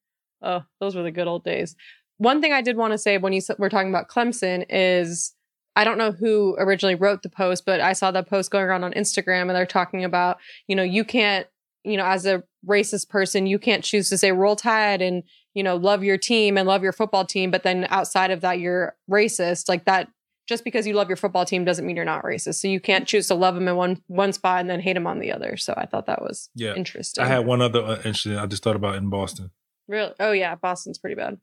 Oh, 0.41 0.63
those 0.79 0.95
were 0.95 1.03
the 1.03 1.11
good 1.11 1.27
old 1.27 1.43
days. 1.43 1.75
One 2.17 2.41
thing 2.41 2.51
I 2.51 2.61
did 2.61 2.77
want 2.77 2.91
to 2.93 2.97
say 2.97 3.17
when 3.17 3.33
you 3.33 3.41
were 3.57 3.69
talking 3.69 3.89
about 3.89 4.09
Clemson 4.09 4.65
is 4.69 5.33
I 5.75 5.83
don't 5.83 5.97
know 5.97 6.11
who 6.11 6.55
originally 6.59 6.95
wrote 6.95 7.23
the 7.23 7.29
post, 7.29 7.65
but 7.65 7.79
I 7.81 7.93
saw 7.93 8.11
that 8.11 8.29
post 8.29 8.51
going 8.51 8.65
around 8.65 8.83
on 8.83 8.93
Instagram 8.93 9.41
and 9.43 9.51
they're 9.51 9.65
talking 9.65 10.03
about, 10.03 10.37
you 10.67 10.75
know, 10.75 10.83
you 10.83 11.03
can't, 11.03 11.47
you 11.83 11.97
know, 11.97 12.05
as 12.05 12.25
a 12.25 12.43
racist 12.67 13.09
person, 13.09 13.47
you 13.47 13.59
can't 13.59 13.83
choose 13.83 14.09
to 14.09 14.17
say 14.17 14.31
roll 14.31 14.55
tide 14.55 15.01
and, 15.01 15.23
you 15.53 15.63
know, 15.63 15.75
love 15.75 16.03
your 16.03 16.17
team 16.17 16.57
and 16.57 16.67
love 16.67 16.83
your 16.83 16.93
football 16.93 17.25
team. 17.25 17.49
But 17.51 17.63
then 17.63 17.87
outside 17.89 18.31
of 18.31 18.41
that, 18.41 18.59
you're 18.59 18.95
racist. 19.09 19.67
Like 19.67 19.85
that 19.85 20.09
just 20.47 20.63
because 20.63 20.85
you 20.85 20.93
love 20.93 21.07
your 21.09 21.15
football 21.17 21.45
team 21.45 21.63
doesn't 21.65 21.85
mean 21.85 21.95
you're 21.95 22.05
not 22.05 22.23
racist. 22.23 22.55
So 22.55 22.67
you 22.67 22.79
can't 22.79 23.07
choose 23.07 23.27
to 23.29 23.35
love 23.35 23.55
them 23.55 23.67
in 23.67 23.75
one 23.75 24.01
one 24.07 24.33
spot 24.33 24.59
and 24.61 24.69
then 24.69 24.79
hate 24.79 24.93
them 24.93 25.07
on 25.07 25.19
the 25.19 25.31
other. 25.31 25.57
So 25.57 25.73
I 25.75 25.85
thought 25.85 26.05
that 26.05 26.21
was 26.21 26.49
Yeah. 26.55 26.75
interesting. 26.75 27.23
I 27.23 27.27
had 27.27 27.45
one 27.45 27.61
other 27.61 27.81
uh, 27.83 28.01
incident 28.05 28.41
I 28.41 28.45
just 28.45 28.61
thought 28.63 28.75
about 28.75 28.95
in 28.95 29.09
Boston. 29.09 29.51
really. 29.87 30.13
Oh 30.19 30.31
yeah, 30.33 30.55
Boston's 30.55 30.97
pretty 30.99 31.15
bad. 31.15 31.37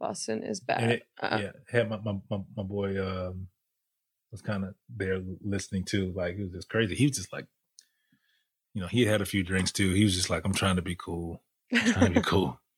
Boston 0.00 0.42
is 0.42 0.60
bad. 0.60 0.90
It- 0.90 1.08
Uh, 1.20 1.38
yeah, 1.42 1.52
had 1.70 1.88
my 1.90 1.98
my 1.98 2.18
my, 2.30 2.38
my 2.56 2.62
boy 2.62 3.00
um 3.04 3.48
was 4.32 4.42
kind 4.42 4.64
of 4.64 4.74
there 4.88 5.20
listening 5.42 5.84
too. 5.84 6.12
Like 6.14 6.36
it 6.36 6.42
was 6.44 6.52
just 6.52 6.68
crazy. 6.68 6.94
He 6.96 7.06
was 7.06 7.16
just 7.16 7.32
like, 7.32 7.46
you 8.74 8.80
know, 8.82 8.88
he 8.88 9.06
had 9.06 9.20
a 9.22 9.26
few 9.26 9.42
drinks 9.44 9.72
too. 9.72 9.92
He 9.92 10.04
was 10.04 10.14
just 10.14 10.30
like, 10.30 10.44
I'm 10.44 10.54
trying 10.54 10.76
to 10.76 10.82
be 10.82 10.96
cool, 10.96 11.42
I'm 11.72 11.92
trying 11.92 12.14
to 12.14 12.20
be 12.20 12.26
cool. 12.26 12.60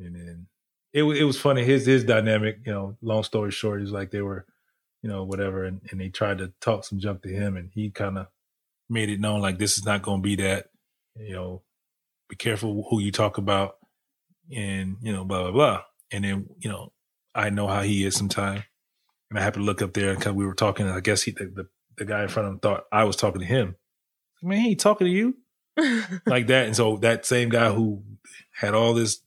And 0.00 0.14
then 0.16 0.46
it 0.92 1.04
it 1.04 1.24
was 1.24 1.40
funny. 1.40 1.64
His 1.64 1.86
his 1.86 2.04
dynamic, 2.04 2.60
you 2.66 2.72
know. 2.72 2.96
Long 3.02 3.22
story 3.22 3.50
short, 3.50 3.80
he's 3.80 3.90
like 3.90 4.10
they 4.10 4.22
were, 4.22 4.46
you 5.02 5.08
know, 5.10 5.24
whatever, 5.24 5.64
and 5.64 5.80
and 5.90 6.00
they 6.00 6.08
tried 6.08 6.38
to 6.38 6.52
talk 6.60 6.84
some 6.84 6.98
junk 6.98 7.22
to 7.22 7.28
him, 7.28 7.56
and 7.56 7.70
he 7.74 7.90
kind 7.90 8.18
of 8.18 8.28
made 8.88 9.10
it 9.10 9.20
known 9.20 9.40
like 9.40 9.58
this 9.58 9.76
is 9.78 9.84
not 9.84 10.02
going 10.02 10.20
to 10.20 10.22
be 10.22 10.36
that. 10.36 10.70
You 11.16 11.34
know, 11.34 11.62
be 12.28 12.36
careful 12.36 12.86
who 12.90 13.00
you 13.00 13.12
talk 13.12 13.38
about, 13.38 13.76
and 14.54 14.96
you 15.02 15.12
know, 15.12 15.24
blah 15.24 15.42
blah 15.42 15.52
blah. 15.52 15.82
And 16.10 16.24
then 16.24 16.46
you 16.58 16.70
know, 16.70 16.92
I 17.34 17.50
know 17.50 17.66
how 17.66 17.82
he 17.82 18.04
is 18.04 18.14
sometimes, 18.14 18.62
and 19.30 19.38
I 19.38 19.42
happened 19.42 19.62
to 19.62 19.66
look 19.66 19.82
up 19.82 19.92
there 19.92 20.14
because 20.14 20.32
we 20.32 20.46
were 20.46 20.54
talking. 20.54 20.86
And 20.86 20.94
I 20.94 21.00
guess 21.00 21.22
he 21.22 21.32
the, 21.32 21.46
the 21.46 21.68
the 21.96 22.04
guy 22.04 22.22
in 22.22 22.28
front 22.28 22.48
of 22.48 22.54
him 22.54 22.60
thought 22.60 22.84
I 22.90 23.04
was 23.04 23.16
talking 23.16 23.40
to 23.40 23.46
him. 23.46 23.76
Man, 24.42 24.58
he 24.58 24.70
ain't 24.70 24.80
talking 24.80 25.06
to 25.06 25.12
you 25.12 25.36
like 26.26 26.48
that. 26.48 26.66
And 26.66 26.76
so 26.76 26.96
that 26.98 27.24
same 27.24 27.48
guy 27.48 27.70
who 27.70 28.02
had 28.52 28.74
all 28.74 28.94
this 28.94 29.22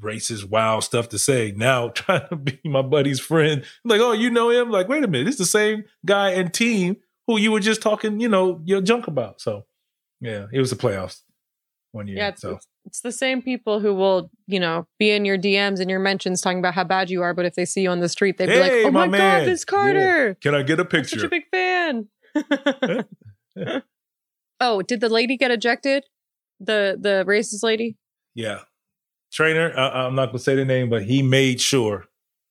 racist, 0.00 0.48
wild 0.48 0.84
stuff 0.84 1.08
to 1.10 1.18
say, 1.18 1.52
now 1.56 1.88
trying 1.94 2.28
to 2.28 2.36
be 2.36 2.58
my 2.64 2.82
buddy's 2.82 3.20
friend. 3.20 3.64
Like, 3.84 4.00
oh, 4.00 4.12
you 4.12 4.30
know 4.30 4.50
him? 4.50 4.70
Like, 4.70 4.88
wait 4.88 5.04
a 5.04 5.08
minute, 5.08 5.28
it's 5.28 5.38
the 5.38 5.46
same 5.46 5.84
guy 6.04 6.30
and 6.30 6.52
team 6.52 6.96
who 7.26 7.38
you 7.38 7.52
were 7.52 7.60
just 7.60 7.82
talking, 7.82 8.20
you 8.20 8.28
know, 8.28 8.60
your 8.64 8.80
junk 8.80 9.06
about. 9.06 9.40
So, 9.40 9.66
yeah, 10.20 10.46
it 10.52 10.60
was 10.60 10.70
the 10.70 10.76
playoffs 10.76 11.22
one 11.92 12.06
year. 12.06 12.18
yeah, 12.18 12.28
it's, 12.28 12.42
so 12.42 12.56
it's 12.56 12.67
it's 12.88 13.02
the 13.02 13.12
same 13.12 13.42
people 13.42 13.80
who 13.80 13.94
will, 13.94 14.30
you 14.46 14.58
know, 14.58 14.86
be 14.98 15.10
in 15.10 15.26
your 15.26 15.36
DMs 15.36 15.78
and 15.78 15.90
your 15.90 16.00
mentions 16.00 16.40
talking 16.40 16.58
about 16.58 16.72
how 16.72 16.84
bad 16.84 17.10
you 17.10 17.20
are, 17.22 17.34
but 17.34 17.44
if 17.44 17.54
they 17.54 17.66
see 17.66 17.82
you 17.82 17.90
on 17.90 18.00
the 18.00 18.08
street, 18.08 18.38
they'd 18.38 18.46
be 18.46 18.58
like, 18.58 18.72
"Oh 18.72 18.90
my, 18.90 19.06
my 19.06 19.06
god, 19.06 19.10
man. 19.18 19.44
Vince 19.44 19.64
Carter! 19.66 20.34
can 20.40 20.54
I 20.54 20.62
get 20.62 20.78
a 20.78 20.82
I'm 20.82 20.88
picture? 20.88 21.18
such 21.18 21.26
a 21.26 21.28
big 21.28 21.44
fan." 21.50 22.08
oh, 24.60 24.80
did 24.82 25.00
the 25.00 25.08
lady 25.10 25.36
get 25.36 25.50
ejected? 25.50 26.04
The 26.60 26.96
the 26.98 27.24
racist 27.28 27.62
lady? 27.62 27.96
yeah, 28.34 28.60
trainer. 29.32 29.72
I, 29.78 30.06
I'm 30.06 30.14
not 30.14 30.26
gonna 30.26 30.38
say 30.38 30.56
the 30.56 30.64
name, 30.64 30.88
but 30.88 31.02
he 31.04 31.22
made 31.22 31.60
sure 31.60 32.06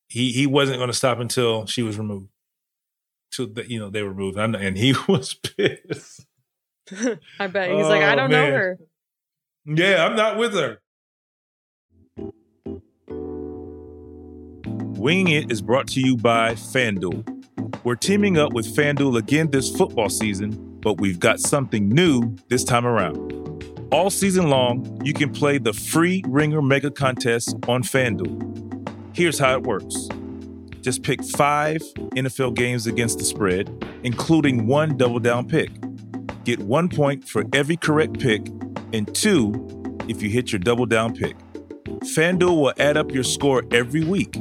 he 0.08 0.32
he 0.32 0.46
wasn't 0.46 0.80
gonna 0.80 0.94
stop 0.94 1.20
until 1.20 1.66
she 1.66 1.82
was 1.82 1.98
removed. 1.98 2.30
Till 3.34 3.48
the, 3.48 3.68
you 3.70 3.80
know 3.80 3.90
they 3.90 4.04
were 4.04 4.14
removed, 4.14 4.38
and 4.38 4.78
he 4.78 4.94
was 5.08 5.34
pissed. 5.34 6.26
I 7.40 7.48
bet 7.48 7.72
he's 7.72 7.88
like, 7.88 8.02
oh, 8.04 8.06
"I 8.06 8.14
Oh, 8.14 8.16
don't 8.16 8.30
know 8.32 8.52
her." 8.52 8.78
Yeah, 9.70 10.06
I'm 10.06 10.16
not 10.16 10.38
with 10.38 10.54
her. 10.54 10.78
Winging 14.98 15.28
It 15.28 15.52
is 15.52 15.62
brought 15.62 15.88
to 15.90 16.00
you 16.00 16.16
by 16.16 16.54
FanDuel. 16.54 17.84
We're 17.84 17.96
teaming 17.96 18.38
up 18.38 18.54
with 18.54 18.66
FanDuel 18.74 19.18
again 19.18 19.52
this 19.52 19.70
football 19.76 20.08
season, 20.08 20.80
but 20.80 21.02
we've 21.02 21.20
got 21.20 21.42
something 21.42 21.90
new 21.90 22.38
this 22.48 22.64
time 22.64 22.88
around. 22.88 23.34
All 23.92 24.10
season 24.10 24.50
long, 24.50 25.02
you 25.04 25.14
can 25.14 25.32
play 25.32 25.58
the 25.58 25.74
free 25.74 26.24
Ringer 26.28 26.62
Mega 26.62 26.90
Contest 26.90 27.54
on 27.68 27.84
FanDuel. 27.84 28.88
Here's 29.14 29.38
how 29.38 29.54
it 29.56 29.64
works 29.64 30.08
just 30.80 31.04
pick 31.04 31.22
five 31.22 31.82
NFL 32.16 32.56
games 32.56 32.88
against 32.88 33.18
the 33.18 33.26
spread, 33.26 33.86
including 34.04 34.66
one 34.66 34.96
double 34.96 35.20
down 35.20 35.46
pick. 35.46 35.72
Get 36.46 36.60
one 36.60 36.88
point 36.88 37.28
for 37.28 37.44
every 37.52 37.76
correct 37.76 38.18
pick 38.22 38.48
and 38.94 39.14
two 39.16 39.96
if 40.08 40.22
you 40.22 40.30
hit 40.30 40.52
your 40.52 40.60
double 40.60 40.86
down 40.86 41.14
pick. 41.14 41.36
FanDuel 41.86 42.62
will 42.62 42.74
add 42.78 42.98
up 42.98 43.12
your 43.12 43.24
score 43.24 43.64
every 43.72 44.04
week. 44.04 44.40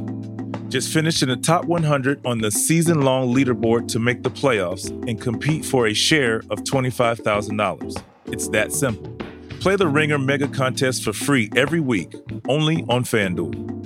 Just 0.68 0.92
finish 0.92 1.22
in 1.22 1.28
the 1.28 1.36
top 1.36 1.64
100 1.64 2.24
on 2.26 2.38
the 2.38 2.50
season 2.50 3.02
long 3.02 3.34
leaderboard 3.34 3.88
to 3.88 3.98
make 3.98 4.22
the 4.22 4.30
playoffs 4.30 4.90
and 5.08 5.20
compete 5.20 5.64
for 5.64 5.86
a 5.86 5.94
share 5.94 6.38
of 6.50 6.60
$25,000. 6.64 8.02
It's 8.26 8.48
that 8.48 8.72
simple. 8.72 9.16
Play 9.60 9.76
the 9.76 9.88
Ringer 9.88 10.18
Mega 10.18 10.48
Contest 10.48 11.04
for 11.04 11.12
free 11.12 11.50
every 11.56 11.80
week, 11.80 12.14
only 12.48 12.84
on 12.88 13.04
FanDuel. 13.04 13.76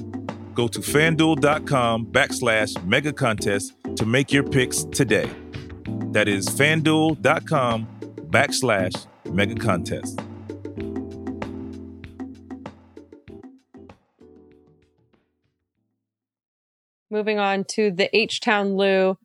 Go 0.55 0.69
to 0.69 0.81
fanduel.com 0.81 2.07
backslash 2.07 2.85
mega 2.85 3.13
contest 3.13 3.75
to 3.97 4.05
make 4.05 4.33
your 4.33 4.43
picks 4.43 4.85
today. 4.85 5.31
That 6.13 6.29
is 6.29 6.49
fanduel.com 6.49 7.87
backslash 8.31 9.07
mega 9.33 9.55
contest. 9.55 10.21
Moving 17.11 17.39
on 17.39 17.65
to 17.71 17.91
the 17.91 18.15
H 18.17 18.41
Town 18.41 18.77
Lou. 18.77 19.17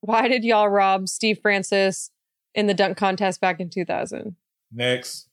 Why 0.00 0.28
did 0.28 0.44
y'all 0.44 0.68
rob 0.68 1.08
Steve 1.08 1.38
Francis 1.42 2.10
in 2.54 2.66
the 2.66 2.74
dunk 2.74 2.96
contest 2.96 3.40
back 3.40 3.60
in 3.60 3.68
2000? 3.70 4.36
Next. 4.72 5.28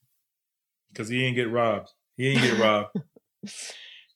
Because 0.91 1.09
he 1.09 1.19
didn't 1.19 1.35
get 1.35 1.51
robbed. 1.51 1.91
He 2.17 2.33
didn't 2.33 2.49
get 2.49 2.59
robbed. 2.63 2.95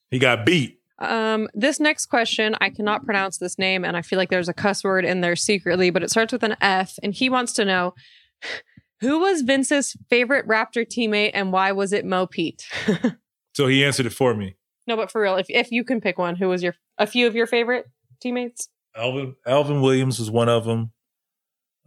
he 0.09 0.17
got 0.19 0.45
beat. 0.45 0.79
Um, 0.97 1.47
this 1.53 1.79
next 1.79 2.07
question, 2.07 2.55
I 2.59 2.69
cannot 2.69 3.05
pronounce 3.05 3.37
this 3.37 3.57
name, 3.57 3.85
and 3.85 3.95
I 3.95 4.01
feel 4.01 4.17
like 4.17 4.29
there's 4.29 4.49
a 4.49 4.53
cuss 4.53 4.83
word 4.83 5.05
in 5.05 5.21
there 5.21 5.35
secretly, 5.35 5.91
but 5.91 6.03
it 6.03 6.09
starts 6.09 6.33
with 6.33 6.43
an 6.43 6.57
F, 6.59 6.95
and 7.01 7.13
he 7.13 7.29
wants 7.29 7.53
to 7.53 7.63
know 7.63 7.93
who 9.01 9.19
was 9.19 9.43
Vince's 9.43 9.95
favorite 10.09 10.45
Raptor 10.47 10.85
teammate 10.85 11.31
and 11.33 11.53
why 11.53 11.71
was 11.71 11.93
it 11.93 12.05
Mo 12.05 12.25
Pete? 12.27 12.65
So 13.53 13.67
he 13.67 13.83
answered 13.83 14.05
it 14.05 14.13
for 14.13 14.33
me. 14.35 14.55
no, 14.87 14.95
but 14.95 15.11
for 15.11 15.21
real, 15.21 15.35
if 15.35 15.47
if 15.49 15.69
you 15.69 15.83
can 15.83 15.99
pick 15.99 16.17
one, 16.17 16.37
who 16.37 16.47
was 16.47 16.63
your 16.63 16.75
a 16.99 17.07
few 17.07 17.25
of 17.25 17.35
your 17.35 17.47
favorite 17.47 17.87
teammates? 18.21 18.69
Alvin 18.95 19.35
Alvin 19.47 19.81
Williams 19.81 20.19
was 20.19 20.29
one 20.29 20.49
of 20.49 20.65
them. 20.65 20.91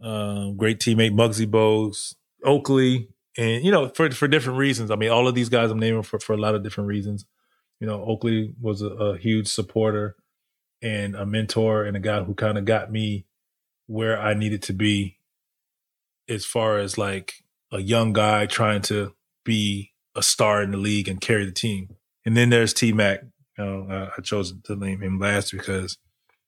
Uh, 0.03 0.49
great 0.51 0.79
teammate, 0.79 1.11
Muggsy 1.13 1.45
Bogues, 1.45 2.15
Oakley, 2.43 3.07
and 3.37 3.63
you 3.63 3.71
know 3.71 3.89
for 3.89 4.11
for 4.11 4.27
different 4.27 4.59
reasons. 4.59 4.91
I 4.91 4.95
mean, 4.95 5.11
all 5.11 5.27
of 5.27 5.35
these 5.35 5.49
guys 5.49 5.71
I'm 5.71 5.79
naming 5.79 6.03
for 6.03 6.19
for 6.19 6.33
a 6.33 6.37
lot 6.37 6.55
of 6.55 6.63
different 6.63 6.87
reasons. 6.89 7.25
You 7.79 7.87
know, 7.87 8.03
Oakley 8.03 8.53
was 8.59 8.81
a, 8.81 8.87
a 8.87 9.17
huge 9.17 9.47
supporter 9.47 10.15
and 10.81 11.15
a 11.15 11.25
mentor 11.25 11.83
and 11.83 11.95
a 11.95 11.99
guy 11.99 12.23
who 12.23 12.33
kind 12.33 12.57
of 12.57 12.65
got 12.65 12.91
me 12.91 13.25
where 13.87 14.19
I 14.19 14.33
needed 14.33 14.61
to 14.63 14.73
be 14.73 15.19
as 16.29 16.45
far 16.45 16.77
as 16.77 16.97
like 16.97 17.33
a 17.71 17.79
young 17.79 18.13
guy 18.13 18.45
trying 18.45 18.81
to 18.83 19.13
be 19.43 19.91
a 20.15 20.23
star 20.23 20.61
in 20.61 20.71
the 20.71 20.77
league 20.77 21.07
and 21.07 21.19
carry 21.19 21.45
the 21.45 21.51
team. 21.51 21.95
And 22.25 22.37
then 22.37 22.49
there's 22.49 22.73
T 22.73 22.93
Mac. 22.93 23.23
You 23.57 23.65
know, 23.65 24.09
I, 24.17 24.21
chose 24.21 24.53
to 24.63 24.75
name 24.75 25.01
him 25.01 25.19
last 25.19 25.51
because 25.51 25.97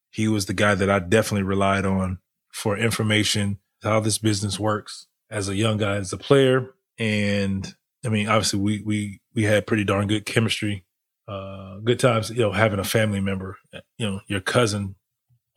he 0.10 0.28
was 0.28 0.46
the 0.46 0.54
guy 0.54 0.76
that 0.76 0.90
I 0.90 1.00
definitely 1.00 1.44
relied 1.44 1.86
on 1.86 2.20
for 2.52 2.78
information, 2.78 3.60
how 3.84 4.00
this 4.00 4.18
business 4.18 4.60
works 4.60 5.08
as 5.30 5.50
a 5.50 5.56
young 5.56 5.78
guy, 5.78 5.98
as 5.98 6.14
a 6.14 6.18
player. 6.18 6.74
And 6.98 7.76
I 8.04 8.10
mean, 8.10 8.28
obviously 8.28 8.60
we 8.60 8.82
we 8.82 9.22
we 9.34 9.44
had 9.44 9.68
pretty 9.68 9.84
darn 9.84 10.08
good 10.08 10.26
chemistry. 10.26 10.86
Uh 11.28 11.78
good 11.84 12.00
times, 12.00 12.30
you 12.30 12.42
know, 12.42 12.52
having 12.52 12.80
a 12.80 12.84
family 12.84 13.20
member, 13.20 13.58
you 13.98 14.10
know, 14.10 14.22
your 14.28 14.42
cousin 14.42 14.96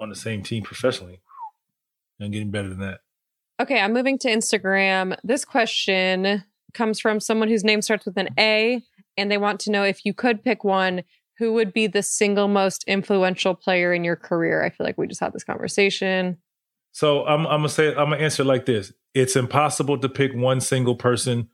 on 0.00 0.08
the 0.08 0.16
same 0.16 0.42
team 0.42 0.62
professionally. 0.62 1.20
And 2.20 2.32
getting 2.32 2.50
better 2.50 2.68
than 2.68 2.80
that. 2.80 3.00
Okay, 3.61 3.80
I'm 3.80 3.92
moving 3.92 4.18
to 4.18 4.28
Instagram. 4.28 5.16
This 5.22 5.44
question 5.44 6.44
comes 6.74 7.00
from 7.00 7.20
someone 7.20 7.48
whose 7.48 7.64
name 7.64 7.82
starts 7.82 8.06
with 8.06 8.16
an 8.16 8.28
A, 8.38 8.82
and 9.16 9.30
they 9.30 9.38
want 9.38 9.61
to 9.61 9.70
know 9.70 9.84
if 9.84 10.04
you 10.04 10.14
could 10.14 10.42
pick 10.42 10.64
one, 10.64 11.02
who 11.38 11.53
would 11.53 11.72
be 11.72 11.87
the 11.87 12.03
single 12.03 12.48
most 12.48 12.85
influential 12.87 13.55
player 13.55 13.92
in 13.92 14.05
your 14.05 14.16
career? 14.16 14.64
I 14.64 14.70
feel 14.70 14.85
like 14.85 14.98
we 14.98 15.07
just 15.07 15.20
had 15.20 15.33
this 15.33 15.44
conversation. 15.44 16.38
So 16.92 17.24
I'm 17.27 17.46
I'm 17.46 17.61
gonna 17.61 17.68
say 17.68 17.88
I'm 17.88 18.11
gonna 18.11 18.16
answer 18.16 18.44
like 18.44 18.66
this. 18.66 18.92
It's 19.14 19.37
impossible 19.37 19.98
to 19.98 20.09
pick 20.09 20.35
one 20.35 20.61
single 20.61 20.96
person 20.96 21.48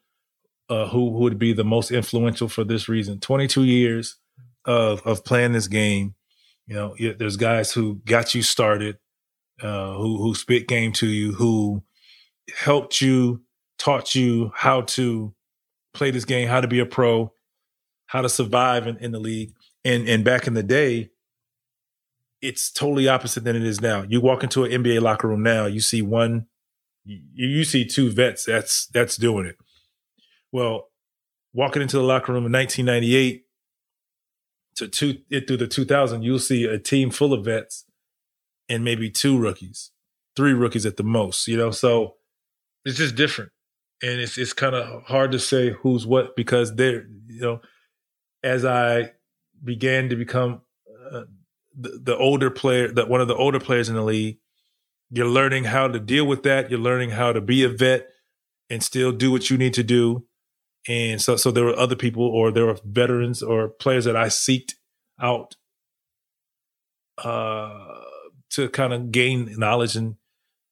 uh, 0.69 0.89
who, 0.89 1.11
would 1.11 1.39
be 1.39 1.53
the 1.53 1.65
most 1.65 1.91
influential 1.91 2.49
for 2.49 2.65
this 2.65 2.89
reason. 2.89 3.21
22 3.21 3.65
years 3.65 4.17
of 4.65 5.03
of 5.07 5.25
playing 5.25 5.53
this 5.53 5.69
game. 5.69 6.15
You 6.67 6.75
know, 6.75 6.97
there's 7.19 7.37
guys 7.37 7.73
who 7.73 8.01
got 8.07 8.35
you 8.35 8.43
started, 8.43 8.97
uh, 9.63 9.95
who 9.95 10.17
who 10.23 10.35
spit 10.35 10.67
game 10.67 10.93
to 10.93 11.07
you, 11.07 11.33
who 11.35 11.83
helped 12.57 13.03
you, 13.03 13.43
taught 13.79 14.15
you 14.15 14.51
how 14.55 14.83
to 14.83 15.35
play 15.93 16.11
this 16.11 16.25
game, 16.25 16.49
how 16.49 16.63
to 16.63 16.69
be 16.69 16.81
a 16.81 16.87
pro, 16.87 17.33
how 18.07 18.23
to 18.23 18.29
survive 18.31 18.87
in, 18.87 18.97
in 18.99 19.13
the 19.13 19.21
league. 19.21 19.53
And 19.85 20.09
and 20.09 20.25
back 20.25 20.47
in 20.47 20.55
the 20.55 20.63
day, 20.63 21.11
it's 22.41 22.71
totally 22.71 23.09
opposite 23.09 23.45
than 23.45 23.57
it 23.57 23.63
is 23.63 23.81
now. 23.81 24.03
You 24.03 24.21
walk 24.21 24.43
into 24.43 24.65
an 24.65 24.71
NBA 24.71 25.01
locker 25.01 25.29
room 25.29 25.43
now, 25.43 25.67
you 25.67 25.81
see 25.81 26.03
one, 26.03 26.47
you, 27.05 27.21
you 27.35 27.65
see 27.65 27.87
two 27.87 28.11
vets. 28.11 28.45
That's 28.45 28.87
that's 28.87 29.17
doing 29.17 29.47
it. 29.47 29.57
Well, 30.53 30.91
walking 31.55 31.83
into 31.83 31.97
the 31.97 32.03
locker 32.03 32.33
room 32.33 32.47
in 32.47 32.53
1998 32.53 33.45
to 34.77 34.89
two 34.89 35.19
it 35.31 35.47
through 35.47 35.59
the 35.59 35.67
2000, 35.67 36.23
you'll 36.23 36.39
see 36.39 36.65
a 36.65 36.79
team 36.79 37.11
full 37.11 37.33
of 37.33 37.45
vets 37.45 37.87
and 38.69 38.85
maybe 38.85 39.11
two 39.11 39.39
rookies, 39.39 39.91
three 40.37 40.53
rookies 40.53 40.87
at 40.87 40.97
the 40.97 41.03
most. 41.03 41.49
You 41.49 41.57
know, 41.57 41.71
so 41.71 42.17
it's 42.85 42.99
just 42.99 43.15
different, 43.15 43.53
and 44.03 44.21
it's 44.21 44.37
it's 44.37 44.53
kind 44.53 44.75
of 44.75 45.05
hard 45.05 45.33
to 45.33 45.39
say 45.39 45.71
who's 45.71 46.07
what 46.07 46.37
because 46.37 46.75
they're 46.75 47.07
you 47.27 47.41
know, 47.41 47.61
as 48.43 48.65
I 48.65 49.13
began 49.65 50.09
to 50.11 50.17
become 50.17 50.61
uh, 51.13 51.23
the, 51.77 52.01
the 52.03 52.17
older 52.17 52.51
player, 52.51 52.89
that 52.93 53.09
one 53.09 53.21
of 53.21 53.29
the 53.29 53.35
older 53.35 53.61
players 53.61 53.89
in 53.89 53.95
the 53.95 54.03
league, 54.03 54.39
you're 55.11 55.27
learning 55.27 55.65
how 55.65 55.89
to 55.89 56.01
deal 56.01 56.27
with 56.27 56.43
that. 56.45 56.71
You're 56.71 56.81
learning 56.81 57.11
how 57.11 57.33
to 57.33 57.41
be 57.41 57.65
a 57.65 57.69
vet 57.69 58.09
and 58.71 58.83
still 58.83 59.13
do 59.13 59.31
what 59.31 59.51
you 59.51 59.59
need 59.59 59.75
to 59.75 59.83
do. 59.83 60.27
And 60.89 61.21
so, 61.21 61.37
so 61.37 61.51
there 61.51 61.65
were 61.65 61.79
other 61.79 61.97
people, 61.97 62.25
or 62.25 62.51
there 62.51 62.67
were 62.67 62.79
veterans 62.85 63.43
or 63.43 63.69
players 63.69 64.05
that 64.05 64.17
I 64.17 64.27
seeked 64.27 64.75
out 65.21 65.57
uh, 67.23 68.01
to 68.51 68.69
kind 68.69 68.93
of 68.93 69.11
gain 69.11 69.55
knowledge 69.59 69.97
and 69.97 70.17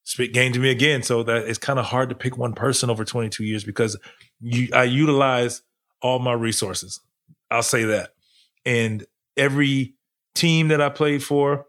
speak 0.03 0.33
gain 0.33 0.53
to 0.53 0.59
me 0.59 0.69
again. 0.69 1.03
So 1.03 1.23
that 1.23 1.47
it's 1.47 1.57
kind 1.57 1.79
of 1.79 1.85
hard 1.85 2.09
to 2.09 2.15
pick 2.15 2.37
one 2.37 2.53
person 2.53 2.89
over 2.89 3.05
22 3.05 3.43
years 3.43 3.63
because 3.63 3.97
you, 4.39 4.69
I 4.73 4.83
utilize 4.83 5.63
all 6.01 6.19
my 6.19 6.33
resources. 6.33 6.99
I'll 7.49 7.63
say 7.63 7.85
that. 7.85 8.12
And 8.65 9.05
every 9.37 9.95
team 10.35 10.69
that 10.69 10.81
I 10.81 10.89
played 10.89 11.23
for 11.23 11.65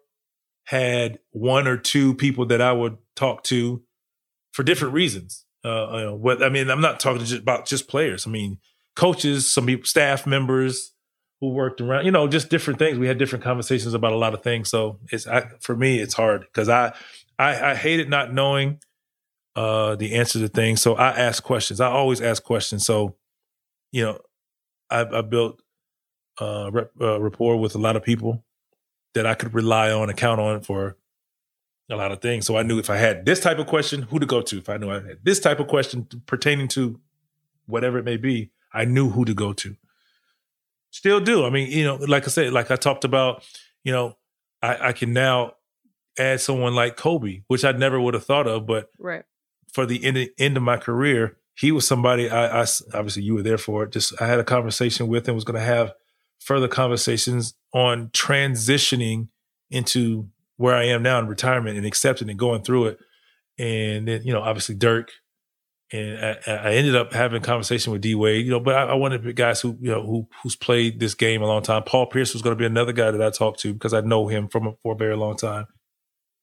had 0.64 1.18
one 1.30 1.66
or 1.66 1.76
two 1.76 2.14
people 2.14 2.46
that 2.46 2.61
I 2.61 2.72
would 2.72 2.96
talk 3.16 3.42
to 3.44 3.83
for 4.52 4.62
different 4.62 4.94
reasons. 4.94 5.44
Uh, 5.62 6.11
what 6.11 6.42
I 6.42 6.48
mean, 6.48 6.70
I'm 6.70 6.80
not 6.80 7.00
talking 7.00 7.24
just 7.24 7.42
about 7.42 7.66
just 7.66 7.88
players. 7.88 8.26
I 8.26 8.30
mean, 8.30 8.59
coaches, 8.96 9.50
some 9.50 9.66
people, 9.66 9.87
staff 9.87 10.26
members 10.26 10.92
who 11.40 11.50
worked 11.50 11.80
around, 11.80 12.04
you 12.04 12.11
know, 12.11 12.28
just 12.28 12.48
different 12.48 12.78
things. 12.78 12.98
We 12.98 13.07
had 13.07 13.18
different 13.18 13.44
conversations 13.44 13.94
about 13.94 14.12
a 14.12 14.16
lot 14.16 14.35
of 14.35 14.42
things. 14.42 14.68
So 14.68 15.00
it's 15.11 15.26
I, 15.26 15.48
for 15.61 15.74
me, 15.74 15.98
it's 15.98 16.14
hard 16.14 16.42
because 16.42 16.68
I, 16.68 16.94
I 17.38 17.70
I 17.70 17.74
hated 17.74 18.09
not 18.09 18.33
knowing 18.33 18.80
uh, 19.57 19.96
the 19.96 20.14
answer 20.14 20.38
to 20.40 20.48
things. 20.48 20.80
So 20.80 20.94
I 20.94 21.11
ask 21.11 21.42
questions. 21.42 21.80
I 21.80 21.88
always 21.88 22.20
ask 22.20 22.42
questions. 22.42 22.85
So, 22.85 23.16
you 23.92 24.02
know, 24.02 24.18
I, 24.90 25.00
I 25.00 25.22
built 25.22 25.62
uh, 26.40 26.70
rep, 26.73 26.90
uh, 27.01 27.20
rapport 27.20 27.57
with 27.57 27.75
a 27.75 27.79
lot 27.79 27.97
of 27.97 28.03
people 28.03 28.44
that 29.14 29.27
I 29.27 29.35
could 29.35 29.55
rely 29.55 29.90
on 29.90 30.09
and 30.09 30.18
count 30.18 30.40
on 30.40 30.61
for 30.62 30.97
a 31.90 31.97
lot 31.97 32.12
of 32.12 32.20
things. 32.20 32.47
So 32.47 32.57
I 32.57 32.62
knew 32.62 32.79
if 32.79 32.90
I 32.90 32.97
had 32.97 33.27
this 33.27 33.40
type 33.40 33.59
of 33.59 33.66
question, 33.66 34.03
who 34.03 34.18
to 34.18 34.27
go 34.27 34.40
to. 34.42 34.59
If 34.59 34.68
I 34.68 34.77
knew 34.77 34.90
I 34.90 34.94
had 34.94 35.18
this 35.23 35.40
type 35.40 35.61
of 35.61 35.68
question 35.68 36.07
pertaining 36.27 36.68
to 36.68 37.01
whatever 37.66 37.99
it 37.99 38.05
may 38.05 38.16
be, 38.16 38.51
I 38.73 38.85
knew 38.85 39.11
who 39.11 39.25
to 39.25 39.35
go 39.35 39.53
to. 39.53 39.77
Still 40.90 41.20
do. 41.20 41.44
I 41.44 41.51
mean, 41.51 41.70
you 41.70 41.85
know, 41.85 41.97
like 41.97 42.25
I 42.25 42.29
said, 42.29 42.53
like 42.53 42.70
I 42.70 42.77
talked 42.77 43.05
about, 43.05 43.44
you 43.83 43.92
know, 43.92 44.16
I, 44.62 44.88
I 44.88 44.92
can 44.92 45.12
now 45.12 45.55
add 46.18 46.40
someone 46.40 46.75
like 46.75 46.97
Kobe, 46.97 47.42
which 47.49 47.64
I 47.64 47.73
never 47.73 48.01
would 48.01 48.14
have 48.14 48.25
thought 48.25 48.47
of, 48.47 48.66
but 48.66 48.90
right 48.99 49.25
for 49.75 49.87
the 49.87 50.05
end, 50.05 50.31
end 50.38 50.57
of 50.57 50.62
my 50.62 50.77
career, 50.77 51.37
he 51.57 51.73
was 51.73 51.87
somebody 51.87 52.31
I, 52.31 52.62
I 52.62 52.66
obviously 52.94 53.25
you 53.25 53.35
were 53.35 53.42
there 53.42 53.59
for 53.59 53.83
it. 53.83 53.90
Just 53.90 54.20
I 54.23 54.27
had 54.27 54.38
a 54.38 54.44
conversation 54.44 55.09
with 55.09 55.27
and 55.27 55.35
was 55.35 55.44
going 55.44 55.59
to 55.59 55.66
have 55.66 55.92
further 56.44 56.68
conversations 56.68 57.54
on 57.72 58.09
transitioning 58.11 59.28
into 59.70 60.28
where 60.57 60.74
I 60.74 60.85
am 60.85 61.02
now 61.02 61.18
in 61.18 61.26
retirement 61.26 61.76
and 61.76 61.87
accepting 61.87 62.30
and 62.30 62.38
going 62.38 62.62
through 62.62 62.87
it. 62.87 62.98
And 63.59 64.07
then, 64.07 64.22
you 64.24 64.33
know, 64.33 64.40
obviously 64.40 64.74
Dirk. 64.74 65.11
And 65.92 66.18
I, 66.18 66.37
I 66.46 66.72
ended 66.74 66.96
up 66.96 67.12
having 67.12 67.40
a 67.40 67.44
conversation 67.44 67.92
with 67.92 68.02
D 68.02 68.14
Wade, 68.14 68.44
you 68.44 68.50
know, 68.50 68.61
but 68.61 68.74
I, 68.74 68.85
I 68.85 68.94
wanted 68.94 69.37
guys 69.37 69.61
who, 69.61 69.76
you 69.80 69.90
know, 69.90 70.04
who 70.04 70.26
who's 70.42 70.57
played 70.57 70.98
this 70.98 71.14
game 71.14 71.42
a 71.42 71.46
long 71.46 71.62
time. 71.62 71.83
Paul 71.83 72.07
Pierce 72.07 72.33
was 72.33 72.42
going 72.42 72.57
to 72.57 72.59
be 72.59 72.66
another 72.66 72.92
guy 72.92 73.11
that 73.11 73.22
I 73.22 73.30
talked 73.30 73.61
to 73.61 73.72
because 73.72 73.94
I 73.94 74.00
know 74.00 74.26
him 74.26 74.48
from 74.48 74.66
a, 74.66 74.72
for 74.83 74.94
a 74.94 74.96
very 74.96 75.16
long 75.16 75.37
time. 75.37 75.66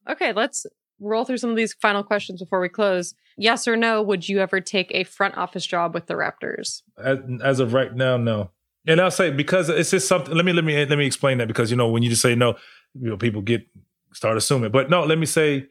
Okay, 0.10 0.32
let's 0.32 0.66
roll 1.00 1.26
through 1.26 1.38
some 1.38 1.50
of 1.50 1.56
these 1.56 1.74
final 1.74 2.04
questions 2.04 2.42
before 2.42 2.62
we 2.62 2.70
close. 2.70 3.14
Yes 3.38 3.68
or 3.68 3.76
no? 3.76 4.02
Would 4.02 4.30
you 4.30 4.40
ever 4.40 4.62
take 4.62 4.92
a 4.92 5.04
front 5.04 5.38
office 5.38 5.66
job 5.66 5.94
with 5.94 6.06
the 6.06 6.14
Raptors? 6.14 6.82
As, 6.98 7.18
as 7.44 7.60
of 7.60 7.74
right 7.74 7.94
now, 7.94 8.18
no. 8.18 8.52
And 8.88 9.00
I'll 9.00 9.12
say 9.12 9.30
because 9.32 9.70
it's 9.70 9.92
just 9.92 10.08
something. 10.08 10.34
Let 10.34 10.46
me 10.46 10.54
let 10.54 10.64
me 10.64 10.86
let 10.86 10.98
me 10.98 11.06
explain 11.06 11.38
that 11.38 11.48
because 11.48 11.70
you 11.70 11.78
know 11.78 11.90
when 11.90 12.04
you 12.04 12.10
just 12.10 12.22
say 12.22 12.36
no, 12.36 12.56
you 13.00 13.10
know 13.10 13.18
people 13.18 13.42
get 13.42 13.68
start 14.14 14.38
assuming. 14.38 14.72
But 14.72 14.90
no, 14.90 15.04
let 15.04 15.18
me 15.18 15.26
say 15.26 15.68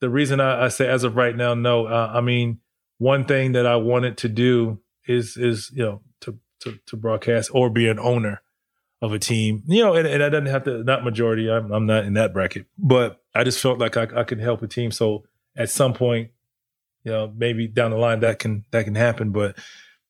the 0.00 0.10
reason 0.10 0.40
I, 0.40 0.64
I 0.64 0.68
say 0.68 0.88
as 0.88 1.04
of 1.04 1.16
right 1.16 1.34
now, 1.34 1.54
no. 1.54 1.86
Uh, 1.86 2.12
I 2.14 2.20
mean, 2.20 2.60
one 2.98 3.24
thing 3.24 3.52
that 3.52 3.66
I 3.66 3.76
wanted 3.76 4.18
to 4.18 4.28
do 4.28 4.80
is 5.06 5.36
is 5.36 5.70
you 5.74 5.82
know 5.82 6.02
to 6.20 6.38
to, 6.60 6.78
to 6.86 6.96
broadcast 6.96 7.50
or 7.54 7.70
be 7.70 7.88
an 7.88 7.98
owner 7.98 8.42
of 9.02 9.12
a 9.12 9.18
team. 9.18 9.62
You 9.66 9.84
know, 9.84 9.94
and, 9.94 10.06
and 10.06 10.22
I 10.22 10.28
doesn't 10.28 10.46
have 10.46 10.64
to 10.64 10.84
not 10.84 11.04
majority. 11.04 11.50
I'm 11.50 11.72
I'm 11.72 11.86
not 11.86 12.04
in 12.04 12.14
that 12.14 12.32
bracket, 12.32 12.66
but 12.78 13.22
I 13.34 13.44
just 13.44 13.60
felt 13.60 13.78
like 13.78 13.96
I, 13.96 14.06
I 14.14 14.24
could 14.24 14.40
help 14.40 14.62
a 14.62 14.66
team. 14.66 14.90
So 14.90 15.24
at 15.56 15.70
some 15.70 15.94
point, 15.94 16.30
you 17.04 17.12
know, 17.12 17.32
maybe 17.34 17.66
down 17.66 17.90
the 17.90 17.96
line 17.96 18.20
that 18.20 18.38
can 18.38 18.64
that 18.70 18.84
can 18.84 18.94
happen, 18.94 19.30
but 19.30 19.56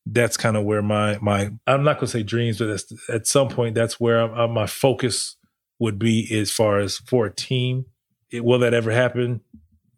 that's 0.05 0.37
kind 0.37 0.57
of 0.57 0.63
where 0.63 0.81
my 0.81 1.17
my 1.21 1.51
I'm 1.67 1.83
not 1.83 1.97
gonna 1.97 2.07
say 2.07 2.23
dreams, 2.23 2.59
but 2.59 2.81
at 3.09 3.27
some 3.27 3.49
point 3.49 3.75
that's 3.75 3.99
where 3.99 4.21
I'm, 4.21 4.33
I'm, 4.33 4.51
my 4.51 4.67
focus 4.67 5.37
would 5.79 5.99
be 5.99 6.27
as 6.37 6.51
far 6.51 6.79
as 6.79 6.97
for 6.97 7.25
a 7.25 7.33
team. 7.33 7.85
It, 8.31 8.43
will 8.43 8.59
that 8.59 8.73
ever 8.73 8.91
happen? 8.91 9.41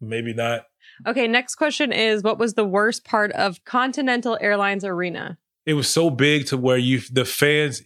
Maybe 0.00 0.34
not. 0.34 0.66
Okay, 1.06 1.26
next 1.26 1.56
question 1.56 1.92
is 1.92 2.22
what 2.22 2.38
was 2.38 2.54
the 2.54 2.64
worst 2.64 3.04
part 3.04 3.32
of 3.32 3.64
Continental 3.64 4.38
Airlines 4.40 4.84
Arena? 4.84 5.38
It 5.66 5.74
was 5.74 5.88
so 5.88 6.10
big 6.10 6.46
to 6.46 6.56
where 6.56 6.76
you 6.76 7.00
the 7.10 7.24
fans 7.24 7.82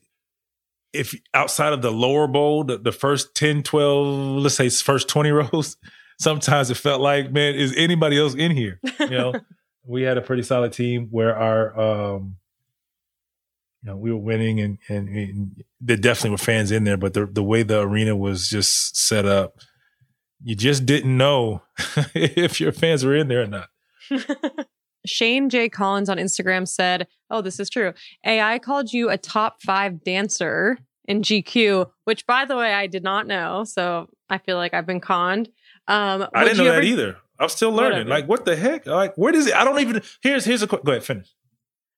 if 0.93 1.15
outside 1.35 1.73
of 1.73 1.83
the 1.83 1.93
lower 1.93 2.27
bowl, 2.27 2.65
the, 2.65 2.79
the 2.79 2.93
first 2.93 3.35
10, 3.35 3.63
12, 3.63 4.43
let's 4.43 4.55
say 4.55 4.69
first 4.71 5.09
20 5.09 5.31
rows, 5.53 5.77
sometimes 6.19 6.71
it 6.71 6.77
felt 6.77 7.01
like, 7.01 7.31
man, 7.33 7.55
is 7.55 7.75
anybody 7.77 8.19
else 8.19 8.35
in 8.35 8.53
here? 8.53 8.81
You 8.99 9.11
know, 9.11 9.35
we 9.89 10.03
had 10.03 10.19
a 10.19 10.23
pretty 10.23 10.43
solid 10.43 10.73
team 10.73 11.09
where 11.11 11.37
our 11.37 11.79
um 11.81 12.37
you 13.83 13.91
know 13.91 13.97
we 13.97 14.13
were 14.13 14.19
winning 14.19 14.61
and 14.61 14.79
and, 14.89 15.09
and 15.09 15.65
there 15.81 15.97
definitely 15.97 16.31
were 16.31 16.39
fans 16.39 16.71
in 16.71 16.85
there 16.85 16.97
but 16.97 17.15
the 17.15 17.27
the 17.27 17.43
way 17.43 17.63
the 17.63 17.81
arena 17.81 18.15
was 18.15 18.49
just 18.49 18.97
set 18.97 19.25
up 19.25 19.59
you 20.43 20.55
just 20.55 20.87
didn't 20.87 21.17
know 21.17 21.63
if 22.15 22.61
your 22.61 22.73
fans 22.73 23.05
were 23.05 23.17
in 23.17 23.29
there 23.29 23.43
or 23.43 23.47
not 23.47 23.69
Shane 25.07 25.49
J. 25.49 25.69
Collins 25.69 26.09
on 26.09 26.19
Instagram 26.19 26.67
said, 26.69 27.07
Oh, 27.31 27.41
this 27.41 27.59
is 27.61 27.71
true. 27.71 27.95
AI 28.27 28.59
called 28.59 28.93
you 28.93 29.09
a 29.09 29.17
top 29.17 29.63
five 29.63 30.03
dancer 30.05 30.77
in 31.07 31.23
GQ, 31.23 31.89
which 32.05 32.27
by 32.27 32.45
the 32.45 32.57
way, 32.57 32.75
I 32.75 32.87
did 32.89 33.03
not 33.03 33.27
know. 33.27 33.65
So 33.65 34.09
I 34.29 34.39
feel 34.39 34.57
like 34.57 34.75
I've 34.75 34.87
been 34.87 35.01
conned. 35.01 35.49
Um, 35.87 36.27
I 36.35 36.45
didn't 36.45 36.59
know 36.59 36.65
ever- 36.67 36.75
that 36.77 36.85
either. 36.85 37.17
I'm 37.39 37.49
still 37.49 37.71
learning. 37.71 38.07
Whatever. 38.07 38.11
Like, 38.11 38.29
what 38.29 38.45
the 38.45 38.57
heck? 38.57 38.87
Like, 38.87 39.15
where 39.17 39.33
does 39.33 39.47
it? 39.47 39.55
I 39.55 39.65
don't 39.65 39.81
even. 39.81 40.03
Here's 40.23 40.45
here's 40.45 40.63
a 40.63 40.67
go 40.67 40.81
ahead. 40.87 41.05
Finish. 41.05 41.35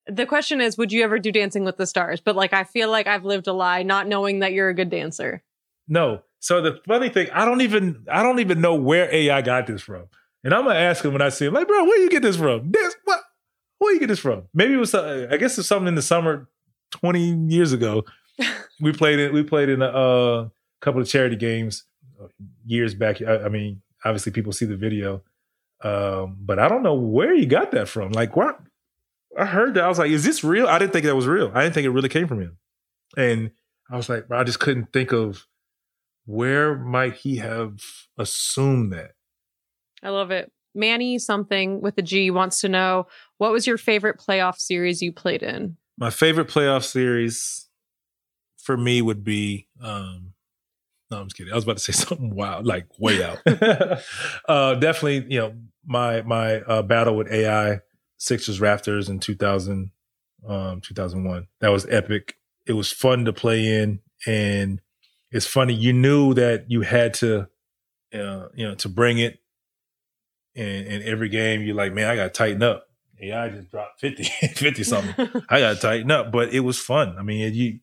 The 0.07 0.27
question 0.27 0.61
is, 0.61 0.77
would 0.77 0.93
you 0.93 1.03
ever 1.05 1.19
do 1.19 1.31
Dancing 1.31 1.65
with 1.65 1.77
the 1.77 1.87
Stars? 1.87 2.21
But 2.21 2.37
like, 2.37 2.53
I 2.53 2.65
feel 2.65 2.91
like 2.91 3.07
I've 3.07 3.25
lived 3.25 3.47
a 3.47 3.53
lie, 3.53 3.83
not 3.83 4.09
knowing 4.09 4.41
that 4.41 4.53
you're 4.53 4.69
a 4.69 4.75
good 4.75 4.91
dancer. 4.91 5.43
No. 5.89 6.23
So 6.41 6.63
the 6.63 6.81
funny 6.87 7.11
thing, 7.11 7.29
I 7.33 7.45
don't 7.45 7.61
even 7.61 8.05
I 8.11 8.23
don't 8.23 8.41
even 8.41 8.61
know 8.61 8.75
where 8.75 9.13
AI 9.15 9.43
got 9.43 9.67
this 9.67 9.83
from. 9.83 10.07
And 10.43 10.55
I'm 10.55 10.65
gonna 10.65 10.79
ask 10.79 11.05
him 11.05 11.13
when 11.13 11.23
I 11.23 11.29
see 11.29 11.47
him, 11.47 11.55
like, 11.55 11.69
bro, 11.69 11.85
where 11.85 12.01
you 12.03 12.11
get 12.11 12.23
this 12.23 12.37
from? 12.37 12.71
This 12.71 12.97
what? 13.05 13.21
Where 13.79 13.93
you 13.95 14.01
get 14.01 14.09
this 14.09 14.19
from? 14.19 14.45
Maybe 14.55 14.75
it 14.75 14.79
was. 14.79 14.95
Uh, 14.95 15.29
I 15.31 15.37
guess 15.37 15.59
it's 15.59 15.69
something 15.69 15.89
in 15.89 15.95
the 15.95 16.03
summer, 16.03 16.49
20 16.91 17.49
years 17.49 17.73
ago. 17.73 18.05
we 18.81 18.93
played 18.93 19.19
it. 19.19 19.33
We 19.33 19.43
played 19.43 19.69
in 19.69 19.83
a 19.83 19.87
uh, 19.87 20.49
couple 20.81 21.01
of 21.01 21.09
charity 21.09 21.37
games 21.37 21.85
years 22.65 22.95
back. 22.95 23.21
I, 23.23 23.45
I 23.45 23.49
mean, 23.49 23.83
obviously 24.05 24.33
people 24.33 24.53
see 24.53 24.67
the 24.67 24.77
video 24.77 25.23
um, 25.83 26.37
but 26.41 26.59
I 26.59 26.69
don't 26.69 26.83
know 26.83 26.95
where 26.95 27.35
you 27.35 27.47
got 27.47 27.71
that 27.73 27.89
from. 27.89 28.13
Like, 28.13 28.37
what? 28.37 28.59
I 29.39 29.47
heard 29.47 29.75
that. 29.75 29.85
I 29.85 29.89
was 29.89 29.99
like, 29.99 30.11
is 30.11 30.25
this 30.25 30.45
real? 30.45 30.67
I 30.67 30.79
didn't 30.79 30.93
think 30.93 31.07
that 31.07 31.17
was 31.17 31.27
real. 31.27 31.51
I 31.55 31.63
didn't 31.63 31.75
think 31.75 31.87
it 31.87 31.91
really 31.91 32.09
came 32.09 32.27
from 32.27 32.41
him. 32.41 32.59
And 33.17 33.53
I 33.91 33.97
was 33.97 34.09
like, 34.09 34.31
I 34.31 34.45
just 34.45 34.61
couldn't 34.61 34.93
think 34.93 35.13
of 35.13 35.47
where 36.27 36.77
might 36.77 37.15
he 37.15 37.37
have 37.37 37.81
assumed 38.19 38.93
that. 38.93 39.13
I 40.03 40.11
love 40.11 40.31
it. 40.31 40.53
Manny 40.75 41.19
something 41.19 41.81
with 41.81 41.99
a 41.99 42.03
G 42.03 42.31
wants 42.31 42.61
to 42.61 42.69
know 42.69 43.07
what 43.39 43.53
was 43.53 43.67
your 43.67 43.79
favorite 43.79 44.19
playoff 44.21 44.59
series 44.59 45.03
you 45.03 45.13
played 45.13 45.43
in? 45.43 45.77
My 45.99 46.11
favorite 46.11 46.49
playoff 46.49 46.85
series 46.85 47.69
for 48.59 48.77
me 48.77 49.03
would 49.03 49.25
be 49.25 49.67
um, 49.83 50.30
no, 51.11 51.19
I'm 51.19 51.27
just 51.27 51.37
kidding. 51.37 51.53
I 51.53 51.57
was 51.57 51.65
about 51.65 51.79
to 51.79 51.83
say 51.83 51.93
something 52.07 52.35
wild, 52.35 52.67
like 52.67 52.87
way 52.99 53.23
out. 53.23 53.39
uh, 54.49 54.75
definitely, 54.77 55.27
you 55.33 55.41
know, 55.41 55.55
my 55.85 56.23
my 56.23 56.61
uh, 56.61 56.83
battle 56.83 57.17
with 57.17 57.31
AI 57.31 57.81
Sixers 58.19 58.61
Raptors 58.61 59.09
in 59.09 59.19
2000, 59.19 59.91
um, 60.47 60.81
2001. 60.81 61.47
That 61.61 61.69
was 61.69 61.87
epic. 61.87 62.37
It 62.67 62.75
was 62.75 62.93
fun 62.93 63.25
to 63.25 63.33
play 63.33 63.81
in, 63.83 64.01
and 64.27 64.81
it's 65.31 65.47
funny. 65.47 65.75
You 65.75 65.93
knew 65.93 66.35
that 66.35 66.71
you 66.71 66.83
had 66.83 67.15
to, 67.15 67.49
uh, 68.15 68.49
you 68.55 68.69
know, 68.69 68.75
to 68.77 68.89
bring 68.89 69.19
it. 69.19 69.39
And 70.57 70.87
in 70.87 71.03
every 71.03 71.29
game, 71.29 71.63
you're 71.63 71.77
like, 71.77 71.95
man, 71.95 72.09
I 72.11 72.17
got 72.17 72.25
to 72.25 72.31
tighten 72.31 72.63
up. 72.63 72.87
AI 73.23 73.51
just 73.51 73.71
dropped 73.71 74.01
50, 74.01 74.25
50 74.55 74.83
something. 74.83 75.43
I 75.49 75.61
got 75.61 75.75
to 75.75 75.81
tighten 75.81 76.11
up, 76.11 76.33
but 76.33 76.53
it 76.53 76.61
was 76.61 76.79
fun. 76.79 77.17
I 77.19 77.23
mean, 77.23 77.55
you 77.55 77.79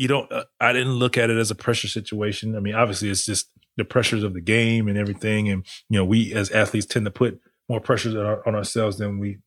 you 0.00 0.08
don't. 0.08 0.32
Uh, 0.32 0.44
I 0.58 0.72
didn't 0.72 0.94
look 0.94 1.18
at 1.18 1.28
it 1.28 1.36
as 1.36 1.50
a 1.50 1.54
pressure 1.54 1.86
situation. 1.86 2.56
I 2.56 2.60
mean, 2.60 2.74
obviously, 2.74 3.10
it's 3.10 3.26
just 3.26 3.50
the 3.76 3.84
pressures 3.84 4.22
of 4.22 4.32
the 4.32 4.40
game 4.40 4.88
and 4.88 4.96
everything, 4.96 5.50
and 5.50 5.62
you 5.90 5.98
know, 5.98 6.06
we 6.06 6.32
as 6.32 6.50
athletes 6.52 6.86
tend 6.86 7.04
to 7.04 7.10
put 7.10 7.38
more 7.68 7.80
pressures 7.80 8.14
on, 8.14 8.24
our, 8.24 8.48
on 8.48 8.54
ourselves 8.54 8.96
than 8.96 9.18
we 9.18 9.40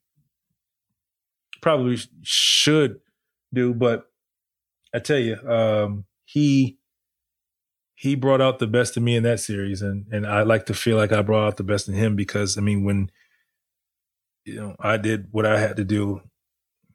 probably 1.60 1.98
should 2.22 3.00
do. 3.52 3.74
But 3.74 4.06
I 4.94 5.00
tell 5.00 5.18
you, 5.18 5.38
um, 5.50 6.06
he 6.24 6.78
he 7.96 8.14
brought 8.14 8.40
out 8.40 8.60
the 8.60 8.68
best 8.68 8.96
in 8.96 9.04
me 9.04 9.16
in 9.16 9.24
that 9.24 9.40
series, 9.40 9.82
and 9.82 10.06
and 10.12 10.24
I 10.28 10.44
like 10.44 10.68
to 10.68 10.76
feel 10.76 10.98
like 10.98 11.12
I 11.12 11.24
brought 11.24 11.48
out 11.48 11.58
the 11.58 11.64
best 11.64 11.88
in 11.88 11.96
him 11.96 12.16
because 12.16 12.60
I 12.60 12.62
mean 12.62 12.84
when 12.84 13.10
you 14.46 14.62
know 14.62 14.76
I 14.80 14.98
did 14.98 15.30
what 15.32 15.48
I 15.48 15.60
had 15.60 15.78
to 15.78 15.84
do, 15.84 16.22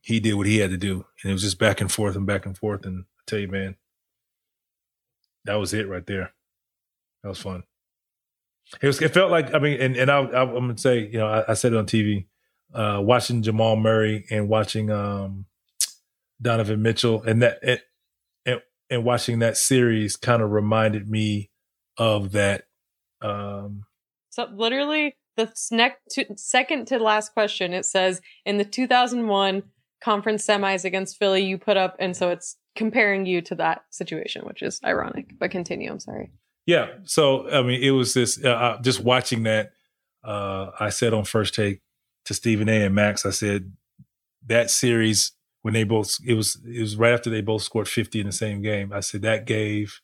he 0.01 0.21
did 0.21 0.35
what 0.35 0.47
he 0.47 0.59
had 0.59 0.71
to 0.71 0.79
do, 0.79 1.07
and 1.25 1.31
it 1.31 1.33
was 1.33 1.43
just 1.43 1.59
back 1.59 1.81
and 1.81 1.91
forth 1.91 2.15
and 2.15 2.25
back 2.25 2.47
and 2.47 2.57
forth. 2.57 2.87
And 2.87 3.07
tell 3.29 3.39
you, 3.39 3.49
man, 3.49 3.77
that 5.45 5.57
was 5.57 5.75
it 5.75 5.89
right 5.89 6.07
there. 6.07 6.33
That 7.23 7.31
was 7.31 7.41
fun. 7.41 7.65
It 8.81 8.87
was. 8.87 9.01
It 9.01 9.15
felt 9.15 9.31
like 9.31 9.55
I 9.55 9.59
mean, 9.59 9.81
and 9.81 9.97
and 9.97 10.11
I, 10.11 10.21
I 10.21 10.43
am 10.43 10.55
gonna 10.55 10.79
say, 10.79 11.09
you 11.11 11.19
know, 11.19 11.27
I, 11.27 11.53
I 11.53 11.55
said 11.55 11.73
it 11.73 11.79
on 11.79 11.87
TV, 11.87 12.27
uh, 12.75 13.01
watching 13.03 13.43
Jamal 13.43 13.77
Murray 13.77 14.27
and 14.31 14.49
watching 14.49 14.91
um, 14.91 15.47
Donovan 16.41 16.83
Mitchell, 16.83 17.23
and 17.23 17.43
that 17.43 17.61
and 17.65 17.81
and 18.91 19.05
watching 19.05 19.39
that 19.41 19.57
series 19.57 20.17
kind 20.17 20.43
of 20.43 20.51
reminded 20.51 21.09
me 21.09 21.51
of 21.97 22.33
that. 22.33 22.65
Um, 23.23 23.85
so 24.31 24.49
literally, 24.53 25.17
the 25.37 25.53
next 25.71 26.01
to, 26.13 26.27
second 26.37 26.87
to 26.89 26.99
last 26.99 27.33
question, 27.33 27.73
it 27.73 27.85
says 27.85 28.21
in 28.45 28.59
the 28.59 28.65
2001 28.65 29.63
conference 30.03 30.47
semis 30.47 30.85
against 30.85 31.19
Philly, 31.19 31.45
you 31.45 31.59
put 31.59 31.77
up, 31.77 31.97
and 31.99 32.17
so 32.17 32.31
it's 32.31 32.57
comparing 32.79 33.27
you 33.27 33.43
to 33.43 33.57
that 33.57 33.83
situation, 33.91 34.43
which 34.47 34.63
is 34.63 34.81
ironic. 34.85 35.39
But 35.39 35.51
continue. 35.51 35.91
I'm 35.91 36.01
sorry. 36.01 36.31
Yeah. 36.65 36.87
So 37.05 37.51
I 37.51 37.63
mean, 37.63 37.83
it 37.83 37.91
was 37.91 38.15
this. 38.15 38.43
Uh, 38.43 38.51
uh, 38.51 38.81
just 38.81 39.01
watching 39.01 39.43
that. 39.43 39.73
Uh, 40.25 40.71
I 40.79 40.89
said 40.89 41.13
on 41.13 41.25
first 41.25 41.55
take 41.55 41.81
to 42.25 42.35
Stephen 42.35 42.69
A. 42.69 42.85
and 42.85 42.95
Max, 42.95 43.27
I 43.27 43.31
said 43.31 43.73
that 44.47 44.71
series 44.71 45.33
when 45.63 45.75
they 45.75 45.85
both 45.85 46.19
it 46.25 46.35
was 46.35 46.61
it 46.65 46.81
was 46.81 46.97
right 46.97 47.13
after 47.13 47.31
they 47.31 47.41
both 47.41 47.63
scored 47.63 47.89
50 47.89 48.21
in 48.21 48.27
the 48.27 48.33
same 48.33 48.63
game. 48.63 48.93
I 48.93 49.01
said 49.01 49.23
that 49.23 49.45
gave 49.45 50.01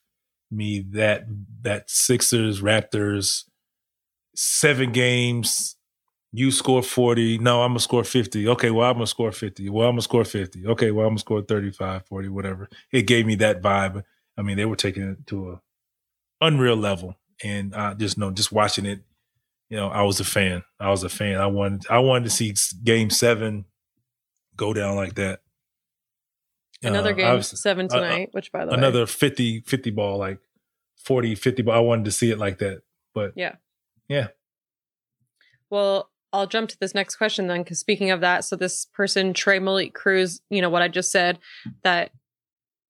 me 0.51 0.85
that 0.91 1.25
that 1.61 1.89
Sixers 1.89 2.61
Raptors 2.61 3.45
seven 4.35 4.91
games. 4.91 5.77
You 6.35 6.51
score 6.51 6.83
40. 6.83 7.37
No, 7.37 7.63
I'm 7.63 7.69
gonna 7.71 7.79
score 7.79 8.03
50. 8.03 8.47
Okay, 8.49 8.69
well, 8.69 8.89
I'm 8.89 8.95
gonna 8.95 9.07
score 9.07 9.31
50. 9.31 9.69
Well, 9.69 9.87
I'm 9.87 9.93
gonna 9.93 10.01
score 10.01 10.25
50. 10.25 10.67
Okay, 10.67 10.91
well, 10.91 11.05
I'm 11.05 11.11
gonna 11.11 11.19
score 11.19 11.41
35, 11.41 12.05
40, 12.05 12.29
whatever. 12.29 12.69
It 12.91 13.03
gave 13.03 13.25
me 13.25 13.35
that 13.35 13.61
vibe. 13.61 14.03
I 14.37 14.41
mean, 14.41 14.57
they 14.57 14.65
were 14.65 14.75
taking 14.75 15.03
it 15.03 15.27
to 15.27 15.51
a 15.51 15.61
unreal 16.41 16.75
level. 16.75 17.15
And 17.43 17.73
I 17.73 17.93
just 17.93 18.17
know, 18.17 18.31
just 18.31 18.51
watching 18.51 18.85
it, 18.85 19.01
you 19.69 19.77
know, 19.77 19.87
I 19.87 20.03
was 20.03 20.19
a 20.19 20.25
fan. 20.25 20.63
I 20.79 20.89
was 20.89 21.03
a 21.03 21.09
fan. 21.09 21.39
I 21.39 21.47
wanted, 21.47 21.85
I 21.89 21.99
wanted 21.99 22.25
to 22.25 22.29
see 22.29 22.53
Game 22.83 23.09
Seven 23.09 23.65
go 24.57 24.73
down 24.73 24.95
like 24.95 25.15
that. 25.15 25.39
Another 26.83 27.11
uh, 27.11 27.13
game 27.13 27.41
seven 27.41 27.87
uh, 27.89 27.95
uh, 27.95 27.99
tonight, 27.99 28.27
uh, 28.27 28.31
which 28.33 28.51
by 28.51 28.65
the 28.65 28.73
another 28.73 28.81
way, 28.81 28.87
another 28.89 29.05
50, 29.07 29.61
50 29.61 29.91
ball, 29.91 30.17
like 30.17 30.39
40, 30.97 31.35
50 31.35 31.63
ball. 31.63 31.75
I 31.75 31.79
wanted 31.79 32.05
to 32.05 32.11
see 32.11 32.29
it 32.29 32.37
like 32.37 32.59
that. 32.59 32.81
But 33.13 33.33
yeah, 33.35 33.55
yeah. 34.07 34.27
Well, 35.69 36.09
I'll 36.35 36.47
jump 36.47 36.69
to 36.69 36.77
this 36.79 36.93
next 36.93 37.15
question 37.15 37.47
then, 37.47 37.63
because 37.63 37.79
speaking 37.79 38.11
of 38.11 38.21
that, 38.21 38.43
so 38.45 38.55
this 38.55 38.85
person, 38.85 39.33
Trey 39.33 39.59
Malik 39.59 39.93
Cruz, 39.93 40.41
you 40.49 40.61
know, 40.61 40.69
what 40.69 40.81
I 40.81 40.87
just 40.87 41.11
said, 41.11 41.39
that 41.83 42.11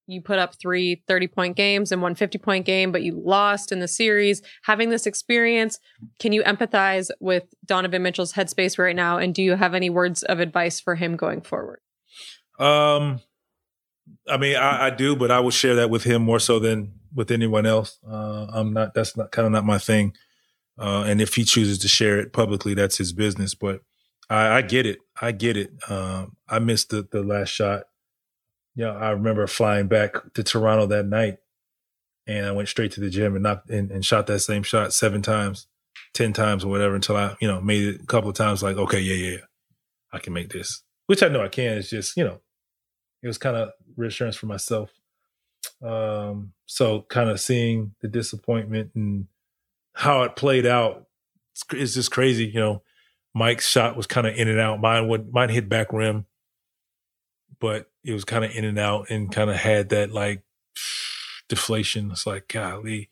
you 0.07 0.21
put 0.21 0.39
up 0.39 0.55
three 0.55 1.03
30 1.07 1.27
point 1.27 1.55
games 1.55 1.91
and 1.91 2.01
one 2.01 2.15
50 2.15 2.37
point 2.37 2.65
game, 2.65 2.91
but 2.91 3.03
you 3.03 3.21
lost 3.23 3.71
in 3.71 3.79
the 3.79 3.87
series. 3.87 4.41
Having 4.63 4.89
this 4.89 5.05
experience, 5.05 5.79
can 6.19 6.31
you 6.31 6.43
empathize 6.43 7.09
with 7.19 7.43
Donovan 7.65 8.03
Mitchell's 8.03 8.33
headspace 8.33 8.77
right 8.77 8.95
now? 8.95 9.17
And 9.17 9.33
do 9.33 9.41
you 9.41 9.55
have 9.55 9.73
any 9.73 9.89
words 9.89 10.23
of 10.23 10.39
advice 10.39 10.79
for 10.79 10.95
him 10.95 11.15
going 11.15 11.41
forward? 11.41 11.79
Um, 12.59 13.21
I 14.29 14.37
mean, 14.37 14.55
I, 14.55 14.87
I 14.87 14.89
do, 14.91 15.15
but 15.15 15.31
I 15.31 15.39
would 15.39 15.53
share 15.53 15.75
that 15.75 15.89
with 15.89 16.03
him 16.03 16.21
more 16.21 16.39
so 16.39 16.59
than 16.59 16.93
with 17.13 17.31
anyone 17.31 17.65
else. 17.65 17.99
Uh, 18.07 18.47
I'm 18.53 18.73
not, 18.73 18.93
that's 18.93 19.17
not 19.17 19.31
kind 19.31 19.45
of 19.45 19.51
not 19.51 19.65
my 19.65 19.77
thing. 19.77 20.15
Uh, 20.77 21.03
and 21.07 21.21
if 21.21 21.35
he 21.35 21.43
chooses 21.43 21.79
to 21.79 21.87
share 21.87 22.19
it 22.19 22.33
publicly, 22.33 22.73
that's 22.73 22.97
his 22.97 23.13
business. 23.13 23.55
But 23.55 23.81
I, 24.29 24.57
I 24.57 24.61
get 24.61 24.85
it. 24.85 24.99
I 25.21 25.31
get 25.31 25.57
it. 25.57 25.71
Um, 25.89 26.35
I 26.47 26.59
missed 26.59 26.89
the, 26.89 27.07
the 27.09 27.23
last 27.23 27.49
shot 27.49 27.83
yeah, 28.75 28.91
I 28.91 29.11
remember 29.11 29.47
flying 29.47 29.87
back 29.87 30.33
to 30.33 30.43
Toronto 30.43 30.85
that 30.87 31.05
night, 31.05 31.37
and 32.27 32.45
I 32.45 32.51
went 32.51 32.67
straight 32.67 32.91
to 32.93 32.99
the 32.99 33.09
gym 33.09 33.33
and 33.33 33.43
knocked 33.43 33.69
and, 33.69 33.89
and 33.89 34.05
shot 34.05 34.27
that 34.27 34.39
same 34.39 34.63
shot 34.63 34.93
seven 34.93 35.21
times, 35.21 35.67
ten 36.13 36.33
times 36.33 36.65
or 36.65 36.67
whatever 36.67 36.93
until 36.93 37.15
I, 37.15 37.35
you 37.39 37.47
know, 37.47 37.61
made 37.61 37.83
it 37.83 38.01
a 38.01 38.05
couple 38.05 38.29
of 38.29 38.35
times. 38.35 38.61
Like, 38.61 38.75
okay, 38.75 38.99
yeah, 38.99 39.31
yeah, 39.31 39.37
I 40.11 40.19
can 40.19 40.33
make 40.33 40.49
this, 40.49 40.83
which 41.07 41.23
I 41.23 41.29
know 41.29 41.41
I 41.41 41.47
can. 41.47 41.77
It's 41.77 41.89
just, 41.89 42.17
you 42.17 42.25
know, 42.25 42.41
it 43.23 43.27
was 43.27 43.37
kind 43.37 43.55
of 43.55 43.69
reassurance 43.95 44.35
for 44.35 44.47
myself. 44.47 44.91
Um, 45.81 46.51
so 46.65 47.05
kind 47.09 47.29
of 47.29 47.39
seeing 47.39 47.95
the 48.01 48.09
disappointment 48.09 48.91
and 48.93 49.27
how 49.95 50.23
it 50.23 50.35
played 50.35 50.65
out, 50.65 51.07
it's 51.71 51.93
just 51.95 52.11
crazy. 52.11 52.45
You 52.45 52.59
know, 52.59 52.83
Mike's 53.33 53.67
shot 53.67 53.97
was 53.97 54.07
kind 54.07 54.27
of 54.27 54.35
in 54.35 54.47
and 54.47 54.59
out. 54.59 54.79
Mine 54.79 55.07
would 55.07 55.33
mine 55.33 55.49
hit 55.49 55.67
back 55.67 55.91
rim 55.91 56.25
but 57.59 57.89
it 58.03 58.13
was 58.13 58.25
kind 58.25 58.45
of 58.45 58.55
in 58.55 58.65
and 58.65 58.77
out 58.77 59.09
and 59.09 59.31
kind 59.31 59.49
of 59.49 59.55
had 59.55 59.89
that 59.89 60.11
like 60.11 60.43
deflation. 61.49 62.11
It's 62.11 62.25
like 62.25 62.47
golly, 62.47 63.09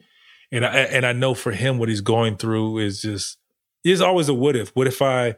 and 0.51 0.65
I 0.65 0.69
and 0.69 1.05
I 1.05 1.13
know 1.13 1.33
for 1.33 1.51
him 1.51 1.77
what 1.77 1.89
he's 1.89 2.01
going 2.01 2.37
through 2.37 2.79
is 2.79 3.01
just 3.01 3.37
is 3.83 4.01
always 4.01 4.29
a 4.29 4.33
what 4.33 4.55
if. 4.55 4.69
What 4.69 4.87
if 4.87 5.01
I 5.01 5.35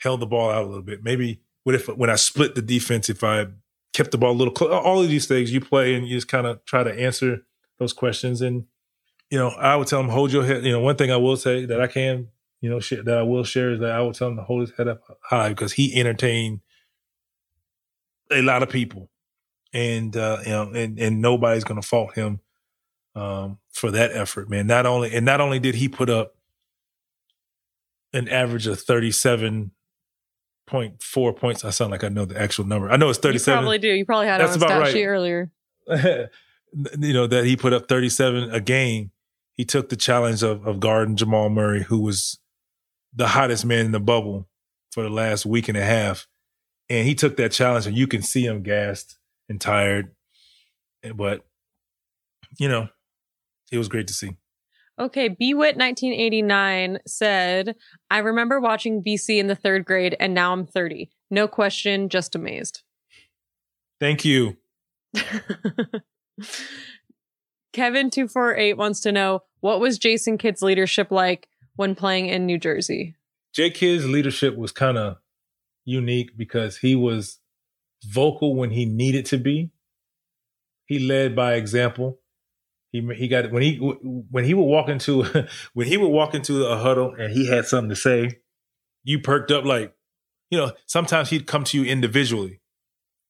held 0.00 0.20
the 0.20 0.26
ball 0.26 0.50
out 0.50 0.64
a 0.64 0.66
little 0.66 0.82
bit? 0.82 1.02
Maybe 1.02 1.40
what 1.64 1.74
if 1.74 1.88
when 1.88 2.10
I 2.10 2.16
split 2.16 2.54
the 2.54 2.62
defense, 2.62 3.08
if 3.08 3.24
I 3.24 3.46
kept 3.92 4.10
the 4.10 4.18
ball 4.18 4.32
a 4.32 4.34
little 4.34 4.54
close? 4.54 4.70
All 4.72 5.02
of 5.02 5.08
these 5.08 5.26
things 5.26 5.52
you 5.52 5.60
play 5.60 5.94
and 5.94 6.06
you 6.06 6.16
just 6.16 6.28
kind 6.28 6.46
of 6.46 6.64
try 6.64 6.82
to 6.82 6.92
answer 6.92 7.46
those 7.78 7.92
questions. 7.92 8.40
And 8.40 8.64
you 9.32 9.38
know, 9.38 9.48
I 9.48 9.76
would 9.76 9.88
tell 9.88 9.98
him 9.98 10.10
hold 10.10 10.30
your 10.30 10.44
head. 10.44 10.62
You 10.62 10.72
know, 10.72 10.80
one 10.80 10.96
thing 10.96 11.10
I 11.10 11.16
will 11.16 11.38
say 11.38 11.64
that 11.64 11.80
I 11.80 11.86
can, 11.86 12.28
you 12.60 12.68
know, 12.68 12.80
that 12.80 13.16
I 13.16 13.22
will 13.22 13.44
share 13.44 13.72
is 13.72 13.80
that 13.80 13.92
I 13.92 14.02
would 14.02 14.14
tell 14.14 14.28
him 14.28 14.36
to 14.36 14.42
hold 14.42 14.60
his 14.60 14.76
head 14.76 14.88
up 14.88 15.00
high 15.22 15.48
because 15.48 15.72
he 15.72 15.98
entertained 15.98 16.60
a 18.30 18.42
lot 18.42 18.62
of 18.62 18.68
people, 18.68 19.08
and 19.72 20.14
uh, 20.14 20.36
you 20.44 20.50
know, 20.50 20.72
and 20.74 20.98
and 20.98 21.22
nobody's 21.22 21.64
going 21.64 21.80
to 21.80 21.86
fault 21.86 22.14
him 22.14 22.40
um, 23.14 23.58
for 23.70 23.90
that 23.90 24.12
effort, 24.12 24.50
man. 24.50 24.66
Not 24.66 24.84
only 24.84 25.14
and 25.14 25.24
not 25.24 25.40
only 25.40 25.58
did 25.58 25.76
he 25.76 25.88
put 25.88 26.10
up 26.10 26.34
an 28.12 28.28
average 28.28 28.66
of 28.66 28.82
thirty 28.82 29.10
seven 29.10 29.70
point 30.66 31.02
four 31.02 31.32
points. 31.32 31.64
I 31.64 31.70
sound 31.70 31.90
like 31.90 32.04
I 32.04 32.10
know 32.10 32.26
the 32.26 32.38
actual 32.38 32.66
number. 32.66 32.90
I 32.90 32.98
know 32.98 33.08
it's 33.08 33.18
thirty 33.18 33.38
seven. 33.38 33.62
Probably 33.62 33.78
do. 33.78 33.88
You 33.88 34.04
probably 34.04 34.26
had 34.26 34.42
That's 34.42 34.52
on 34.52 34.60
stat 34.60 34.78
right. 34.78 34.94
earlier. 34.94 35.50
you 35.88 36.28
know 37.14 37.26
that 37.26 37.46
he 37.46 37.56
put 37.56 37.72
up 37.72 37.88
thirty 37.88 38.10
seven 38.10 38.50
a 38.50 38.60
game. 38.60 39.10
He 39.62 39.66
took 39.66 39.90
the 39.90 39.96
challenge 39.96 40.42
of 40.42 40.66
of 40.66 40.80
guarding 40.80 41.14
Jamal 41.14 41.48
Murray, 41.48 41.84
who 41.84 42.00
was 42.00 42.40
the 43.14 43.28
hottest 43.28 43.64
man 43.64 43.86
in 43.86 43.92
the 43.92 44.00
bubble 44.00 44.48
for 44.90 45.04
the 45.04 45.08
last 45.08 45.46
week 45.46 45.68
and 45.68 45.78
a 45.78 45.84
half, 45.84 46.26
and 46.90 47.06
he 47.06 47.14
took 47.14 47.36
that 47.36 47.52
challenge, 47.52 47.86
and 47.86 47.96
you 47.96 48.08
can 48.08 48.22
see 48.22 48.44
him 48.44 48.64
gassed 48.64 49.20
and 49.48 49.60
tired. 49.60 50.16
But 51.14 51.44
you 52.58 52.68
know, 52.68 52.88
it 53.70 53.78
was 53.78 53.86
great 53.86 54.08
to 54.08 54.12
see. 54.12 54.36
Okay, 54.98 55.28
BWIT 55.28 55.76
1989 55.76 56.98
said, 57.06 57.76
I 58.10 58.18
remember 58.18 58.58
watching 58.58 59.00
BC 59.00 59.38
in 59.38 59.46
the 59.46 59.54
third 59.54 59.84
grade, 59.84 60.16
and 60.18 60.34
now 60.34 60.52
I'm 60.52 60.66
30. 60.66 61.08
No 61.30 61.46
question, 61.46 62.08
just 62.08 62.34
amazed. 62.34 62.82
Thank 64.00 64.24
you. 64.24 64.56
Kevin248 67.72 68.76
wants 68.76 69.00
to 69.00 69.12
know 69.12 69.42
what 69.60 69.80
was 69.80 69.98
Jason 69.98 70.38
Kidd's 70.38 70.62
leadership 70.62 71.10
like 71.10 71.48
when 71.76 71.94
playing 71.94 72.26
in 72.26 72.46
New 72.46 72.58
Jersey? 72.58 73.14
J 73.54 73.70
Kidd's 73.70 74.06
leadership 74.06 74.56
was 74.56 74.72
kind 74.72 74.98
of 74.98 75.16
unique 75.84 76.36
because 76.36 76.78
he 76.78 76.94
was 76.94 77.38
vocal 78.04 78.54
when 78.54 78.70
he 78.70 78.84
needed 78.84 79.26
to 79.26 79.38
be. 79.38 79.70
He 80.86 80.98
led 80.98 81.36
by 81.36 81.54
example. 81.54 82.18
He 82.90 83.00
he 83.14 83.28
got 83.28 83.50
when 83.50 83.62
he 83.62 83.76
when 83.76 84.44
he 84.44 84.54
would 84.54 84.64
walk 84.64 84.88
into 84.88 85.46
when 85.74 85.86
he 85.86 85.96
would 85.96 86.08
walk 86.08 86.34
into 86.34 86.64
a 86.66 86.76
huddle 86.76 87.14
and 87.14 87.32
he 87.32 87.46
had 87.46 87.66
something 87.66 87.90
to 87.90 87.96
say, 87.96 88.40
you 89.04 89.20
perked 89.20 89.50
up 89.50 89.64
like, 89.64 89.94
you 90.50 90.58
know. 90.58 90.72
Sometimes 90.86 91.30
he'd 91.30 91.46
come 91.46 91.64
to 91.64 91.78
you 91.78 91.90
individually 91.90 92.60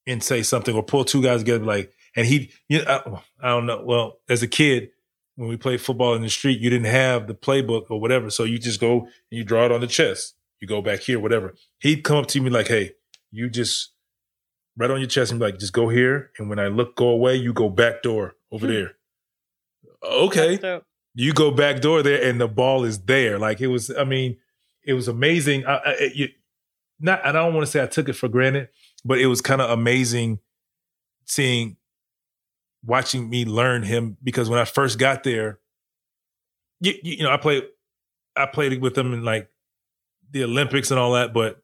and 0.06 0.22
say 0.22 0.42
something 0.42 0.74
or 0.74 0.82
pull 0.82 1.04
two 1.04 1.22
guys 1.22 1.40
together 1.40 1.64
like, 1.64 1.92
and 2.16 2.26
he 2.26 2.50
you 2.68 2.82
know 2.82 3.22
I, 3.42 3.46
I 3.46 3.48
don't 3.50 3.66
know. 3.66 3.82
Well, 3.84 4.18
as 4.28 4.42
a 4.42 4.48
kid, 4.48 4.90
when 5.36 5.48
we 5.48 5.56
played 5.56 5.80
football 5.80 6.14
in 6.14 6.22
the 6.22 6.28
street, 6.28 6.60
you 6.60 6.70
didn't 6.70 6.86
have 6.86 7.26
the 7.26 7.34
playbook 7.34 7.86
or 7.90 8.00
whatever, 8.00 8.30
so 8.30 8.44
you 8.44 8.58
just 8.58 8.80
go 8.80 9.00
and 9.00 9.10
you 9.30 9.44
draw 9.44 9.64
it 9.64 9.72
on 9.72 9.80
the 9.80 9.86
chest 9.86 10.34
you 10.62 10.68
go 10.68 10.80
back 10.80 11.00
here, 11.00 11.18
whatever. 11.18 11.54
He'd 11.80 12.04
come 12.04 12.18
up 12.18 12.28
to 12.28 12.40
me 12.40 12.48
like, 12.48 12.68
hey, 12.68 12.92
you 13.32 13.50
just 13.50 13.92
right 14.78 14.90
on 14.90 15.00
your 15.00 15.08
chest 15.08 15.32
and 15.32 15.40
be 15.40 15.46
like, 15.46 15.58
just 15.58 15.72
go 15.72 15.88
here. 15.88 16.30
And 16.38 16.48
when 16.48 16.60
I 16.60 16.68
look, 16.68 16.94
go 16.96 17.08
away, 17.08 17.34
you 17.34 17.52
go 17.52 17.68
back 17.68 18.02
door 18.02 18.36
over 18.50 18.66
hmm. 18.66 18.72
there. 18.72 18.92
Okay. 20.04 20.80
You 21.14 21.32
go 21.32 21.50
back 21.50 21.80
door 21.80 22.02
there 22.02 22.22
and 22.24 22.40
the 22.40 22.48
ball 22.48 22.84
is 22.84 23.00
there. 23.00 23.38
Like 23.38 23.60
it 23.60 23.66
was, 23.66 23.90
I 23.90 24.04
mean, 24.04 24.38
it 24.84 24.94
was 24.94 25.08
amazing. 25.08 25.66
I, 25.66 25.74
I, 25.74 26.10
you, 26.14 26.28
not, 27.00 27.26
I 27.26 27.32
don't 27.32 27.54
want 27.54 27.66
to 27.66 27.70
say 27.70 27.82
I 27.82 27.86
took 27.86 28.08
it 28.08 28.14
for 28.14 28.28
granted, 28.28 28.68
but 29.04 29.18
it 29.18 29.26
was 29.26 29.40
kind 29.40 29.60
of 29.60 29.68
amazing 29.68 30.38
seeing, 31.26 31.76
watching 32.84 33.28
me 33.28 33.44
learn 33.44 33.82
him 33.82 34.16
because 34.22 34.48
when 34.48 34.58
I 34.58 34.64
first 34.64 34.98
got 34.98 35.22
there, 35.22 35.58
you, 36.80 36.94
you 37.02 37.22
know, 37.22 37.30
I 37.30 37.36
played, 37.36 37.64
I 38.36 38.46
played 38.46 38.80
with 38.80 38.96
him 38.96 39.12
in 39.12 39.24
like 39.24 39.48
the 40.30 40.44
Olympics 40.44 40.90
and 40.90 40.98
all 40.98 41.12
that, 41.12 41.32
but 41.32 41.62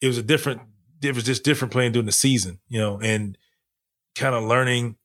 it 0.00 0.06
was 0.06 0.18
a 0.18 0.22
different, 0.22 0.62
it 1.02 1.14
was 1.14 1.24
just 1.24 1.44
different 1.44 1.72
playing 1.72 1.92
during 1.92 2.06
the 2.06 2.12
season, 2.12 2.58
you 2.68 2.78
know, 2.78 2.98
and 3.00 3.36
kind 4.14 4.34
of 4.34 4.44
learning 4.44 4.96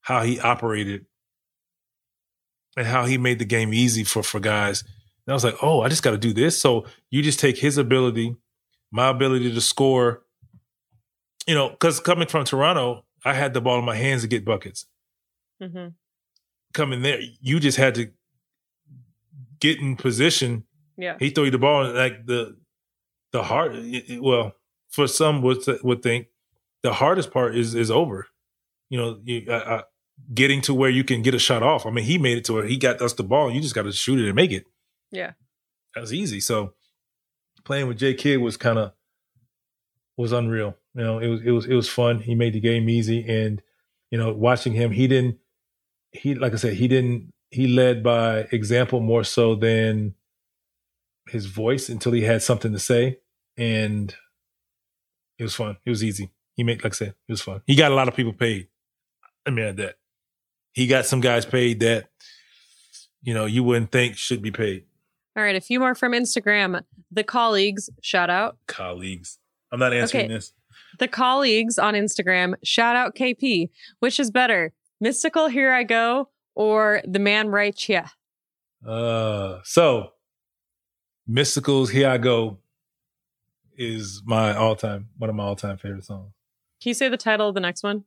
how 0.00 0.22
he 0.22 0.40
operated 0.40 1.06
and 2.76 2.86
how 2.86 3.04
he 3.04 3.18
made 3.18 3.38
the 3.38 3.44
game 3.44 3.72
easy 3.72 4.04
for 4.04 4.22
for 4.22 4.40
guys. 4.40 4.82
And 5.26 5.32
I 5.32 5.34
was 5.34 5.44
like, 5.44 5.56
oh, 5.62 5.80
I 5.80 5.88
just 5.88 6.02
got 6.02 6.10
to 6.10 6.18
do 6.18 6.32
this. 6.32 6.60
So 6.60 6.86
you 7.10 7.22
just 7.22 7.40
take 7.40 7.58
his 7.58 7.78
ability, 7.78 8.36
my 8.90 9.08
ability 9.08 9.52
to 9.52 9.60
score. 9.60 10.22
You 11.46 11.54
know, 11.54 11.70
because 11.70 12.00
coming 12.00 12.26
from 12.26 12.44
Toronto, 12.44 13.04
I 13.24 13.32
had 13.34 13.54
the 13.54 13.60
ball 13.60 13.78
in 13.78 13.84
my 13.84 13.96
hands 13.96 14.22
to 14.22 14.28
get 14.28 14.44
buckets. 14.44 14.86
hmm 15.60 15.88
Coming 16.72 17.02
there, 17.02 17.20
you 17.40 17.60
just 17.60 17.78
had 17.78 17.94
to 17.94 18.10
get 19.60 19.78
in 19.78 19.96
position. 19.96 20.64
Yeah. 20.96 21.16
He 21.18 21.30
threw 21.30 21.44
you 21.44 21.50
the 21.52 21.58
ball, 21.58 21.84
and 21.86 21.94
like 21.96 22.26
the 22.26 22.56
the 23.32 23.42
hard. 23.44 23.74
it- 23.76 24.10
it- 24.10 24.22
Well, 24.22 24.52
for 24.90 25.06
some 25.06 25.40
would 25.42 25.58
would 25.82 26.02
think 26.02 26.28
the 26.82 26.92
hardest 26.92 27.30
part 27.30 27.56
is 27.56 27.74
is 27.74 27.90
over. 27.90 28.26
You 28.90 28.98
know, 28.98 29.20
you, 29.24 29.44
uh, 29.48 29.52
uh, 29.52 29.82
getting 30.34 30.60
to 30.62 30.74
where 30.74 30.90
you 30.90 31.04
can 31.04 31.22
get 31.22 31.34
a 31.34 31.38
shot 31.38 31.62
off. 31.62 31.86
I 31.86 31.90
mean, 31.90 32.04
he 32.04 32.18
made 32.18 32.38
it 32.38 32.44
to 32.46 32.52
where 32.52 32.66
he 32.66 32.76
got 32.76 33.00
us 33.00 33.12
the 33.14 33.24
ball. 33.24 33.50
You 33.52 33.60
just 33.60 33.74
got 33.74 33.82
to 33.82 33.92
shoot 33.92 34.18
it 34.20 34.26
and 34.26 34.34
make 34.36 34.52
it. 34.52 34.66
Yeah. 35.10 35.32
That 35.94 36.00
was 36.02 36.12
easy. 36.12 36.40
So 36.40 36.74
playing 37.64 37.86
with 37.88 37.98
J 37.98 38.14
Kidd 38.14 38.40
was 38.40 38.56
kind 38.56 38.78
of 38.78 38.92
was 40.16 40.32
unreal. 40.32 40.76
You 40.94 41.02
know, 41.02 41.18
it 41.18 41.28
was 41.28 41.40
it 41.42 41.50
was 41.50 41.66
it 41.66 41.74
was 41.74 41.88
fun. 41.88 42.20
He 42.20 42.34
made 42.34 42.52
the 42.52 42.60
game 42.60 42.88
easy, 42.88 43.24
and 43.28 43.60
you 44.10 44.18
know, 44.18 44.32
watching 44.32 44.72
him, 44.72 44.90
he 44.92 45.06
didn't. 45.08 45.38
He 46.12 46.34
like 46.34 46.52
I 46.52 46.56
said, 46.56 46.74
he 46.74 46.86
didn't. 46.88 47.32
He 47.50 47.66
led 47.68 48.02
by 48.02 48.46
example 48.52 49.00
more 49.00 49.24
so 49.24 49.54
than 49.54 50.14
his 51.28 51.46
voice 51.46 51.88
until 51.88 52.12
he 52.12 52.22
had 52.22 52.42
something 52.42 52.72
to 52.72 52.78
say, 52.78 53.18
and 53.56 54.14
it 55.38 55.42
was 55.42 55.54
fun. 55.54 55.76
It 55.84 55.90
was 55.90 56.04
easy. 56.04 56.30
He 56.54 56.62
made, 56.62 56.84
like 56.84 56.92
I 56.92 56.96
said, 56.96 57.08
it 57.28 57.32
was 57.32 57.40
fun. 57.42 57.62
He 57.66 57.74
got 57.74 57.90
a 57.90 57.94
lot 57.94 58.06
of 58.06 58.14
people 58.14 58.32
paid. 58.32 58.68
I 59.46 59.50
mean, 59.50 59.74
that 59.76 59.96
he 60.72 60.86
got 60.86 61.06
some 61.06 61.20
guys 61.20 61.44
paid 61.44 61.80
that 61.80 62.08
you 63.22 63.34
know 63.34 63.46
you 63.46 63.64
wouldn't 63.64 63.90
think 63.90 64.16
should 64.16 64.42
be 64.42 64.52
paid. 64.52 64.84
All 65.36 65.42
right. 65.42 65.56
A 65.56 65.60
few 65.60 65.80
more 65.80 65.96
from 65.96 66.12
Instagram. 66.12 66.80
The 67.10 67.24
colleagues, 67.24 67.90
shout 68.00 68.30
out. 68.30 68.56
Colleagues. 68.68 69.38
I'm 69.72 69.80
not 69.80 69.92
answering 69.92 70.26
Okay. 70.26 70.34
this. 70.34 70.52
The 70.98 71.08
colleagues 71.08 71.78
on 71.78 71.94
Instagram, 71.94 72.54
shout 72.62 72.96
out 72.96 73.14
KP. 73.14 73.70
Which 74.00 74.20
is 74.20 74.30
better, 74.30 74.72
Mystikal 75.02 75.50
Here 75.50 75.72
I 75.72 75.82
Go 75.84 76.28
or 76.54 77.02
The 77.06 77.18
Man 77.18 77.48
Right 77.48 77.74
Chia? 77.74 78.10
Uh, 78.86 79.58
so 79.64 80.10
Mystikal's, 81.28 81.90
Here 81.90 82.08
I 82.08 82.18
Go 82.18 82.58
is 83.76 84.22
my 84.24 84.54
all 84.54 84.76
time, 84.76 85.08
one 85.18 85.30
of 85.30 85.36
my 85.36 85.44
all 85.44 85.56
time 85.56 85.76
favorite 85.78 86.04
songs. 86.04 86.32
Can 86.82 86.90
you 86.90 86.94
say 86.94 87.08
the 87.08 87.16
title 87.16 87.48
of 87.48 87.54
the 87.54 87.60
next 87.60 87.82
one? 87.82 88.04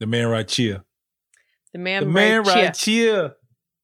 The 0.00 0.06
Man 0.06 0.28
Right 0.28 0.46
Chia. 0.46 0.84
The 1.72 1.78
Man, 1.78 2.04
the 2.04 2.10
Man 2.10 2.42
Right 2.42 2.54
Chia. 2.54 2.64
Right 2.64 2.74
Chia. 2.74 3.34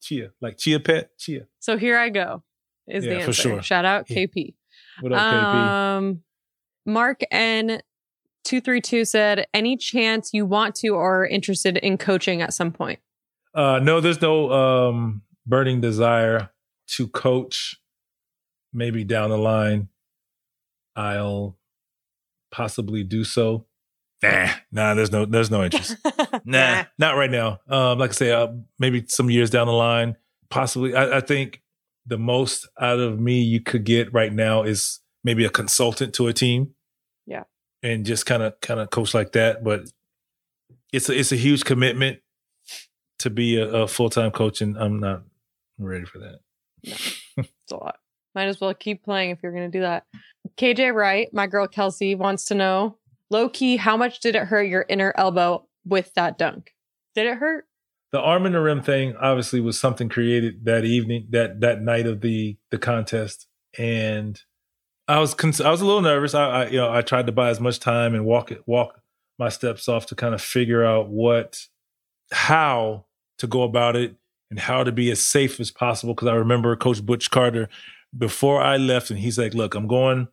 Chia. 0.03 0.31
Like 0.41 0.57
Chia 0.59 0.79
Pet, 0.81 1.11
Chia. 1.19 1.47
So 1.59 1.77
here 1.77 1.99
I 1.99 2.09
go 2.11 2.43
is 2.87 3.05
the 3.05 3.15
answer. 3.17 3.27
for 3.27 3.33
sure. 3.33 3.63
Shout 3.63 3.85
out 3.85 4.09
Yeah. 4.09 4.27
KP. 4.27 4.55
What 5.01 5.13
up, 5.13 5.19
KP? 5.19 5.55
Um, 5.99 6.23
Mark 6.87 7.21
N. 7.31 7.81
232 8.45 9.05
said, 9.05 9.47
any 9.53 9.77
chance 9.77 10.31
you 10.33 10.47
want 10.47 10.75
to 10.77 10.89
or 10.89 11.23
are 11.23 11.27
interested 11.27 11.77
in 11.77 11.99
coaching 11.99 12.43
at 12.43 12.55
some 12.55 12.73
point? 12.73 12.99
Uh, 13.55 13.81
no, 13.83 14.01
there's 14.01 14.23
no 14.23 14.51
um, 14.51 15.23
burning 15.47 15.81
desire 15.81 16.51
to 16.89 17.09
coach. 17.09 17.77
Maybe 18.73 19.03
down 19.03 19.31
the 19.31 19.39
line, 19.39 19.89
I'll 20.95 21.59
possibly 22.53 23.03
do 23.03 23.25
so. 23.25 23.67
Nah, 24.23 24.51
nah, 24.71 24.95
there's 24.95 25.11
no, 25.11 25.25
there's 25.25 25.51
no 25.51 25.65
interest. 25.65 25.97
nah, 26.45 26.85
not 26.99 27.17
right 27.17 27.31
now. 27.31 27.61
Um, 27.69 27.99
like 27.99 28.11
I 28.11 28.13
say, 28.13 28.31
uh, 28.33 28.49
maybe 28.79 29.05
some 29.09 29.31
years 29.31 29.51
down 29.51 29.67
the 29.67 29.73
line, 29.73 30.17
possibly. 30.51 30.95
I, 30.95 31.19
I 31.19 31.21
think 31.21 31.63
the 32.07 32.19
most 32.19 32.69
out 32.79 32.99
of 32.99 33.19
me 33.19 33.41
you 33.41 33.61
could 33.61 33.85
get 33.85 34.13
right 34.13 34.33
now 34.33 34.63
is 34.63 35.01
maybe 35.25 35.45
a 35.45 35.51
consultant 35.51 36.15
to 36.15 36.27
a 36.29 36.33
team. 36.33 36.75
And 37.83 38.05
just 38.05 38.27
kind 38.27 38.43
of 38.43 38.61
kind 38.61 38.81
of 38.81 38.91
coach 38.91 39.15
like 39.15 39.33
that. 39.33 39.65
But 39.65 39.91
it's 40.93 41.09
a, 41.09 41.19
it's 41.19 41.33
a 41.33 41.37
huge 41.37 41.65
commitment 41.65 42.19
to 43.21 43.31
be 43.31 43.57
a, 43.57 43.67
a 43.69 43.89
full 43.89 44.11
time 44.11 44.31
coach, 44.31 44.61
and 44.61 44.77
I'm 44.77 45.01
not 45.01 45.23
ready 45.79 46.05
for 46.05 46.19
that. 46.19 46.41
It's 46.83 47.73
a 47.73 47.77
lot. 47.77 47.97
Might 48.35 48.49
as 48.49 48.61
well 48.61 48.75
keep 48.75 49.03
playing 49.03 49.31
if 49.31 49.39
you're 49.43 49.53
going 49.53 49.71
to 49.71 49.79
do 49.79 49.83
that. 49.83 50.05
KJ 50.57 50.95
Wright, 50.95 51.29
my 51.33 51.47
girl 51.47 51.67
Kelsey, 51.67 52.15
wants 52.15 52.45
to 52.47 52.55
know 52.55 52.97
low 53.31 53.49
key, 53.49 53.77
how 53.77 53.97
much 53.97 54.21
did 54.21 54.37
it 54.37 54.45
hurt 54.45 54.65
your 54.65 54.85
inner 54.89 55.15
elbow 55.17 55.67
with 55.85 56.13
that 56.15 56.39
dunk? 56.39 56.75
Did 57.15 57.27
it 57.27 57.39
hurt? 57.39 57.67
the 58.13 58.21
arm 58.21 58.47
in 58.47 58.53
the 58.53 58.61
rim 58.61 58.83
thing 58.83 59.15
obviously 59.17 59.61
was 59.61 59.79
something 59.79 60.09
created 60.09 60.65
that 60.65 60.85
evening 60.85 61.27
that 61.31 61.61
that 61.61 61.81
night 61.81 62.07
of 62.07 62.21
the 62.21 62.57
the 62.71 62.79
contest 62.79 63.47
and 63.79 64.43
i 65.11 65.19
was 65.19 65.35
cons- 65.35 65.61
i 65.61 65.71
was 65.71 65.81
a 65.81 65.87
little 65.87 66.01
nervous. 66.01 66.35
I, 66.35 66.45
I 66.45 66.67
you 66.69 66.79
know 66.79 66.93
i 66.93 67.03
tried 67.03 67.27
to 67.27 67.33
buy 67.33 67.51
as 67.51 67.61
much 67.61 67.81
time 67.81 68.15
and 68.15 68.25
walk 68.25 68.51
it 68.51 68.63
walk 68.67 69.01
my 69.39 69.49
steps 69.49 69.89
off 69.89 70.07
to 70.07 70.15
kind 70.15 70.35
of 70.35 70.43
figure 70.43 70.85
out 70.85 71.09
what 71.09 71.67
how 72.33 73.07
to 73.39 73.47
go 73.47 73.63
about 73.63 73.97
it 73.97 74.15
and 74.51 74.59
how 74.59 74.85
to 74.85 74.93
be 74.93 75.11
as 75.11 75.21
safe 75.21 75.61
as 75.61 75.71
possible. 75.71 76.15
Because 76.15 76.29
i 76.29 76.35
remember 76.35 76.75
coach 76.77 77.05
butch 77.05 77.31
carter 77.31 77.69
before 78.17 78.61
i 78.61 78.77
left 78.77 79.11
and 79.11 79.19
he's 79.19 79.39
like 79.39 79.55
look 79.55 79.75
i'm 79.75 79.87
going 79.87 80.29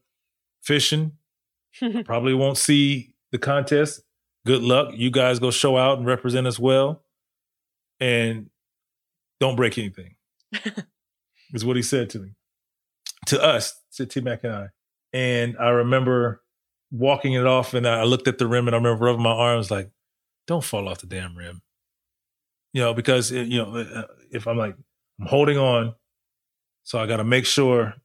fishing. 0.62 1.14
Probably 2.06 2.34
won't 2.34 2.58
see 2.58 3.14
the 3.32 3.38
contest. 3.38 4.02
Good 4.46 4.62
luck. 4.62 4.94
You 4.94 5.10
guys 5.12 5.40
go 5.40 5.52
show 5.52 5.78
out 5.78 5.98
and 5.98 6.08
represent 6.08 6.46
us 6.48 6.60
well 6.60 7.04
and 8.00 8.50
don't 9.40 9.56
break 9.56 9.78
anything. 9.78 10.16
is 11.54 11.64
what 11.64 11.76
he 11.76 11.82
said 11.82 12.10
to 12.12 12.20
me, 12.20 12.32
to 13.28 13.44
us, 13.44 13.80
to 13.94 14.06
T 14.06 14.22
Mac 14.22 14.44
and 14.44 14.54
I. 14.54 14.68
And 15.14 15.58
I 15.58 15.70
remember 15.70 16.42
walking 16.92 17.34
it 17.34 17.46
off, 17.46 17.74
and 17.74 17.88
I 17.88 18.04
looked 18.04 18.28
at 18.28 18.38
the 18.38 18.48
rim, 18.48 18.68
and 18.68 18.76
I 18.76 18.78
remember 18.80 19.04
rubbing 19.06 19.24
my 19.24 19.32
arms, 19.32 19.70
like, 19.72 19.90
"Don't 20.48 20.64
fall 20.64 20.88
off 20.88 21.00
the 21.00 21.08
damn 21.08 21.36
rim," 21.38 21.62
you 22.74 22.82
know, 22.82 22.94
because 22.94 23.32
it- 23.32 23.48
you 23.48 23.58
know, 23.64 23.76
uh, 23.78 24.04
if 24.32 24.48
I'm 24.48 24.58
like, 24.58 24.76
I'm 25.20 25.28
holding 25.28 25.58
on, 25.58 25.96
so 26.84 27.00
I 27.00 27.06
got 27.08 27.18
to 27.18 27.24
make 27.24 27.46
sure 27.46 27.96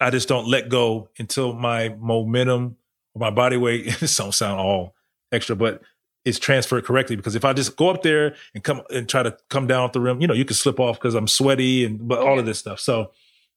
I 0.00 0.10
just 0.10 0.28
don't 0.28 0.48
let 0.48 0.68
go 0.68 1.08
until 1.18 1.52
my 1.52 1.90
momentum 1.90 2.76
or 3.14 3.20
my 3.20 3.30
body 3.30 3.56
weight. 3.56 3.84
this 4.00 4.16
don't 4.16 4.32
sound 4.34 4.60
all 4.60 4.94
extra, 5.32 5.56
but 5.56 5.82
is 6.24 6.38
transferred 6.38 6.84
correctly 6.84 7.16
because 7.16 7.34
if 7.34 7.44
I 7.44 7.52
just 7.52 7.76
go 7.76 7.90
up 7.90 8.02
there 8.02 8.34
and 8.54 8.64
come 8.64 8.82
and 8.90 9.06
try 9.08 9.22
to 9.22 9.36
come 9.50 9.66
down 9.66 9.82
off 9.84 9.92
the 9.92 10.00
rim, 10.00 10.20
you 10.20 10.26
know, 10.26 10.34
you 10.34 10.44
could 10.44 10.56
slip 10.56 10.80
off 10.80 10.98
because 10.98 11.14
I'm 11.14 11.28
sweaty 11.28 11.84
and 11.84 12.08
but 12.08 12.18
all 12.20 12.38
of 12.38 12.46
this 12.46 12.58
stuff. 12.58 12.80
So 12.80 13.12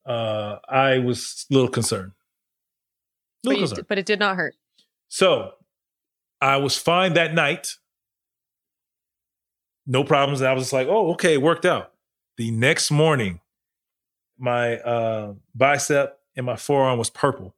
uh 0.07 0.59
I 0.67 0.99
was 0.99 1.45
a 1.51 1.53
little 1.53 1.69
concerned. 1.69 2.11
but, 3.43 3.49
Little 3.49 3.61
you, 3.61 3.67
concerned. 3.67 3.87
but 3.87 3.97
it 3.99 4.05
did 4.05 4.19
not 4.19 4.35
hurt. 4.35 4.55
So 5.09 5.51
I 6.41 6.57
was 6.57 6.77
fine 6.77 7.13
that 7.13 7.33
night. 7.33 7.75
No 9.85 10.03
problems. 10.03 10.41
I 10.41 10.51
was 10.53 10.63
just 10.63 10.73
like, 10.73 10.87
oh, 10.87 11.11
okay, 11.13 11.33
it 11.33 11.41
worked 11.41 11.65
out. 11.65 11.93
The 12.37 12.51
next 12.51 12.91
morning, 12.91 13.39
my 14.37 14.77
uh 14.79 15.33
bicep 15.55 16.19
and 16.35 16.45
my 16.45 16.55
forearm 16.55 16.99
was 16.99 17.09
purple. 17.09 17.55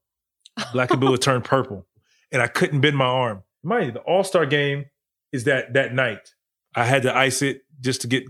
Black 0.73 0.91
and 0.91 0.99
blue 0.99 1.11
had 1.11 1.21
turned 1.21 1.43
purple. 1.43 1.85
And 2.31 2.41
I 2.41 2.47
couldn't 2.47 2.81
bend 2.81 2.95
my 2.97 3.05
arm. 3.05 3.43
Mind 3.63 3.87
you, 3.87 3.91
the 3.93 3.99
all-star 4.01 4.45
game 4.45 4.85
is 5.31 5.45
that 5.45 5.73
that 5.73 5.93
night. 5.93 6.33
I 6.75 6.85
had 6.85 7.01
to 7.03 7.15
ice 7.15 7.41
it 7.41 7.63
just 7.81 8.01
to 8.01 8.07
get 8.07 8.23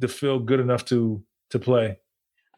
to 0.00 0.08
feel 0.08 0.38
good 0.40 0.60
enough 0.60 0.84
to 0.86 1.22
to 1.50 1.58
play. 1.58 1.98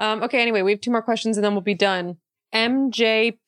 Um, 0.00 0.22
okay, 0.24 0.40
anyway, 0.40 0.62
we 0.62 0.72
have 0.72 0.80
two 0.80 0.90
more 0.90 1.02
questions 1.02 1.36
and 1.36 1.44
then 1.44 1.52
we'll 1.52 1.60
be 1.60 1.74
done. 1.74 2.16
MJPINI 2.52 3.38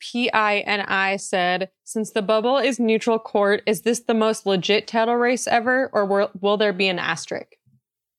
said, 1.20 1.70
since 1.82 2.12
the 2.12 2.22
bubble 2.22 2.58
is 2.58 2.78
neutral 2.78 3.18
court, 3.18 3.62
is 3.66 3.82
this 3.82 4.00
the 4.00 4.14
most 4.14 4.46
legit 4.46 4.86
title 4.86 5.16
race 5.16 5.48
ever, 5.48 5.90
or 5.92 6.04
will, 6.04 6.30
will 6.40 6.56
there 6.56 6.72
be 6.72 6.86
an 6.86 7.00
asterisk? 7.00 7.56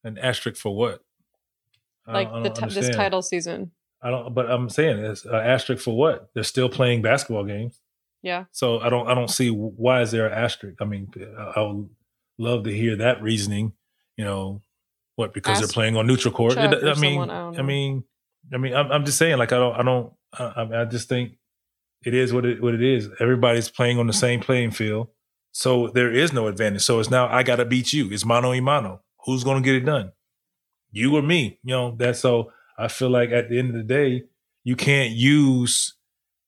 An 0.03 0.17
asterisk 0.17 0.59
for 0.59 0.75
what? 0.75 0.99
I 2.05 2.11
Like 2.11 2.29
I 2.29 2.41
the 2.41 2.49
t- 2.49 2.67
this 2.67 2.93
title 2.93 3.21
season. 3.21 3.71
I 4.01 4.09
don't, 4.09 4.35
but 4.35 4.51
I'm 4.51 4.69
saying 4.69 4.99
it's 4.99 5.25
uh, 5.25 5.37
asterisk 5.37 5.81
for 5.81 5.95
what? 5.95 6.29
They're 6.33 6.43
still 6.43 6.67
playing 6.67 7.01
basketball 7.01 7.45
games. 7.45 7.79
Yeah. 8.21 8.45
So 8.51 8.79
I 8.81 8.89
don't 8.89 9.07
I 9.07 9.13
don't 9.13 9.29
see 9.29 9.49
why 9.49 10.01
is 10.01 10.11
there 10.11 10.27
an 10.27 10.33
asterisk. 10.33 10.81
I 10.81 10.85
mean, 10.85 11.09
I 11.55 11.61
would 11.61 11.89
love 12.37 12.65
to 12.65 12.73
hear 12.73 12.97
that 12.97 13.21
reasoning. 13.21 13.71
You 14.17 14.25
know, 14.25 14.61
what 15.15 15.33
because 15.33 15.57
Ask 15.57 15.61
they're 15.61 15.73
playing 15.73 15.95
on 15.95 16.07
neutral 16.07 16.33
court. 16.33 16.57
I, 16.57 16.65
I, 16.65 16.95
mean, 16.95 17.29
I, 17.29 17.49
I, 17.57 17.61
mean, 17.61 18.03
I 18.51 18.57
mean, 18.57 18.73
I'm, 18.73 18.91
I'm, 18.91 19.05
just 19.05 19.17
saying. 19.17 19.37
Like 19.37 19.51
I 19.51 19.57
don't, 19.57 19.75
I 19.75 19.83
don't, 19.83 20.13
I, 20.33 20.81
I 20.81 20.85
just 20.85 21.07
think 21.07 21.33
it 22.03 22.13
is 22.13 22.33
what 22.33 22.45
it 22.45 22.61
what 22.61 22.73
it 22.73 22.83
is. 22.83 23.09
Everybody's 23.19 23.69
playing 23.69 23.99
on 23.99 24.07
the 24.07 24.13
same 24.13 24.39
playing 24.39 24.71
field, 24.71 25.07
so 25.51 25.87
there 25.87 26.11
is 26.11 26.33
no 26.33 26.47
advantage. 26.47 26.81
So 26.81 26.99
it's 26.99 27.09
now 27.09 27.27
I 27.27 27.43
got 27.43 27.57
to 27.57 27.65
beat 27.65 27.93
you. 27.93 28.11
It's 28.11 28.25
mano 28.25 28.49
y 28.49 28.59
mano. 28.59 29.01
Who's 29.25 29.43
to 29.43 29.61
get 29.61 29.75
it 29.75 29.85
done? 29.85 30.11
You 30.91 31.15
or 31.15 31.21
me? 31.21 31.59
You 31.63 31.73
know 31.73 31.95
that's 31.97 32.19
so. 32.19 32.51
I 32.77 32.87
feel 32.87 33.09
like 33.09 33.31
at 33.31 33.49
the 33.49 33.59
end 33.59 33.69
of 33.69 33.75
the 33.75 33.83
day, 33.83 34.23
you 34.63 34.75
can't 34.75 35.11
use 35.11 35.93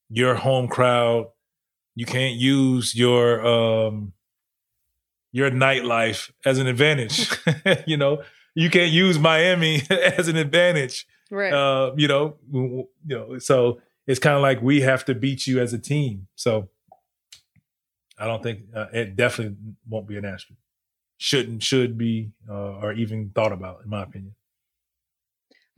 your 0.10 0.36
home 0.36 0.68
crowd. 0.68 1.28
You 1.96 2.06
can't 2.06 2.36
use 2.36 2.96
your 2.96 3.46
um 3.46 4.14
your 5.32 5.52
nightlife 5.52 6.32
as 6.46 6.60
an 6.60 6.68
advantage. 6.68 7.30
you 7.86 7.98
know, 7.98 8.24
you 8.56 8.70
can't 8.70 8.91
use 8.91 9.20
Miami 9.20 9.84
as 9.89 10.28
an 10.28 10.38
advantage. 10.38 11.06
Right. 11.32 11.53
Uh, 11.53 11.93
you 11.97 12.07
know, 12.07 12.38
you 12.51 12.88
know, 13.05 13.39
so 13.39 13.82
it's 14.07 14.19
kind 14.19 14.36
of 14.36 14.41
like 14.41 14.61
we 14.61 14.82
have 14.82 15.05
to 15.05 15.15
beat 15.15 15.47
you 15.47 15.59
as 15.59 15.73
a 15.73 15.80
team. 15.80 16.28
So 16.36 16.69
I 18.17 18.26
don't 18.26 18.43
think 18.43 18.61
uh, 18.76 18.88
it 18.93 19.15
definitely 19.15 19.57
won't 19.88 20.07
be 20.07 20.17
an 20.17 20.26
asterisk. 20.26 20.59
Shouldn't 21.17 21.63
should 21.63 21.97
be 21.97 22.32
uh, 22.49 22.80
or 22.80 22.93
even 22.93 23.32
thought 23.34 23.53
about, 23.53 23.82
in 23.84 23.89
my 23.89 24.03
opinion. 24.03 24.36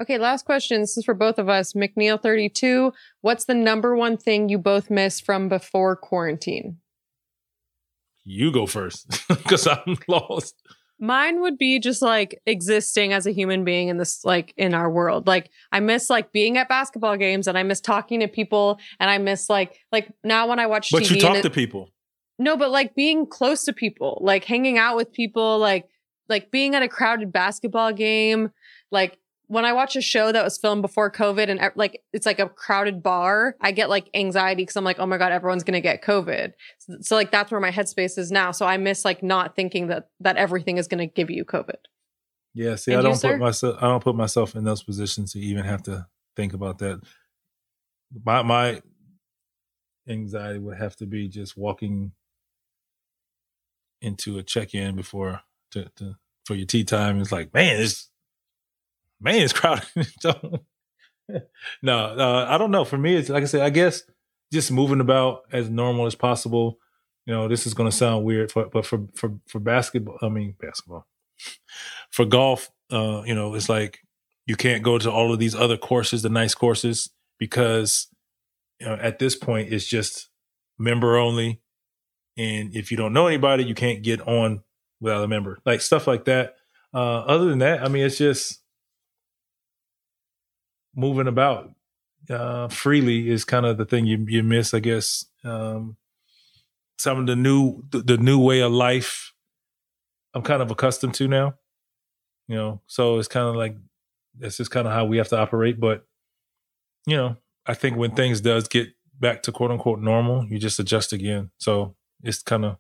Okay, 0.02 0.18
last 0.18 0.46
question. 0.46 0.82
This 0.82 0.98
is 0.98 1.06
for 1.06 1.14
both 1.14 1.40
of 1.40 1.48
us. 1.48 1.74
McNeil 1.74 2.22
thirty 2.22 2.50
two. 2.50 2.92
What's 3.22 3.46
the 3.46 3.54
number 3.54 3.96
one 3.96 4.18
thing 4.18 4.50
you 4.50 4.58
both 4.58 4.90
miss 4.90 5.20
from 5.20 5.48
before 5.48 5.96
quarantine? 5.96 6.78
You 8.24 8.52
go 8.52 8.66
first 8.66 9.08
because 9.28 9.68
I'm 9.68 9.98
lost. 10.08 10.56
Mine 11.00 11.42
would 11.42 11.58
be 11.58 11.80
just 11.80 12.02
like 12.02 12.42
existing 12.46 13.14
as 13.14 13.28
a 13.28 13.32
human 13.32 13.64
being 13.64 13.90
in 13.90 13.98
this, 13.98 14.26
like 14.26 14.54
in 14.58 14.74
our 14.74 14.90
world. 14.90 15.28
Like 15.28 15.52
I 15.72 15.80
miss 15.80 16.10
like 16.10 16.32
being 16.32 16.58
at 16.58 16.68
basketball 16.68 17.18
games 17.18 17.48
and 17.48 17.58
I 17.58 17.64
miss 17.64 17.80
talking 17.80 18.20
to 18.22 18.28
people 18.28 18.80
and 19.00 19.10
I 19.10 19.18
miss 19.18 19.50
like, 19.50 19.80
like 19.92 20.12
now 20.24 20.48
when 20.48 20.60
I 20.60 20.66
watch 20.66 20.90
but 20.92 21.04
TV. 21.04 21.10
But 21.10 21.16
you 21.16 21.22
talk 21.22 21.38
it, 21.38 21.42
to 21.44 21.50
people. 21.50 21.92
No, 22.40 22.58
but 22.58 22.72
like 22.72 22.96
being 22.96 23.28
close 23.28 23.64
to 23.66 23.74
people, 23.74 24.20
like 24.22 24.44
hanging 24.44 24.78
out 24.78 24.96
with 24.96 25.12
people, 25.14 25.60
like, 25.60 25.88
like 26.30 26.52
being 26.52 26.76
at 26.76 26.84
a 26.84 26.88
crowded 26.88 27.32
basketball 27.32 27.94
game, 27.94 28.52
like 28.92 29.18
when 29.48 29.64
I 29.64 29.74
watch 29.74 29.96
a 29.96 30.02
show 30.02 30.32
that 30.32 30.44
was 30.44 30.58
filmed 30.58 30.82
before 30.82 31.12
COVID 31.12 31.50
and 31.50 31.60
like 31.76 32.02
it's 32.14 32.26
like 32.26 32.40
a 32.40 32.50
crowded 32.50 33.02
bar, 33.02 33.56
I 33.62 33.72
get 33.72 33.90
like 33.90 34.10
anxiety 34.14 34.64
because 34.64 34.76
I'm 34.76 34.84
like, 34.84 35.00
oh 35.00 35.06
my 35.06 35.18
god, 35.18 35.32
everyone's 35.32 35.64
gonna 35.64 35.82
get 35.82 36.04
COVID. 36.04 36.52
So, 36.80 36.98
so, 37.02 37.16
like 37.16 37.32
that's 37.32 37.52
where 37.52 37.62
my 37.62 37.72
headspace 37.72 38.18
is 38.18 38.32
now. 38.32 38.52
So 38.52 38.66
I 38.66 38.78
miss 38.78 39.06
like 39.06 39.24
not 39.24 39.56
thinking 39.56 39.88
that 39.88 40.10
that 40.20 40.38
everything 40.38 40.78
is 40.78 40.88
gonna 40.88 41.08
give 41.08 41.30
you 41.30 41.46
COVID. 41.46 41.78
Yeah, 42.54 42.76
see, 42.76 42.92
and 42.92 43.00
I 43.00 43.04
don't 43.04 43.12
you, 43.12 43.16
put 43.16 43.22
sir? 43.22 43.38
myself 43.38 43.78
I 43.82 43.88
don't 43.88 44.04
put 44.04 44.16
myself 44.16 44.56
in 44.56 44.66
those 44.66 44.84
positions 44.84 45.32
to 45.34 45.40
even 45.40 45.64
have 45.64 45.84
to 45.84 46.08
think 46.36 46.54
about 46.54 46.80
that. 46.80 47.02
My 48.26 48.42
my 48.44 48.82
anxiety 50.10 50.60
would 50.60 50.78
have 50.78 50.96
to 50.98 51.06
be 51.06 51.30
just 51.30 51.58
walking 51.58 52.12
into 54.02 54.38
a 54.38 54.44
check 54.44 54.74
in 54.74 54.96
before 54.96 55.42
to, 55.72 55.90
to 55.96 56.16
for 56.46 56.56
your 56.56 56.66
tea 56.66 56.84
time. 56.84 57.20
It's 57.22 57.32
like, 57.32 57.54
man, 57.54 57.82
it's 57.82 58.10
man, 59.20 59.42
it's 59.42 59.54
crowded. 59.54 59.86
no, 61.82 61.98
uh, 61.98 62.46
I 62.50 62.58
don't 62.58 62.72
know. 62.72 62.86
For 62.86 62.98
me, 62.98 63.16
it's 63.16 63.30
like 63.30 63.44
I 63.44 63.48
said, 63.48 63.62
I 63.62 63.70
guess 63.70 64.04
just 64.52 64.72
moving 64.72 65.02
about 65.02 65.42
as 65.52 65.70
normal 65.70 66.06
as 66.06 66.16
possible. 66.16 66.80
You 67.26 67.34
know, 67.34 67.48
this 67.48 67.68
is 67.68 67.74
going 67.74 67.90
to 67.90 67.96
sound 67.96 68.24
weird, 68.24 68.52
for, 68.52 68.68
but 68.68 68.86
for 68.86 69.08
for 69.16 69.34
for 69.48 69.60
basketball, 69.60 70.18
I 70.22 70.30
mean 70.30 70.56
basketball, 70.60 71.06
for 72.12 72.26
golf, 72.26 72.70
uh, 72.92 73.24
you 73.26 73.36
know, 73.36 73.54
it's 73.54 73.70
like 73.70 74.00
you 74.46 74.56
can't 74.56 74.84
go 74.84 74.98
to 74.98 75.12
all 75.12 75.34
of 75.34 75.40
these 75.40 75.56
other 75.56 75.78
courses, 75.78 76.22
the 76.22 76.30
nice 76.30 76.56
courses, 76.56 77.10
because 77.38 78.08
you 78.80 78.88
know 78.88 78.96
at 78.96 79.20
this 79.20 79.36
point 79.36 79.74
it's 79.74 79.86
just 79.86 80.30
member 80.80 81.18
only, 81.18 81.62
and 82.38 82.74
if 82.76 82.92
you 82.92 82.98
don't 82.98 83.14
know 83.14 83.28
anybody, 83.28 83.66
you 83.66 83.76
can't 83.76 84.04
get 84.04 84.22
on 84.22 84.64
without 85.02 85.24
a 85.24 85.28
member, 85.28 85.60
like 85.66 85.82
stuff 85.82 86.08
like 86.08 86.26
that. 86.26 86.56
Uh, 86.94 87.20
other 87.20 87.46
than 87.46 87.60
that, 87.60 87.84
I 87.84 87.90
mean, 87.90 88.06
it's 88.06 88.18
just 88.18 88.62
moving 90.98 91.28
about 91.28 91.72
uh, 92.30 92.68
freely 92.68 93.30
is 93.30 93.46
kind 93.46 93.66
of 93.66 93.78
the 93.78 93.86
thing 93.86 94.06
you 94.06 94.26
you 94.28 94.44
miss, 94.44 94.74
I 94.74 94.80
guess. 94.80 95.26
Um, 95.46 95.96
some 96.98 97.20
of 97.20 97.28
the 97.28 97.36
new 97.36 97.84
the, 97.90 98.00
the 98.00 98.18
new 98.18 98.40
way 98.40 98.60
of 98.60 98.72
life 98.72 99.34
I'm 100.38 100.44
kind 100.44 100.62
of 100.62 100.70
accustomed 100.70 101.16
to 101.16 101.28
now. 101.28 101.56
You 102.48 102.56
know, 102.56 102.82
so 102.88 103.18
it's 103.18 103.28
kind 103.28 103.48
of 103.48 103.56
like 103.56 103.76
that's 104.38 104.58
just 104.58 104.72
kind 104.72 104.88
of 104.88 104.94
how 104.94 105.06
we 105.06 105.18
have 105.18 105.30
to 105.30 105.38
operate. 105.38 105.80
But 105.80 106.06
you 107.06 107.18
know, 107.18 107.38
I 107.66 107.74
think 107.74 107.98
when 107.98 108.12
things 108.12 108.42
does 108.42 108.68
get 108.68 108.90
back 109.20 109.44
to 109.44 109.52
quote 109.52 109.72
unquote 109.72 110.00
normal, 110.00 110.46
you 110.46 110.60
just 110.60 110.80
adjust 110.80 111.12
again. 111.12 111.50
So 111.58 111.96
it's 112.24 112.44
kind 112.44 112.66
of 112.66 112.78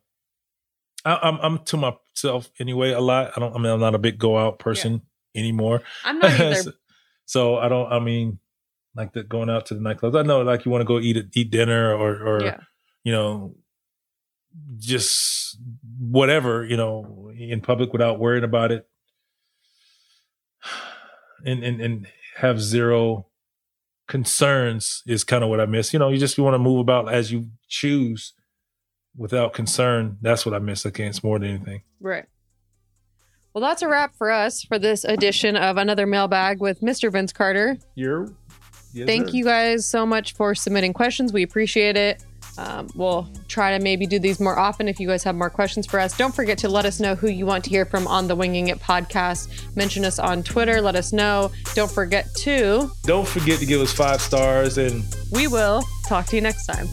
I'm 1.03 1.39
I'm 1.41 1.57
to 1.65 1.77
myself 1.77 2.49
anyway 2.59 2.91
a 2.91 2.99
lot. 3.01 3.31
I 3.35 3.39
don't. 3.39 3.55
I 3.55 3.57
mean, 3.57 3.71
I'm 3.71 3.79
not 3.79 3.95
a 3.95 3.99
big 3.99 4.19
go 4.19 4.37
out 4.37 4.59
person 4.59 5.01
yeah. 5.33 5.41
anymore. 5.41 5.81
I'm 6.05 6.19
not 6.19 6.31
either. 6.39 6.73
So 7.27 7.57
I 7.57 7.67
don't. 7.67 7.91
I 7.91 7.99
mean, 7.99 8.39
like 8.95 9.13
the 9.13 9.23
going 9.23 9.49
out 9.49 9.67
to 9.67 9.75
the 9.75 9.81
nightclubs. 9.81 10.17
I 10.17 10.23
know, 10.23 10.41
like 10.41 10.65
you 10.65 10.71
want 10.71 10.81
to 10.81 10.85
go 10.85 10.99
eat 10.99 11.17
a, 11.17 11.23
eat 11.33 11.51
dinner 11.51 11.93
or 11.93 12.15
or 12.15 12.43
yeah. 12.43 12.57
you 13.03 13.11
know, 13.11 13.55
just 14.77 15.59
whatever 15.99 16.65
you 16.65 16.77
know 16.77 17.31
in 17.37 17.61
public 17.61 17.91
without 17.91 18.17
worrying 18.17 18.45
about 18.45 18.71
it, 18.71 18.87
and 21.45 21.63
and 21.63 21.81
and 21.81 22.07
have 22.37 22.61
zero 22.61 23.27
concerns 24.07 25.03
is 25.05 25.25
kind 25.25 25.43
of 25.43 25.49
what 25.49 25.59
I 25.59 25.65
miss. 25.65 25.91
You 25.91 25.99
know, 25.99 26.09
you 26.09 26.17
just 26.17 26.37
you 26.37 26.45
want 26.45 26.53
to 26.53 26.59
move 26.59 26.79
about 26.79 27.13
as 27.13 27.29
you 27.29 27.49
choose 27.67 28.33
without 29.17 29.53
concern. 29.53 30.17
That's 30.21 30.45
what 30.45 30.55
I 30.55 30.59
miss 30.59 30.85
against 30.85 31.25
more 31.25 31.39
than 31.39 31.49
anything. 31.49 31.81
Right. 31.99 32.25
Well, 33.57 33.67
that's 33.67 33.81
a 33.81 33.87
wrap 33.87 34.15
for 34.15 34.29
us 34.29 34.61
for 34.61 34.77
this 34.77 35.03
edition 35.03 35.55
of 35.55 35.77
another 35.77 36.05
mailbag 36.05 36.61
with 36.61 36.81
Mr. 36.81 37.11
Vince 37.11 37.33
Carter. 37.33 37.79
You're. 37.95 38.29
Yes, 38.93 39.07
Thank 39.07 39.29
sir. 39.29 39.35
you 39.35 39.45
guys 39.45 39.83
so 39.83 40.05
much 40.05 40.33
for 40.35 40.53
submitting 40.53 40.93
questions. 40.93 41.33
We 41.33 41.41
appreciate 41.41 41.97
it. 41.97 42.23
Um, 42.59 42.87
we'll 42.93 43.27
try 43.47 43.75
to 43.75 43.83
maybe 43.83 44.05
do 44.05 44.19
these 44.19 44.39
more 44.39 44.59
often 44.59 44.87
if 44.87 44.99
you 44.99 45.07
guys 45.07 45.23
have 45.23 45.33
more 45.33 45.49
questions 45.49 45.87
for 45.87 45.99
us. 45.99 46.15
Don't 46.15 46.35
forget 46.35 46.59
to 46.59 46.69
let 46.69 46.85
us 46.85 46.99
know 46.99 47.15
who 47.15 47.29
you 47.29 47.47
want 47.47 47.63
to 47.63 47.71
hear 47.71 47.83
from 47.85 48.05
on 48.05 48.27
the 48.27 48.35
Winging 48.35 48.67
It 48.67 48.77
podcast. 48.77 49.75
Mention 49.75 50.05
us 50.05 50.19
on 50.19 50.43
Twitter. 50.43 50.79
Let 50.79 50.95
us 50.95 51.11
know. 51.11 51.49
Don't 51.73 51.89
forget 51.89 52.27
to. 52.35 52.91
Don't 53.05 53.27
forget 53.27 53.57
to 53.57 53.65
give 53.65 53.81
us 53.81 53.91
five 53.91 54.21
stars 54.21 54.77
and. 54.77 55.03
We 55.31 55.47
will 55.47 55.81
talk 56.05 56.27
to 56.27 56.35
you 56.35 56.43
next 56.43 56.67
time. 56.67 56.87